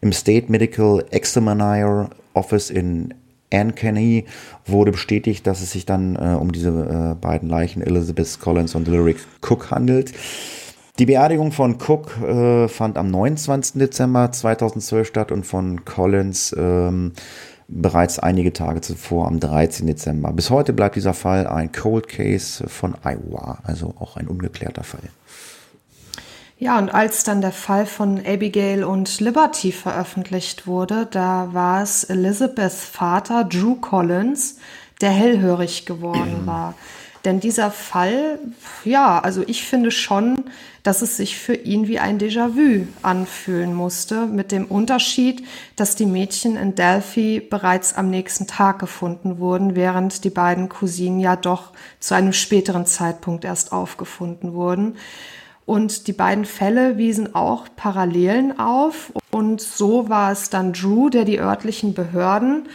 Im 0.00 0.12
State 0.12 0.50
Medical 0.50 1.04
Examiner 1.10 2.10
Office 2.32 2.70
in 2.70 3.14
Ankeny 3.52 4.26
wurde 4.64 4.92
bestätigt, 4.92 5.46
dass 5.46 5.60
es 5.60 5.72
sich 5.72 5.84
dann 5.84 6.16
äh, 6.16 6.36
um 6.38 6.52
diese 6.52 6.70
äh, 6.70 7.14
beiden 7.20 7.48
Leichen, 7.48 7.82
Elizabeth 7.82 8.38
Collins 8.40 8.74
und 8.74 8.88
Lyric 8.88 9.18
Cook, 9.42 9.70
handelt. 9.70 10.12
Die 10.98 11.06
Beerdigung 11.06 11.50
von 11.50 11.78
Cook 11.80 12.20
äh, 12.20 12.68
fand 12.68 12.98
am 12.98 13.10
29. 13.10 13.78
Dezember 13.80 14.30
2012 14.32 15.08
statt 15.08 15.32
und 15.32 15.46
von 15.46 15.84
Collins 15.84 16.54
ähm, 16.58 17.12
bereits 17.70 18.18
einige 18.18 18.52
Tage 18.52 18.80
zuvor 18.80 19.26
am 19.26 19.40
13. 19.40 19.86
Dezember. 19.86 20.32
Bis 20.32 20.50
heute 20.50 20.72
bleibt 20.72 20.96
dieser 20.96 21.14
Fall 21.14 21.46
ein 21.46 21.72
Cold 21.72 22.08
Case 22.08 22.68
von 22.68 22.96
Iowa, 23.04 23.58
also 23.62 23.94
auch 23.98 24.16
ein 24.16 24.26
ungeklärter 24.26 24.82
Fall. 24.82 25.00
Ja, 26.58 26.78
und 26.78 26.92
als 26.92 27.24
dann 27.24 27.40
der 27.40 27.52
Fall 27.52 27.86
von 27.86 28.20
Abigail 28.26 28.84
und 28.84 29.20
Liberty 29.20 29.72
veröffentlicht 29.72 30.66
wurde, 30.66 31.06
da 31.10 31.48
war 31.52 31.82
es 31.82 32.04
Elizabeths 32.04 32.84
Vater, 32.84 33.44
Drew 33.44 33.76
Collins, 33.76 34.58
der 35.00 35.10
hellhörig 35.10 35.86
geworden 35.86 36.42
war. 36.44 36.74
Denn 37.24 37.38
dieser 37.38 37.70
Fall, 37.70 38.38
ja, 38.84 39.18
also 39.18 39.42
ich 39.46 39.64
finde 39.64 39.90
schon, 39.90 40.44
dass 40.82 41.02
es 41.02 41.18
sich 41.18 41.36
für 41.36 41.54
ihn 41.54 41.86
wie 41.86 41.98
ein 41.98 42.18
Déjà-vu 42.18 42.86
anfühlen 43.02 43.74
musste, 43.74 44.26
mit 44.26 44.52
dem 44.52 44.64
Unterschied, 44.64 45.44
dass 45.76 45.96
die 45.96 46.06
Mädchen 46.06 46.56
in 46.56 46.74
Delphi 46.74 47.40
bereits 47.40 47.94
am 47.94 48.08
nächsten 48.08 48.46
Tag 48.46 48.78
gefunden 48.78 49.38
wurden, 49.38 49.76
während 49.76 50.24
die 50.24 50.30
beiden 50.30 50.70
Cousinen 50.70 51.20
ja 51.20 51.36
doch 51.36 51.72
zu 51.98 52.14
einem 52.14 52.32
späteren 52.32 52.86
Zeitpunkt 52.86 53.44
erst 53.44 53.72
aufgefunden 53.72 54.54
wurden. 54.54 54.96
Und 55.66 56.06
die 56.06 56.12
beiden 56.14 56.46
Fälle 56.46 56.96
wiesen 56.96 57.34
auch 57.34 57.66
Parallelen 57.76 58.58
auf. 58.58 59.12
Und 59.30 59.60
so 59.60 60.08
war 60.08 60.32
es 60.32 60.50
dann 60.50 60.72
Drew, 60.72 61.10
der 61.10 61.24
die 61.24 61.38
örtlichen 61.38 61.92
Behörden 61.94 62.66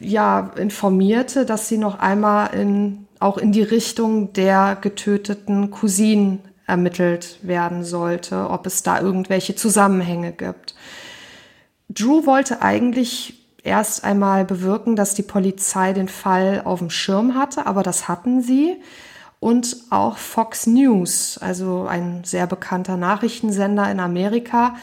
ja 0.00 0.50
informierte, 0.56 1.46
dass 1.46 1.68
sie 1.68 1.78
noch 1.78 1.98
einmal 1.98 2.54
in, 2.54 3.06
auch 3.20 3.38
in 3.38 3.52
die 3.52 3.62
Richtung 3.62 4.32
der 4.32 4.76
getöteten 4.80 5.70
Cousinen 5.70 6.40
ermittelt 6.66 7.38
werden 7.42 7.84
sollte, 7.84 8.48
ob 8.48 8.66
es 8.66 8.82
da 8.82 9.00
irgendwelche 9.00 9.54
Zusammenhänge 9.54 10.32
gibt. 10.32 10.74
Drew 11.88 12.24
wollte 12.26 12.62
eigentlich 12.62 13.34
erst 13.62 14.04
einmal 14.04 14.44
bewirken, 14.44 14.96
dass 14.96 15.14
die 15.14 15.22
Polizei 15.22 15.92
den 15.92 16.08
Fall 16.08 16.62
auf 16.64 16.78
dem 16.78 16.90
Schirm 16.90 17.34
hatte, 17.34 17.66
aber 17.66 17.82
das 17.82 18.08
hatten 18.08 18.40
sie 18.40 18.76
und 19.40 19.76
auch 19.90 20.18
Fox 20.18 20.66
News, 20.66 21.38
also 21.38 21.86
ein 21.86 22.22
sehr 22.24 22.46
bekannter 22.46 22.96
Nachrichtensender 22.96 23.90
in 23.90 23.98
Amerika, 23.98 24.76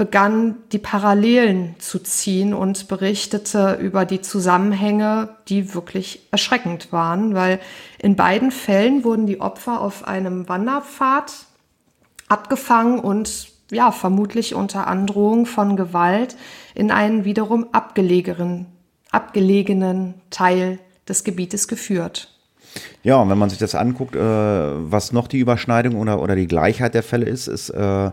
begann 0.00 0.54
die 0.72 0.78
Parallelen 0.78 1.74
zu 1.78 1.98
ziehen 1.98 2.54
und 2.54 2.88
berichtete 2.88 3.74
über 3.74 4.06
die 4.06 4.22
Zusammenhänge, 4.22 5.36
die 5.46 5.74
wirklich 5.74 6.26
erschreckend 6.30 6.90
waren, 6.90 7.34
weil 7.34 7.60
in 7.98 8.16
beiden 8.16 8.50
Fällen 8.50 9.04
wurden 9.04 9.26
die 9.26 9.42
Opfer 9.42 9.82
auf 9.82 10.08
einem 10.08 10.48
Wanderpfad 10.48 11.30
abgefangen 12.28 12.98
und 12.98 13.48
ja, 13.70 13.92
vermutlich 13.92 14.54
unter 14.54 14.86
Androhung 14.86 15.44
von 15.44 15.76
Gewalt 15.76 16.34
in 16.74 16.90
einen 16.90 17.26
wiederum 17.26 17.66
abgelegenen, 17.72 18.68
abgelegenen 19.10 20.14
Teil 20.30 20.78
des 21.10 21.24
Gebietes 21.24 21.68
geführt. 21.68 22.34
Ja, 23.02 23.16
und 23.16 23.28
wenn 23.28 23.38
man 23.38 23.50
sich 23.50 23.58
das 23.58 23.74
anguckt, 23.74 24.16
äh, 24.16 24.18
was 24.18 25.12
noch 25.12 25.28
die 25.28 25.40
Überschneidung 25.40 25.96
oder, 25.96 26.22
oder 26.22 26.36
die 26.36 26.46
Gleichheit 26.46 26.94
der 26.94 27.02
Fälle 27.02 27.26
ist, 27.26 27.48
ist 27.48 27.68
äh, 27.68 28.10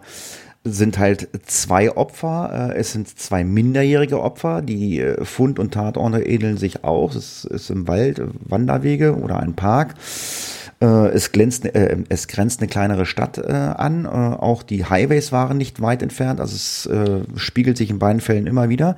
sind 0.71 0.97
halt 0.97 1.29
zwei 1.45 1.95
Opfer. 1.95 2.71
Äh, 2.71 2.77
es 2.77 2.91
sind 2.91 3.07
zwei 3.07 3.43
minderjährige 3.43 4.21
Opfer. 4.21 4.61
Die 4.61 4.99
äh, 4.99 5.23
Fund- 5.25 5.59
und 5.59 5.73
Tatorte 5.73 6.21
ähneln 6.21 6.57
sich 6.57 6.83
auch. 6.83 7.15
Es 7.15 7.45
ist 7.45 7.69
im 7.69 7.87
Wald, 7.87 8.21
Wanderwege 8.45 9.15
oder 9.15 9.39
ein 9.39 9.55
Park. 9.55 9.95
Äh, 10.79 11.07
es, 11.09 11.31
glänzt, 11.31 11.65
äh, 11.65 11.97
es 12.09 12.27
grenzt 12.27 12.59
eine 12.59 12.67
kleinere 12.67 13.05
Stadt 13.05 13.37
äh, 13.39 13.51
an. 13.51 14.05
Äh, 14.05 14.09
auch 14.09 14.61
die 14.63 14.85
Highways 14.85 15.31
waren 15.31 15.57
nicht 15.57 15.81
weit 15.81 16.03
entfernt. 16.03 16.39
Also 16.39 16.55
es 16.55 16.89
spiegelt 17.41 17.77
sich 17.77 17.89
in 17.89 17.99
beiden 17.99 18.21
Fällen 18.21 18.47
immer 18.47 18.69
wieder. 18.69 18.95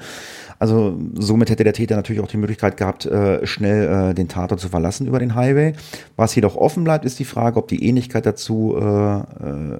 Also 0.60 0.99
somit 1.18 1.49
hätte 1.49 1.64
der 1.64 1.74
Täter 1.74 1.95
natürlich 1.95 2.22
auch 2.22 2.28
die 2.28 2.38
Möglichkeit 2.38 2.76
gehabt, 2.76 3.05
äh, 3.05 3.47
schnell 3.47 4.12
äh, 4.12 4.14
den 4.14 4.28
Tatort 4.28 4.60
zu 4.60 4.68
verlassen 4.68 5.07
über 5.07 5.18
den 5.18 5.34
Highway. 5.34 5.74
Was 6.18 6.36
jedoch 6.36 6.57
offen 6.57 6.84
bleibt, 6.84 7.05
ist 7.05 7.18
die 7.18 7.26
Frage, 7.26 7.57
ob 7.57 7.70
die 7.70 7.86
Ähnlichkeit 7.86 8.26
dazu 8.26 8.76
äh, 8.78 9.20
äh, 9.20 9.80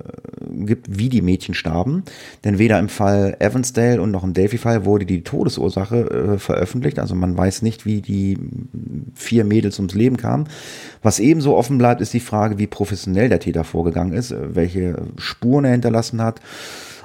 gibt, 0.66 0.98
wie 0.98 1.10
die 1.10 1.22
Mädchen 1.22 1.54
starben. 1.54 2.04
Denn 2.46 2.60
weder 2.60 2.80
im 2.80 2.88
Fall 2.88 3.36
Evansdale 3.40 4.02
und 4.02 4.12
noch 4.12 4.24
im 4.24 4.34
Delphi-Fall 4.34 4.86
wurde 4.86 5.06
die 5.06 5.22
Todesursache 5.24 5.98
äh, 5.98 6.40
veröffentlicht. 6.40 6.98
Also 6.98 7.14
man 7.14 7.38
weiß 7.38 7.62
nicht, 7.62 7.86
wie 7.86 8.02
die 8.02 8.38
vier 9.16 9.44
Mädels 9.44 9.80
ums 9.80 9.96
Leben 9.96 10.16
kamen. 10.16 10.48
Was 11.04 11.20
ebenso 11.20 11.58
offen 11.58 11.78
bleibt, 11.78 12.00
ist 12.00 12.14
die 12.14 12.22
Frage, 12.22 12.58
wie 12.58 12.68
professionell 12.68 13.28
der 13.28 13.42
Täter 13.42 13.66
vorgegangen 13.66 14.14
ist, 14.14 14.32
äh, 14.32 14.56
welche 14.56 14.96
Spuren 15.18 15.66
er 15.66 15.72
hinterlassen 15.72 16.22
hat. 16.22 16.40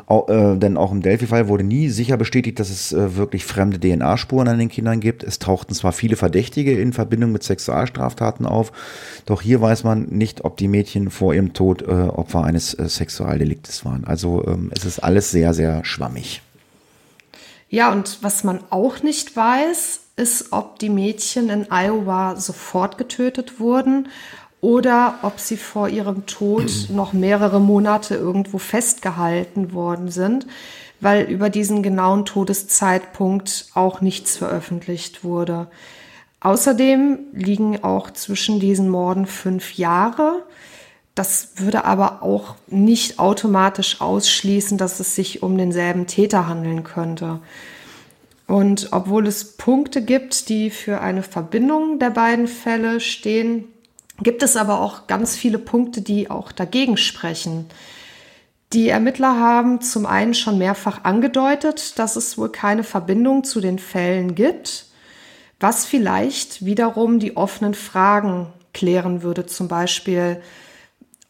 Auch, 0.07 0.29
äh, 0.29 0.57
denn 0.57 0.77
auch 0.77 0.93
im 0.93 1.01
Delphi-Fall 1.01 1.49
wurde 1.49 1.65
nie 1.65 1.89
sicher 1.89 2.17
bestätigt, 2.17 2.61
dass 2.61 2.69
es 2.69 2.93
äh, 2.93 3.17
wirklich 3.17 3.45
fremde 3.45 3.81
DNA-Spuren 3.81 4.49
an 4.49 4.59
den 4.59 4.69
Kindern 4.69 5.01
gibt. 5.01 5.23
Es 5.23 5.39
tauchten 5.39 5.75
zwar 5.75 5.93
viele 5.93 6.17
Verdächtige 6.17 6.79
in 6.79 6.93
Verbindung 6.93 7.33
mit 7.33 7.43
Sexualstraftaten 7.43 8.45
auf, 8.45 8.73
doch 9.25 9.41
hier 9.41 9.61
weiß 9.61 9.85
man 9.85 10.05
nicht, 10.11 10.45
ob 10.45 10.59
die 10.59 10.69
Mädchen 10.69 11.11
vor 11.11 11.33
ihrem 11.35 11.55
Tod 11.55 11.83
äh, 11.83 11.87
Opfer 11.87 12.45
eines 12.45 12.75
äh, 12.75 12.87
Sexualdeliktes 12.87 13.85
waren. 13.85 14.05
Also 14.05 14.47
ähm, 14.47 14.71
es 14.75 14.85
ist 14.85 14.99
alles 14.99 15.31
sehr, 15.31 15.55
sehr 15.55 15.85
schwammig. 15.85 16.43
Ja, 17.71 17.91
und 17.91 18.19
was 18.21 18.45
man 18.45 18.61
auch 18.71 19.03
nicht 19.03 19.35
weiß, 19.35 20.01
ist, 20.17 20.53
ob 20.53 20.79
die 20.79 20.91
Mädchen 20.91 21.49
in 21.49 21.67
Iowa 21.71 22.37
sofort 22.37 22.99
getötet 22.99 23.59
wurden 23.59 24.09
oder 24.65 25.19
ob 25.21 25.41
sie 25.41 25.59
vor 25.59 25.91
ihrem 25.91 26.25
Tod 26.25 26.73
noch 26.89 27.13
mehrere 27.13 27.61
Monate 27.61 28.15
irgendwo 28.15 28.57
festgehalten 28.57 29.75
worden 29.75 30.11
sind, 30.11 30.47
weil 31.01 31.27
über 31.27 31.51
diesen 31.51 31.83
genauen 31.83 32.25
Todeszeitpunkt 32.25 33.67
auch 33.75 34.01
nichts 34.01 34.39
veröffentlicht 34.39 35.23
wurde. 35.23 35.69
Außerdem 36.41 37.19
liegen 37.35 37.85
auch 37.85 38.11
zwischen 38.11 38.59
diesen 38.59 38.89
Morden 38.89 39.27
fünf 39.27 39.75
Jahre. 39.75 40.43
Das 41.15 41.53
würde 41.57 41.85
aber 41.85 42.23
auch 42.23 42.55
nicht 42.67 43.19
automatisch 43.19 44.01
ausschließen, 44.01 44.79
dass 44.79 44.99
es 44.99 45.15
sich 45.15 45.43
um 45.43 45.59
denselben 45.59 46.07
Täter 46.07 46.49
handeln 46.49 46.85
könnte. 46.85 47.41
Und 48.47 48.89
obwohl 48.93 49.27
es 49.27 49.57
Punkte 49.57 50.03
gibt, 50.03 50.49
die 50.49 50.71
für 50.71 51.03
eine 51.03 51.23
Verbindung 51.23 51.99
der 51.99 52.11
beiden 52.11 52.47
Fälle 52.47 53.01
stehen, 53.01 53.65
gibt 54.23 54.43
es 54.43 54.57
aber 54.57 54.81
auch 54.81 55.07
ganz 55.07 55.37
viele 55.37 55.59
Punkte, 55.59 56.03
die 56.03 56.31
auch 56.31 56.53
dagegen 56.53 56.97
sprechen. 56.97 57.67
Die 58.73 58.89
Ermittler 58.89 59.39
haben 59.39 59.81
zum 59.81 60.07
einen 60.07 60.35
schon 60.35 60.59
mehrfach 60.59 61.05
angedeutet, 61.05 61.99
dass 61.99 62.17
es 62.17 62.39
wohl 62.39 62.51
keine 62.51 62.85
Verbindung 62.85 63.45
zu 63.45 63.61
den 63.61 63.79
Fällen 63.79 64.35
gibt, 64.35 64.87
was 65.61 65.85
vielleicht 65.85 66.65
wiederum 66.65 67.19
die 67.19 67.37
offenen 67.37 67.75
Fragen 67.75 68.53
klären 68.73 69.23
würde, 69.23 69.47
zum 69.47 69.69
Beispiel, 69.69 70.41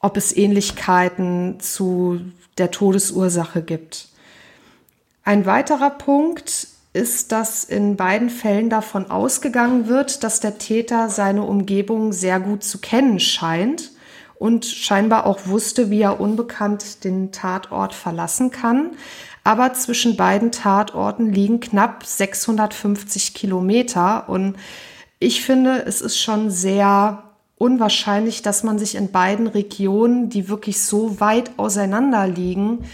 ob 0.00 0.16
es 0.16 0.34
Ähnlichkeiten 0.34 1.60
zu 1.60 2.20
der 2.58 2.70
Todesursache 2.70 3.62
gibt. 3.62 4.08
Ein 5.22 5.46
weiterer 5.46 5.90
Punkt 5.90 6.68
ist, 6.94 7.32
dass 7.32 7.64
in 7.64 7.96
beiden 7.96 8.30
Fällen 8.30 8.70
davon 8.70 9.10
ausgegangen 9.10 9.88
wird, 9.88 10.24
dass 10.24 10.40
der 10.40 10.58
Täter 10.58 11.10
seine 11.10 11.42
Umgebung 11.42 12.12
sehr 12.12 12.40
gut 12.40 12.62
zu 12.62 12.78
kennen 12.78 13.20
scheint 13.20 13.90
und 14.36 14.64
scheinbar 14.64 15.26
auch 15.26 15.40
wusste, 15.46 15.90
wie 15.90 16.00
er 16.00 16.20
unbekannt 16.20 17.04
den 17.04 17.32
Tatort 17.32 17.94
verlassen 17.94 18.50
kann. 18.52 18.92
Aber 19.42 19.74
zwischen 19.74 20.16
beiden 20.16 20.52
Tatorten 20.52 21.32
liegen 21.32 21.60
knapp 21.60 22.06
650 22.06 23.34
Kilometer 23.34 24.28
und 24.28 24.56
ich 25.18 25.42
finde, 25.42 25.84
es 25.86 26.00
ist 26.00 26.18
schon 26.18 26.50
sehr 26.50 27.24
unwahrscheinlich, 27.56 28.42
dass 28.42 28.62
man 28.62 28.78
sich 28.78 28.94
in 28.94 29.10
beiden 29.10 29.46
Regionen, 29.46 30.28
die 30.28 30.48
wirklich 30.48 30.80
so 30.80 31.18
weit 31.20 31.52
auseinander 31.56 32.26
liegen, 32.26 32.84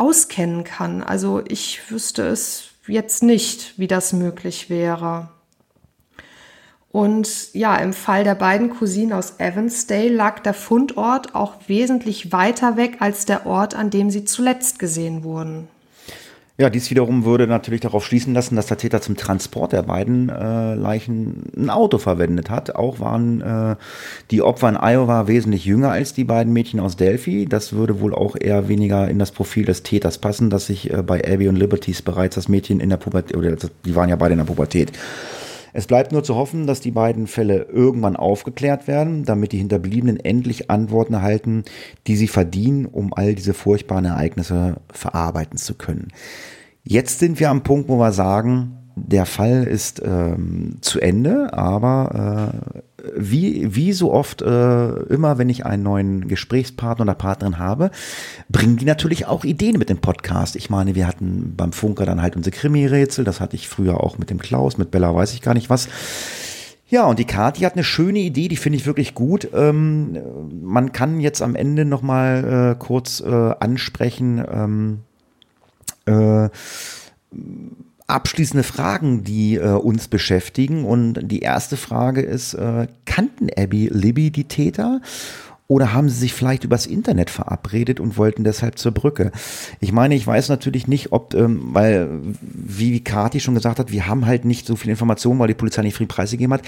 auskennen 0.00 0.64
kann. 0.64 1.02
Also 1.02 1.42
ich 1.46 1.90
wüsste 1.90 2.26
es 2.26 2.70
jetzt 2.86 3.22
nicht, 3.22 3.78
wie 3.78 3.86
das 3.86 4.12
möglich 4.14 4.70
wäre. 4.70 5.28
Und 6.90 7.54
ja, 7.54 7.76
im 7.76 7.92
Fall 7.92 8.24
der 8.24 8.34
beiden 8.34 8.70
Cousinen 8.70 9.12
aus 9.12 9.34
Evansdale 9.38 10.08
lag 10.08 10.40
der 10.40 10.54
Fundort 10.54 11.34
auch 11.36 11.54
wesentlich 11.68 12.32
weiter 12.32 12.76
weg 12.76 12.96
als 13.00 13.26
der 13.26 13.46
Ort, 13.46 13.76
an 13.76 13.90
dem 13.90 14.10
sie 14.10 14.24
zuletzt 14.24 14.78
gesehen 14.78 15.22
wurden. 15.22 15.68
Ja, 16.60 16.68
dies 16.68 16.90
wiederum 16.90 17.24
würde 17.24 17.46
natürlich 17.46 17.80
darauf 17.80 18.04
schließen 18.04 18.34
lassen, 18.34 18.54
dass 18.54 18.66
der 18.66 18.76
Täter 18.76 19.00
zum 19.00 19.16
Transport 19.16 19.72
der 19.72 19.82
beiden 19.82 20.28
äh, 20.28 20.74
Leichen 20.74 21.44
ein 21.56 21.70
Auto 21.70 21.96
verwendet 21.96 22.50
hat. 22.50 22.76
Auch 22.76 23.00
waren 23.00 23.40
äh, 23.40 23.76
die 24.30 24.42
Opfer 24.42 24.68
in 24.68 24.76
Iowa 24.76 25.26
wesentlich 25.26 25.64
jünger 25.64 25.90
als 25.90 26.12
die 26.12 26.24
beiden 26.24 26.52
Mädchen 26.52 26.78
aus 26.78 26.96
Delphi. 26.96 27.46
Das 27.46 27.72
würde 27.72 28.00
wohl 28.00 28.14
auch 28.14 28.36
eher 28.38 28.68
weniger 28.68 29.08
in 29.08 29.18
das 29.18 29.30
Profil 29.30 29.64
des 29.64 29.84
Täters 29.84 30.18
passen, 30.18 30.50
dass 30.50 30.66
sich 30.66 30.92
äh, 30.92 31.02
bei 31.02 31.24
Abby 31.24 31.48
und 31.48 31.56
Liberties 31.56 32.02
bereits 32.02 32.34
das 32.34 32.50
Mädchen 32.50 32.78
in 32.80 32.90
der 32.90 32.98
Pubertät, 32.98 33.38
oder 33.38 33.56
die 33.86 33.96
waren 33.96 34.10
ja 34.10 34.16
beide 34.16 34.32
in 34.32 34.38
der 34.40 34.44
Pubertät. 34.44 34.92
Es 35.72 35.86
bleibt 35.86 36.12
nur 36.12 36.24
zu 36.24 36.34
hoffen, 36.34 36.66
dass 36.66 36.80
die 36.80 36.90
beiden 36.90 37.26
Fälle 37.26 37.66
irgendwann 37.70 38.16
aufgeklärt 38.16 38.88
werden, 38.88 39.24
damit 39.24 39.52
die 39.52 39.58
Hinterbliebenen 39.58 40.18
endlich 40.18 40.70
Antworten 40.70 41.14
erhalten, 41.14 41.64
die 42.06 42.16
sie 42.16 42.28
verdienen, 42.28 42.86
um 42.86 43.12
all 43.14 43.34
diese 43.34 43.54
furchtbaren 43.54 44.04
Ereignisse 44.04 44.76
verarbeiten 44.92 45.58
zu 45.58 45.74
können. 45.74 46.08
Jetzt 46.82 47.18
sind 47.18 47.40
wir 47.40 47.50
am 47.50 47.62
Punkt, 47.62 47.88
wo 47.88 47.98
wir 47.98 48.12
sagen, 48.12 48.76
der 48.96 49.26
Fall 49.26 49.64
ist 49.64 50.02
ähm, 50.04 50.76
zu 50.80 51.00
Ende, 51.00 51.52
aber 51.52 52.52
äh, 52.74 52.80
wie, 53.16 53.74
wie 53.74 53.92
so 53.92 54.12
oft 54.12 54.42
äh, 54.42 54.88
immer, 55.04 55.38
wenn 55.38 55.48
ich 55.48 55.66
einen 55.66 55.82
neuen 55.82 56.28
Gesprächspartner 56.28 57.04
oder 57.04 57.14
Partnerin 57.14 57.58
habe, 57.58 57.90
bringen 58.48 58.76
die 58.76 58.84
natürlich 58.84 59.26
auch 59.26 59.44
Ideen 59.44 59.78
mit 59.78 59.88
dem 59.88 59.98
Podcast. 59.98 60.56
Ich 60.56 60.70
meine, 60.70 60.94
wir 60.94 61.06
hatten 61.06 61.54
beim 61.56 61.72
Funker 61.72 62.06
dann 62.06 62.22
halt 62.22 62.36
unsere 62.36 62.54
Krimi-Rätsel, 62.56 63.24
das 63.24 63.40
hatte 63.40 63.56
ich 63.56 63.68
früher 63.68 64.00
auch 64.00 64.18
mit 64.18 64.30
dem 64.30 64.38
Klaus, 64.38 64.78
mit 64.78 64.90
Bella 64.90 65.14
weiß 65.14 65.34
ich 65.34 65.42
gar 65.42 65.54
nicht 65.54 65.70
was. 65.70 65.88
Ja, 66.88 67.06
und 67.06 67.20
die 67.20 67.24
Kathi 67.24 67.62
hat 67.62 67.74
eine 67.74 67.84
schöne 67.84 68.18
Idee, 68.18 68.48
die 68.48 68.56
finde 68.56 68.76
ich 68.76 68.86
wirklich 68.86 69.14
gut. 69.14 69.48
Ähm, 69.54 70.18
man 70.60 70.90
kann 70.90 71.20
jetzt 71.20 71.40
am 71.40 71.54
Ende 71.54 71.84
noch 71.84 72.02
mal 72.02 72.74
äh, 72.74 72.84
kurz 72.84 73.20
äh, 73.20 73.54
ansprechen. 73.60 74.44
Ähm, 74.50 74.98
äh, 76.06 76.48
abschließende 78.10 78.62
Fragen, 78.62 79.24
die 79.24 79.56
äh, 79.56 79.72
uns 79.72 80.08
beschäftigen. 80.08 80.84
Und 80.84 81.20
die 81.22 81.40
erste 81.40 81.76
Frage 81.76 82.20
ist, 82.20 82.54
äh, 82.54 82.86
kannten 83.04 83.48
Abby 83.56 83.88
Libby 83.92 84.30
die 84.30 84.44
Täter? 84.44 85.00
Oder 85.70 85.92
haben 85.92 86.08
sie 86.08 86.18
sich 86.18 86.32
vielleicht 86.32 86.64
übers 86.64 86.86
Internet 86.86 87.30
verabredet 87.30 88.00
und 88.00 88.16
wollten 88.16 88.42
deshalb 88.42 88.76
zur 88.76 88.90
Brücke? 88.90 89.30
Ich 89.78 89.92
meine, 89.92 90.16
ich 90.16 90.26
weiß 90.26 90.48
natürlich 90.48 90.88
nicht, 90.88 91.12
ob, 91.12 91.32
ähm, 91.34 91.60
weil, 91.72 92.08
wie 92.40 92.98
Kati 93.04 93.38
schon 93.38 93.54
gesagt 93.54 93.78
hat, 93.78 93.92
wir 93.92 94.08
haben 94.08 94.26
halt 94.26 94.44
nicht 94.44 94.66
so 94.66 94.74
viel 94.74 94.90
Informationen, 94.90 95.38
weil 95.38 95.46
die 95.46 95.54
Polizei 95.54 95.82
nicht 95.82 95.96
viel 95.96 96.08
preisgegeben 96.08 96.54
hat, 96.54 96.62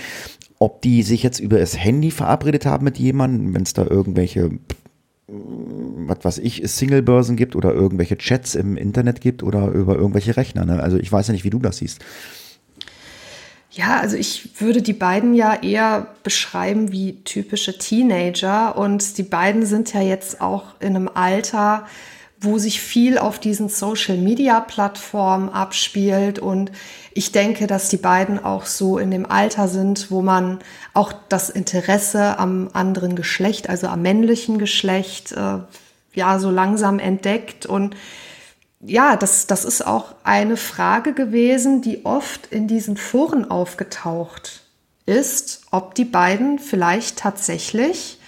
ob 0.61 0.82
die 0.82 1.03
sich 1.03 1.24
jetzt 1.24 1.40
über 1.40 1.59
das 1.59 1.76
Handy 1.76 2.12
verabredet 2.12 2.64
haben 2.64 2.84
mit 2.84 2.97
jemandem, 2.97 3.53
wenn 3.55 3.64
es 3.64 3.72
da 3.72 3.84
irgendwelche 3.84 4.51
was 5.32 6.24
weiß 6.24 6.38
ich, 6.38 6.62
Single-Börsen 6.64 7.36
gibt 7.36 7.56
oder 7.56 7.72
irgendwelche 7.72 8.18
Chats 8.18 8.54
im 8.54 8.76
Internet 8.76 9.20
gibt 9.20 9.42
oder 9.42 9.68
über 9.68 9.96
irgendwelche 9.96 10.36
Rechner. 10.36 10.64
Ne? 10.64 10.82
Also 10.82 10.98
ich 10.98 11.10
weiß 11.10 11.28
ja 11.28 11.32
nicht, 11.32 11.44
wie 11.44 11.50
du 11.50 11.58
das 11.58 11.78
siehst. 11.78 12.00
Ja, 13.70 14.00
also 14.00 14.16
ich 14.16 14.60
würde 14.60 14.82
die 14.82 14.92
beiden 14.92 15.32
ja 15.32 15.54
eher 15.54 16.08
beschreiben 16.22 16.92
wie 16.92 17.22
typische 17.24 17.78
Teenager 17.78 18.76
und 18.76 19.16
die 19.16 19.22
beiden 19.22 19.64
sind 19.64 19.94
ja 19.94 20.02
jetzt 20.02 20.42
auch 20.42 20.74
in 20.80 20.94
einem 20.94 21.08
Alter, 21.08 21.86
wo 22.38 22.58
sich 22.58 22.80
viel 22.80 23.16
auf 23.16 23.38
diesen 23.38 23.70
Social-Media-Plattformen 23.70 25.48
abspielt. 25.48 26.38
Und 26.38 26.70
ich 27.14 27.32
denke, 27.32 27.66
dass 27.66 27.88
die 27.88 27.96
beiden 27.96 28.42
auch 28.42 28.66
so 28.66 28.98
in 28.98 29.10
dem 29.10 29.30
Alter 29.30 29.68
sind, 29.68 30.10
wo 30.10 30.22
man 30.22 30.60
auch 30.94 31.12
das 31.28 31.50
Interesse 31.50 32.38
am 32.38 32.70
anderen 32.72 33.16
Geschlecht, 33.16 33.68
also 33.68 33.88
am 33.88 34.02
männlichen 34.02 34.58
Geschlecht, 34.58 35.32
äh, 35.32 35.58
ja, 36.14 36.38
so 36.38 36.50
langsam 36.50 36.98
entdeckt. 36.98 37.66
Und 37.66 37.96
ja, 38.80 39.16
das, 39.16 39.46
das 39.46 39.64
ist 39.64 39.86
auch 39.86 40.14
eine 40.24 40.56
Frage 40.56 41.12
gewesen, 41.12 41.82
die 41.82 42.04
oft 42.04 42.46
in 42.48 42.68
diesen 42.68 42.96
Foren 42.96 43.50
aufgetaucht 43.50 44.62
ist, 45.06 45.62
ob 45.70 45.94
die 45.94 46.04
beiden 46.04 46.58
vielleicht 46.58 47.18
tatsächlich 47.18 48.18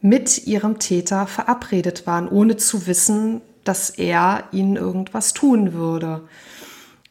mit 0.00 0.46
ihrem 0.46 0.78
Täter 0.78 1.26
verabredet 1.26 2.06
waren, 2.06 2.28
ohne 2.28 2.56
zu 2.56 2.86
wissen, 2.86 3.40
dass 3.64 3.90
er 3.90 4.44
ihnen 4.52 4.76
irgendwas 4.76 5.34
tun 5.34 5.72
würde. 5.72 6.22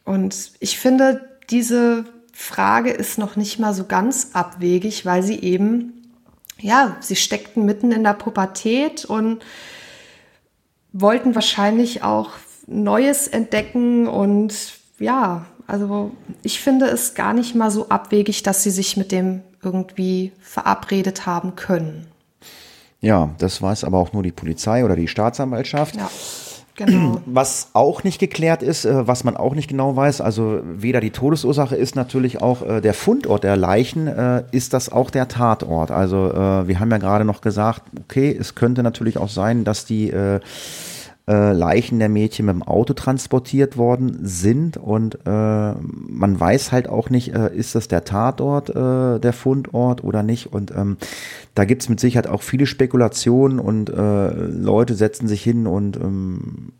Und 0.08 0.52
ich 0.60 0.78
finde, 0.78 1.28
diese 1.50 2.06
Frage 2.32 2.88
ist 2.88 3.18
noch 3.18 3.36
nicht 3.36 3.58
mal 3.58 3.74
so 3.74 3.84
ganz 3.84 4.30
abwegig, 4.32 5.04
weil 5.04 5.22
sie 5.22 5.38
eben, 5.38 6.14
ja, 6.58 6.96
sie 7.00 7.14
steckten 7.14 7.66
mitten 7.66 7.92
in 7.92 8.04
der 8.04 8.14
Pubertät 8.14 9.04
und 9.04 9.44
wollten 10.94 11.34
wahrscheinlich 11.34 12.04
auch 12.04 12.30
Neues 12.66 13.28
entdecken 13.28 14.08
und 14.08 14.54
ja, 14.98 15.44
also 15.66 16.12
ich 16.42 16.60
finde 16.60 16.86
es 16.86 17.14
gar 17.14 17.34
nicht 17.34 17.54
mal 17.54 17.70
so 17.70 17.90
abwegig, 17.90 18.42
dass 18.42 18.62
sie 18.62 18.70
sich 18.70 18.96
mit 18.96 19.12
dem 19.12 19.42
irgendwie 19.62 20.32
verabredet 20.40 21.26
haben 21.26 21.54
können. 21.54 22.06
Ja, 23.02 23.34
das 23.36 23.60
weiß 23.60 23.84
aber 23.84 23.98
auch 23.98 24.14
nur 24.14 24.22
die 24.22 24.32
Polizei 24.32 24.86
oder 24.86 24.96
die 24.96 25.06
Staatsanwaltschaft. 25.06 25.96
Ja. 25.96 26.10
Genau. 26.78 27.20
Was 27.26 27.70
auch 27.72 28.04
nicht 28.04 28.18
geklärt 28.18 28.62
ist, 28.62 28.84
äh, 28.84 29.06
was 29.06 29.24
man 29.24 29.36
auch 29.36 29.54
nicht 29.54 29.68
genau 29.68 29.96
weiß, 29.96 30.20
also 30.20 30.60
weder 30.64 31.00
die 31.00 31.10
Todesursache 31.10 31.74
ist 31.74 31.96
natürlich 31.96 32.40
auch 32.40 32.62
äh, 32.62 32.80
der 32.80 32.94
Fundort 32.94 33.42
der 33.42 33.56
Leichen, 33.56 34.06
äh, 34.06 34.44
ist 34.52 34.72
das 34.72 34.90
auch 34.90 35.10
der 35.10 35.28
Tatort. 35.28 35.90
Also 35.90 36.18
wir 36.18 36.80
haben 36.80 36.90
ja 36.90 36.98
gerade 36.98 37.24
noch 37.24 37.40
gesagt, 37.40 37.82
okay, 38.00 38.36
es 38.38 38.54
könnte 38.54 38.82
natürlich 38.82 39.18
auch 39.18 39.28
sein, 39.28 39.64
dass 39.64 39.84
die 39.84 40.12
äh, 41.28 41.52
Leichen 41.52 41.98
der 41.98 42.08
Mädchen 42.08 42.46
mit 42.46 42.54
dem 42.54 42.62
Auto 42.62 42.94
transportiert 42.94 43.76
worden 43.76 44.18
sind. 44.22 44.78
Und 44.78 45.18
äh, 45.26 45.72
man 45.74 46.40
weiß 46.40 46.72
halt 46.72 46.88
auch 46.88 47.10
nicht, 47.10 47.34
äh, 47.34 47.54
ist 47.54 47.74
das 47.74 47.86
der 47.86 48.04
Tatort, 48.04 48.70
äh, 48.70 49.20
der 49.20 49.32
Fundort 49.32 50.02
oder 50.02 50.22
nicht. 50.22 50.52
Und 50.52 50.70
ähm, 50.70 50.96
da 51.54 51.64
gibt's 51.64 51.88
mit 51.88 52.00
Sicherheit 52.00 52.26
auch 52.26 52.42
viele 52.42 52.66
Spekulationen 52.66 53.58
und 53.58 53.90
äh, 53.90 54.28
Leute 54.30 54.94
setzen 54.94 55.28
sich 55.28 55.42
hin 55.42 55.66
und 55.66 55.96
ähm, 55.98 56.72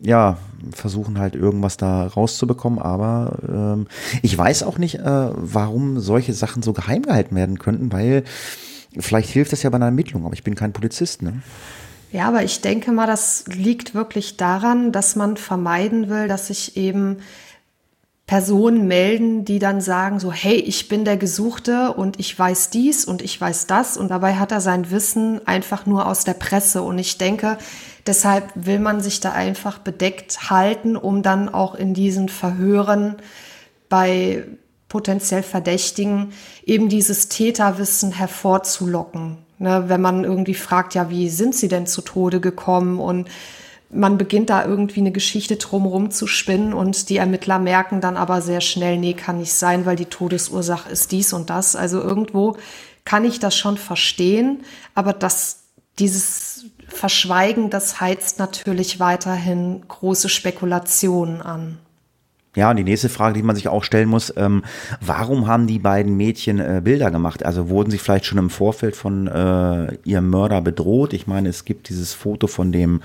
ja, 0.00 0.38
versuchen 0.72 1.18
halt 1.18 1.34
irgendwas 1.34 1.76
da 1.76 2.06
rauszubekommen, 2.06 2.78
aber 2.78 3.38
ähm, 3.48 3.86
ich 4.22 4.36
weiß 4.36 4.62
auch 4.64 4.76
nicht, 4.76 4.96
äh, 4.96 5.30
warum 5.34 5.98
solche 5.98 6.34
Sachen 6.34 6.62
so 6.62 6.72
geheim 6.72 7.02
gehalten 7.02 7.34
werden 7.36 7.58
könnten, 7.58 7.90
weil 7.90 8.24
vielleicht 8.98 9.30
hilft 9.30 9.52
das 9.52 9.62
ja 9.62 9.70
bei 9.70 9.76
einer 9.76 9.86
Ermittlung, 9.86 10.26
aber 10.26 10.34
ich 10.34 10.44
bin 10.44 10.54
kein 10.54 10.72
Polizist, 10.72 11.22
ne? 11.22 11.42
Ja, 12.14 12.28
aber 12.28 12.44
ich 12.44 12.60
denke 12.60 12.92
mal, 12.92 13.08
das 13.08 13.42
liegt 13.48 13.92
wirklich 13.96 14.36
daran, 14.36 14.92
dass 14.92 15.16
man 15.16 15.36
vermeiden 15.36 16.08
will, 16.08 16.28
dass 16.28 16.46
sich 16.46 16.76
eben 16.76 17.16
Personen 18.24 18.86
melden, 18.86 19.44
die 19.44 19.58
dann 19.58 19.80
sagen 19.80 20.20
so, 20.20 20.30
hey, 20.30 20.54
ich 20.54 20.86
bin 20.86 21.04
der 21.04 21.16
Gesuchte 21.16 21.92
und 21.92 22.20
ich 22.20 22.38
weiß 22.38 22.70
dies 22.70 23.04
und 23.04 23.20
ich 23.20 23.40
weiß 23.40 23.66
das 23.66 23.96
und 23.96 24.12
dabei 24.12 24.36
hat 24.36 24.52
er 24.52 24.60
sein 24.60 24.92
Wissen 24.92 25.44
einfach 25.48 25.86
nur 25.86 26.06
aus 26.06 26.22
der 26.22 26.34
Presse 26.34 26.82
und 26.82 27.00
ich 27.00 27.18
denke, 27.18 27.58
deshalb 28.06 28.48
will 28.54 28.78
man 28.78 29.00
sich 29.00 29.18
da 29.18 29.32
einfach 29.32 29.78
bedeckt 29.78 30.50
halten, 30.50 30.96
um 30.96 31.24
dann 31.24 31.48
auch 31.48 31.74
in 31.74 31.94
diesen 31.94 32.28
Verhören 32.28 33.16
bei 33.88 34.44
potenziell 34.88 35.42
Verdächtigen 35.42 36.32
eben 36.64 36.88
dieses 36.88 37.28
Täterwissen 37.28 38.12
hervorzulocken. 38.12 39.43
Ne, 39.58 39.84
wenn 39.86 40.00
man 40.00 40.24
irgendwie 40.24 40.54
fragt, 40.54 40.94
ja, 40.94 41.10
wie 41.10 41.28
sind 41.28 41.54
sie 41.54 41.68
denn 41.68 41.86
zu 41.86 42.02
Tode 42.02 42.40
gekommen? 42.40 42.98
Und 42.98 43.28
man 43.90 44.18
beginnt 44.18 44.50
da 44.50 44.64
irgendwie 44.64 45.00
eine 45.00 45.12
Geschichte 45.12 45.56
drumherum 45.56 46.10
zu 46.10 46.26
spinnen 46.26 46.74
und 46.74 47.08
die 47.08 47.18
Ermittler 47.18 47.58
merken 47.58 48.00
dann 48.00 48.16
aber 48.16 48.42
sehr 48.42 48.60
schnell, 48.60 48.98
nee, 48.98 49.14
kann 49.14 49.38
nicht 49.38 49.54
sein, 49.54 49.86
weil 49.86 49.96
die 49.96 50.06
Todesursache 50.06 50.90
ist 50.90 51.12
dies 51.12 51.32
und 51.32 51.50
das. 51.50 51.76
Also 51.76 52.00
irgendwo 52.00 52.56
kann 53.04 53.24
ich 53.24 53.38
das 53.38 53.56
schon 53.56 53.76
verstehen, 53.76 54.64
aber 54.94 55.12
das, 55.12 55.60
dieses 55.98 56.66
Verschweigen, 56.88 57.70
das 57.70 58.00
heizt 58.00 58.38
natürlich 58.38 58.98
weiterhin 58.98 59.82
große 59.86 60.28
Spekulationen 60.28 61.40
an. 61.40 61.78
Ja, 62.56 62.70
und 62.70 62.76
die 62.76 62.84
nächste 62.84 63.08
Frage, 63.08 63.34
die 63.34 63.42
man 63.42 63.56
sich 63.56 63.66
auch 63.66 63.82
stellen 63.82 64.08
muss, 64.08 64.32
ähm, 64.36 64.62
warum 65.00 65.48
haben 65.48 65.66
die 65.66 65.80
beiden 65.80 66.16
Mädchen 66.16 66.60
äh, 66.60 66.80
Bilder 66.84 67.10
gemacht? 67.10 67.44
Also 67.44 67.68
wurden 67.68 67.90
sie 67.90 67.98
vielleicht 67.98 68.26
schon 68.26 68.38
im 68.38 68.48
Vorfeld 68.48 68.94
von 68.94 69.26
äh, 69.26 69.96
ihrem 70.04 70.30
Mörder 70.30 70.62
bedroht? 70.62 71.14
Ich 71.14 71.26
meine, 71.26 71.48
es 71.48 71.64
gibt 71.64 71.88
dieses 71.88 72.14
Foto 72.14 72.46
von 72.46 72.70
dem 72.70 73.00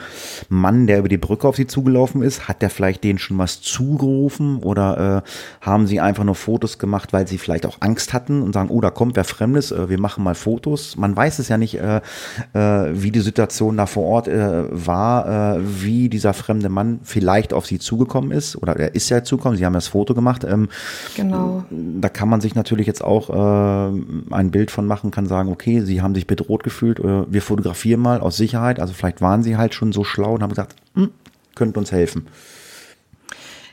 Mann, 0.49 0.85
der 0.85 0.99
über 0.99 1.09
die 1.09 1.17
Brücke 1.17 1.47
auf 1.47 1.55
sie 1.55 1.65
zugelaufen 1.65 2.21
ist. 2.21 2.47
Hat 2.47 2.61
der 2.61 2.69
vielleicht 2.69 3.03
denen 3.03 3.17
schon 3.17 3.39
was 3.39 3.59
zugerufen? 3.61 4.57
Oder 4.57 5.23
äh, 5.25 5.65
haben 5.65 5.87
sie 5.87 5.99
einfach 5.99 6.23
nur 6.23 6.35
Fotos 6.35 6.77
gemacht, 6.77 7.11
weil 7.11 7.27
sie 7.27 7.39
vielleicht 7.39 7.65
auch 7.65 7.77
Angst 7.79 8.13
hatten 8.13 8.43
und 8.43 8.53
sagen, 8.53 8.69
oh, 8.69 8.81
da 8.81 8.91
kommt 8.91 9.15
wer 9.15 9.23
Fremdes, 9.23 9.71
äh, 9.71 9.89
wir 9.89 9.99
machen 9.99 10.23
mal 10.23 10.35
Fotos. 10.35 10.95
Man 10.95 11.15
weiß 11.15 11.39
es 11.39 11.47
ja 11.47 11.57
nicht, 11.57 11.79
äh, 11.79 12.01
äh, 12.53 12.59
wie 12.93 13.09
die 13.09 13.21
Situation 13.21 13.77
da 13.77 13.87
vor 13.87 14.03
Ort 14.03 14.27
äh, 14.27 14.65
war, 14.69 15.55
äh, 15.55 15.59
wie 15.81 16.07
dieser 16.07 16.35
fremde 16.35 16.69
Mann 16.69 16.99
vielleicht 17.01 17.51
auf 17.51 17.65
sie 17.65 17.79
zugekommen 17.79 18.29
ist. 18.29 18.55
Oder 18.55 18.75
er 18.75 18.93
ist 18.93 19.09
ja 19.09 19.23
zugekommen 19.23 19.38
zukommen. 19.39 19.57
Sie 19.57 19.65
haben 19.65 19.73
das 19.73 19.87
Foto 19.87 20.13
gemacht. 20.13 20.43
Ähm, 20.43 20.69
genau. 21.15 21.63
Da 21.69 22.09
kann 22.09 22.29
man 22.29 22.41
sich 22.41 22.55
natürlich 22.55 22.87
jetzt 22.87 23.03
auch 23.03 23.29
äh, 23.29 23.99
ein 24.31 24.51
Bild 24.51 24.71
von 24.71 24.85
machen, 24.85 25.11
kann 25.11 25.25
sagen, 25.25 25.51
okay, 25.51 25.81
Sie 25.81 26.01
haben 26.01 26.13
sich 26.13 26.27
bedroht 26.27 26.63
gefühlt. 26.63 26.99
Äh, 26.99 27.31
wir 27.31 27.41
fotografieren 27.41 28.01
mal 28.01 28.19
aus 28.19 28.37
Sicherheit. 28.37 28.79
Also 28.79 28.93
vielleicht 28.93 29.21
waren 29.21 29.43
Sie 29.43 29.57
halt 29.57 29.73
schon 29.73 29.91
so 29.91 30.03
schlau 30.03 30.33
und 30.33 30.43
haben 30.43 30.49
gesagt, 30.49 30.75
hm, 30.95 31.09
könnt 31.55 31.77
uns 31.77 31.91
helfen. 31.91 32.27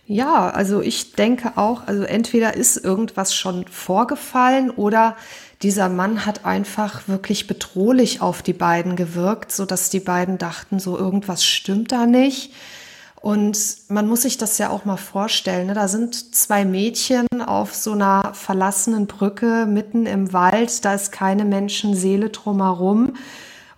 Ja, 0.08 0.50
also 0.50 0.82
ich 0.82 1.14
denke 1.14 1.56
auch, 1.56 1.88
also 1.88 2.04
entweder 2.04 2.54
ist 2.54 2.76
irgendwas 2.76 3.34
schon 3.34 3.66
vorgefallen 3.66 4.70
oder 4.70 5.16
dieser 5.62 5.88
Mann 5.88 6.24
hat 6.24 6.44
einfach 6.44 7.08
wirklich 7.08 7.48
bedrohlich 7.48 8.20
auf 8.20 8.42
die 8.42 8.52
beiden 8.52 8.94
gewirkt, 8.94 9.50
so 9.50 9.64
dass 9.64 9.90
die 9.90 9.98
beiden 9.98 10.38
dachten, 10.38 10.78
so 10.78 10.96
irgendwas 10.96 11.44
stimmt 11.44 11.90
da 11.90 12.06
nicht. 12.06 12.52
Und 13.26 13.78
man 13.88 14.06
muss 14.06 14.22
sich 14.22 14.38
das 14.38 14.56
ja 14.58 14.70
auch 14.70 14.84
mal 14.84 14.96
vorstellen. 14.96 15.66
Ne? 15.66 15.74
Da 15.74 15.88
sind 15.88 16.36
zwei 16.36 16.64
Mädchen 16.64 17.26
auf 17.44 17.74
so 17.74 17.90
einer 17.90 18.32
verlassenen 18.34 19.08
Brücke 19.08 19.66
mitten 19.66 20.06
im 20.06 20.32
Wald. 20.32 20.84
Da 20.84 20.94
ist 20.94 21.10
keine 21.10 21.44
Menschenseele 21.44 22.30
drumherum. 22.30 23.14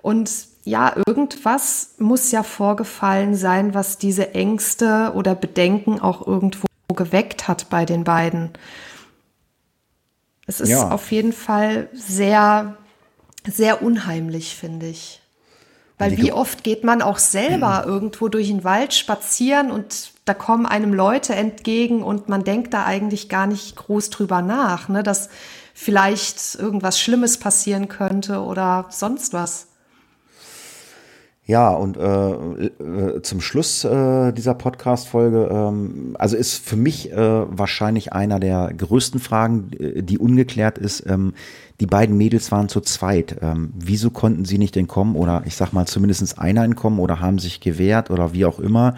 Und 0.02 0.30
ja, 0.64 0.92
irgendwas 1.06 1.94
muss 1.96 2.30
ja 2.30 2.42
vorgefallen 2.42 3.34
sein, 3.34 3.72
was 3.72 3.96
diese 3.96 4.34
Ängste 4.34 5.12
oder 5.14 5.34
Bedenken 5.34 5.98
auch 5.98 6.26
irgendwo 6.26 6.66
geweckt 6.94 7.48
hat 7.48 7.70
bei 7.70 7.86
den 7.86 8.04
beiden. 8.04 8.50
Es 10.46 10.60
ist 10.60 10.68
ja. 10.68 10.90
auf 10.90 11.10
jeden 11.10 11.32
Fall 11.32 11.88
sehr, 11.94 12.76
sehr 13.46 13.80
unheimlich, 13.80 14.54
finde 14.56 14.88
ich. 14.88 15.17
Weil 15.98 16.16
wie 16.16 16.32
oft 16.32 16.62
geht 16.62 16.84
man 16.84 17.02
auch 17.02 17.18
selber 17.18 17.84
irgendwo 17.86 18.28
durch 18.28 18.48
den 18.48 18.64
Wald 18.64 18.94
spazieren 18.94 19.70
und 19.70 20.12
da 20.24 20.34
kommen 20.34 20.66
einem 20.66 20.92
Leute 20.94 21.34
entgegen 21.34 22.02
und 22.02 22.28
man 22.28 22.44
denkt 22.44 22.74
da 22.74 22.84
eigentlich 22.84 23.28
gar 23.28 23.46
nicht 23.46 23.76
groß 23.76 24.10
drüber 24.10 24.42
nach, 24.42 24.88
ne, 24.88 25.02
dass 25.02 25.28
vielleicht 25.74 26.54
irgendwas 26.54 27.00
Schlimmes 27.00 27.38
passieren 27.38 27.88
könnte 27.88 28.42
oder 28.42 28.86
sonst 28.90 29.32
was. 29.32 29.67
Ja, 31.48 31.70
und 31.70 31.96
äh, 31.96 32.30
äh, 32.30 33.22
zum 33.22 33.40
Schluss 33.40 33.82
äh, 33.82 34.32
dieser 34.32 34.52
Podcast-Folge, 34.52 35.48
ähm, 35.50 36.14
also 36.18 36.36
ist 36.36 36.58
für 36.58 36.76
mich 36.76 37.10
äh, 37.10 37.16
wahrscheinlich 37.16 38.12
einer 38.12 38.38
der 38.38 38.70
größten 38.76 39.18
Fragen, 39.18 39.70
äh, 39.72 40.02
die 40.02 40.18
ungeklärt 40.18 40.76
ist. 40.76 41.06
Ähm, 41.06 41.32
die 41.80 41.86
beiden 41.86 42.18
Mädels 42.18 42.52
waren 42.52 42.68
zu 42.68 42.82
zweit. 42.82 43.38
Ähm, 43.40 43.72
wieso 43.74 44.10
konnten 44.10 44.44
sie 44.44 44.58
nicht 44.58 44.76
entkommen 44.76 45.16
oder 45.16 45.42
ich 45.46 45.56
sag 45.56 45.72
mal 45.72 45.86
zumindest 45.86 46.38
einer 46.38 46.64
entkommen 46.64 46.98
oder 46.98 47.18
haben 47.18 47.38
sich 47.38 47.60
gewehrt 47.60 48.10
oder 48.10 48.34
wie 48.34 48.44
auch 48.44 48.58
immer. 48.58 48.94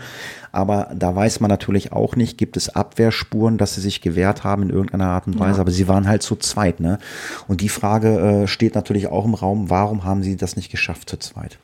Aber 0.51 0.91
da 0.93 1.15
weiß 1.15 1.39
man 1.39 1.51
natürlich 1.51 1.93
auch 1.93 2.17
nicht, 2.17 2.37
gibt 2.37 2.57
es 2.57 2.75
Abwehrspuren, 2.75 3.59
dass 3.59 3.77
sie 3.77 3.81
sich 3.81 4.01
gewehrt 4.01 4.43
haben 4.43 4.65
in 4.65 4.71
irgendeiner 4.71 5.07
Art 5.07 5.29
und 5.29 5.39
Weise. 5.39 5.59
Ja. 5.59 5.61
Aber 5.61 5.71
sie 5.71 5.87
waren 5.87 6.09
halt 6.09 6.25
zu 6.25 6.35
zweit, 6.35 6.81
ne? 6.81 6.99
Und 7.47 7.61
die 7.61 7.69
Frage 7.69 8.19
äh, 8.19 8.47
steht 8.49 8.75
natürlich 8.75 9.07
auch 9.07 9.25
im 9.25 9.35
Raum, 9.35 9.71
warum 9.71 10.03
haben 10.03 10.25
sie 10.25 10.37
das 10.37 10.57
nicht 10.57 10.73
geschafft 10.73 11.11
zu 11.11 11.17
zweit? 11.17 11.61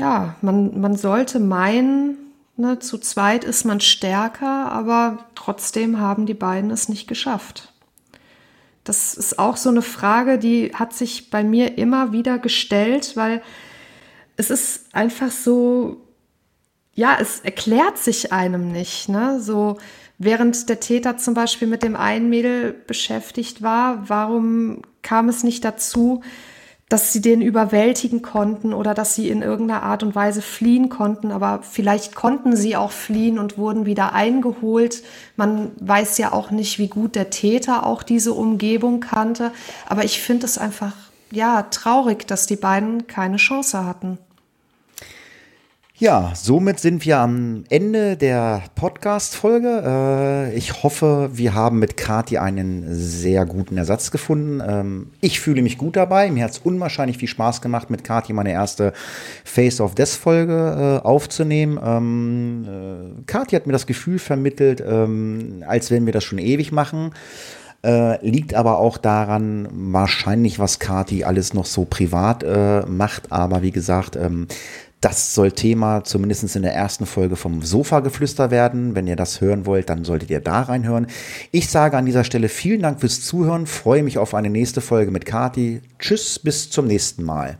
Ja, 0.00 0.34
man, 0.40 0.80
man 0.80 0.96
sollte 0.96 1.38
meinen, 1.38 2.16
ne, 2.56 2.78
zu 2.78 2.96
zweit 2.96 3.44
ist 3.44 3.66
man 3.66 3.80
stärker, 3.80 4.72
aber 4.72 5.26
trotzdem 5.34 6.00
haben 6.00 6.24
die 6.24 6.34
beiden 6.34 6.70
es 6.70 6.88
nicht 6.88 7.06
geschafft. 7.06 7.74
Das 8.82 9.12
ist 9.12 9.38
auch 9.38 9.58
so 9.58 9.68
eine 9.68 9.82
Frage, 9.82 10.38
die 10.38 10.72
hat 10.74 10.94
sich 10.94 11.28
bei 11.28 11.44
mir 11.44 11.76
immer 11.76 12.12
wieder 12.12 12.38
gestellt, 12.38 13.12
weil 13.14 13.42
es 14.36 14.48
ist 14.48 14.86
einfach 14.94 15.30
so, 15.30 16.00
ja, 16.94 17.18
es 17.20 17.40
erklärt 17.40 17.98
sich 17.98 18.32
einem 18.32 18.72
nicht. 18.72 19.10
Ne? 19.10 19.38
So, 19.38 19.76
während 20.16 20.70
der 20.70 20.80
Täter 20.80 21.18
zum 21.18 21.34
Beispiel 21.34 21.68
mit 21.68 21.82
dem 21.82 21.94
einen 21.94 22.30
Mädel 22.30 22.72
beschäftigt 22.72 23.60
war, 23.60 24.08
warum 24.08 24.80
kam 25.02 25.28
es 25.28 25.44
nicht 25.44 25.62
dazu, 25.62 26.22
dass 26.90 27.12
sie 27.12 27.22
den 27.22 27.40
überwältigen 27.40 28.20
konnten 28.20 28.74
oder 28.74 28.94
dass 28.94 29.14
sie 29.14 29.30
in 29.30 29.42
irgendeiner 29.42 29.84
Art 29.84 30.02
und 30.02 30.16
Weise 30.16 30.42
fliehen 30.42 30.88
konnten. 30.88 31.30
Aber 31.30 31.60
vielleicht 31.62 32.16
konnten 32.16 32.56
sie 32.56 32.74
auch 32.74 32.90
fliehen 32.90 33.38
und 33.38 33.56
wurden 33.56 33.86
wieder 33.86 34.12
eingeholt. 34.12 35.04
Man 35.36 35.70
weiß 35.78 36.18
ja 36.18 36.32
auch 36.32 36.50
nicht, 36.50 36.80
wie 36.80 36.88
gut 36.88 37.14
der 37.14 37.30
Täter 37.30 37.86
auch 37.86 38.02
diese 38.02 38.32
Umgebung 38.32 38.98
kannte. 38.98 39.52
Aber 39.88 40.04
ich 40.04 40.20
finde 40.20 40.46
es 40.46 40.58
einfach, 40.58 40.92
ja, 41.30 41.62
traurig, 41.62 42.26
dass 42.26 42.48
die 42.48 42.56
beiden 42.56 43.06
keine 43.06 43.36
Chance 43.36 43.86
hatten. 43.86 44.18
Ja, 46.00 46.32
somit 46.34 46.80
sind 46.80 47.04
wir 47.04 47.18
am 47.18 47.64
Ende 47.68 48.16
der 48.16 48.62
Podcast-Folge. 48.74 49.82
Äh, 49.84 50.56
ich 50.56 50.82
hoffe, 50.82 51.28
wir 51.34 51.52
haben 51.52 51.78
mit 51.78 51.98
Kati 51.98 52.38
einen 52.38 52.86
sehr 52.88 53.44
guten 53.44 53.76
Ersatz 53.76 54.10
gefunden. 54.10 54.62
Ähm, 54.66 55.10
ich 55.20 55.40
fühle 55.40 55.60
mich 55.60 55.76
gut 55.76 55.96
dabei. 55.96 56.30
Mir 56.30 56.44
hat 56.44 56.52
es 56.52 56.58
unwahrscheinlich 56.58 57.18
viel 57.18 57.28
Spaß 57.28 57.60
gemacht, 57.60 57.90
mit 57.90 58.02
Kati 58.02 58.32
meine 58.32 58.50
erste 58.50 58.94
Face 59.44 59.78
of 59.82 59.94
Death-Folge 59.94 61.00
äh, 61.04 61.06
aufzunehmen. 61.06 61.78
Ähm, 61.84 62.64
äh, 62.64 63.22
Kati 63.26 63.54
hat 63.54 63.66
mir 63.66 63.74
das 63.74 63.86
Gefühl 63.86 64.18
vermittelt, 64.18 64.82
ähm, 64.82 65.62
als 65.66 65.90
wenn 65.90 66.06
wir 66.06 66.14
das 66.14 66.24
schon 66.24 66.38
ewig 66.38 66.72
machen. 66.72 67.10
Äh, 67.82 68.26
liegt 68.26 68.54
aber 68.54 68.78
auch 68.78 68.96
daran, 68.96 69.68
wahrscheinlich, 69.70 70.58
was 70.58 70.78
Kati 70.78 71.24
alles 71.24 71.52
noch 71.52 71.66
so 71.66 71.84
privat 71.84 72.42
äh, 72.42 72.86
macht. 72.86 73.32
Aber 73.32 73.60
wie 73.60 73.70
gesagt, 73.70 74.16
ähm, 74.16 74.48
das 75.00 75.34
soll 75.34 75.52
Thema 75.52 76.04
zumindest 76.04 76.54
in 76.56 76.62
der 76.62 76.74
ersten 76.74 77.06
Folge 77.06 77.36
vom 77.36 77.62
Sofa-Geflüster 77.62 78.50
werden. 78.50 78.94
Wenn 78.94 79.06
ihr 79.06 79.16
das 79.16 79.40
hören 79.40 79.64
wollt, 79.64 79.88
dann 79.88 80.04
solltet 80.04 80.30
ihr 80.30 80.40
da 80.40 80.62
reinhören. 80.62 81.06
Ich 81.52 81.70
sage 81.70 81.96
an 81.96 82.04
dieser 82.04 82.24
Stelle 82.24 82.50
vielen 82.50 82.82
Dank 82.82 83.00
fürs 83.00 83.22
Zuhören, 83.22 83.66
freue 83.66 84.02
mich 84.02 84.18
auf 84.18 84.34
eine 84.34 84.50
nächste 84.50 84.82
Folge 84.82 85.10
mit 85.10 85.24
Kati. 85.24 85.80
Tschüss, 85.98 86.38
bis 86.38 86.70
zum 86.70 86.86
nächsten 86.86 87.24
Mal. 87.24 87.56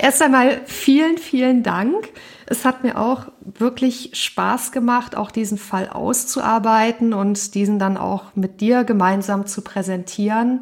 Erst 0.00 0.22
einmal 0.22 0.62
vielen, 0.64 1.18
vielen 1.18 1.62
Dank. 1.62 2.08
Es 2.46 2.64
hat 2.64 2.82
mir 2.82 2.98
auch 2.98 3.26
wirklich 3.42 4.10
Spaß 4.14 4.72
gemacht, 4.72 5.16
auch 5.16 5.30
diesen 5.30 5.58
Fall 5.58 5.88
auszuarbeiten 5.90 7.12
und 7.12 7.54
diesen 7.54 7.78
dann 7.78 7.98
auch 7.98 8.34
mit 8.34 8.62
dir 8.62 8.84
gemeinsam 8.84 9.46
zu 9.46 9.60
präsentieren. 9.60 10.60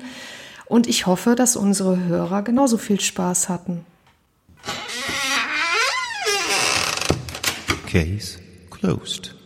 Und 0.66 0.88
ich 0.88 1.06
hoffe, 1.06 1.36
dass 1.36 1.54
unsere 1.54 2.02
Hörer 2.04 2.42
genauso 2.42 2.78
viel 2.78 2.98
Spaß 2.98 3.48
hatten. 3.48 3.84
Case 7.92 8.38
closed. 8.70 9.41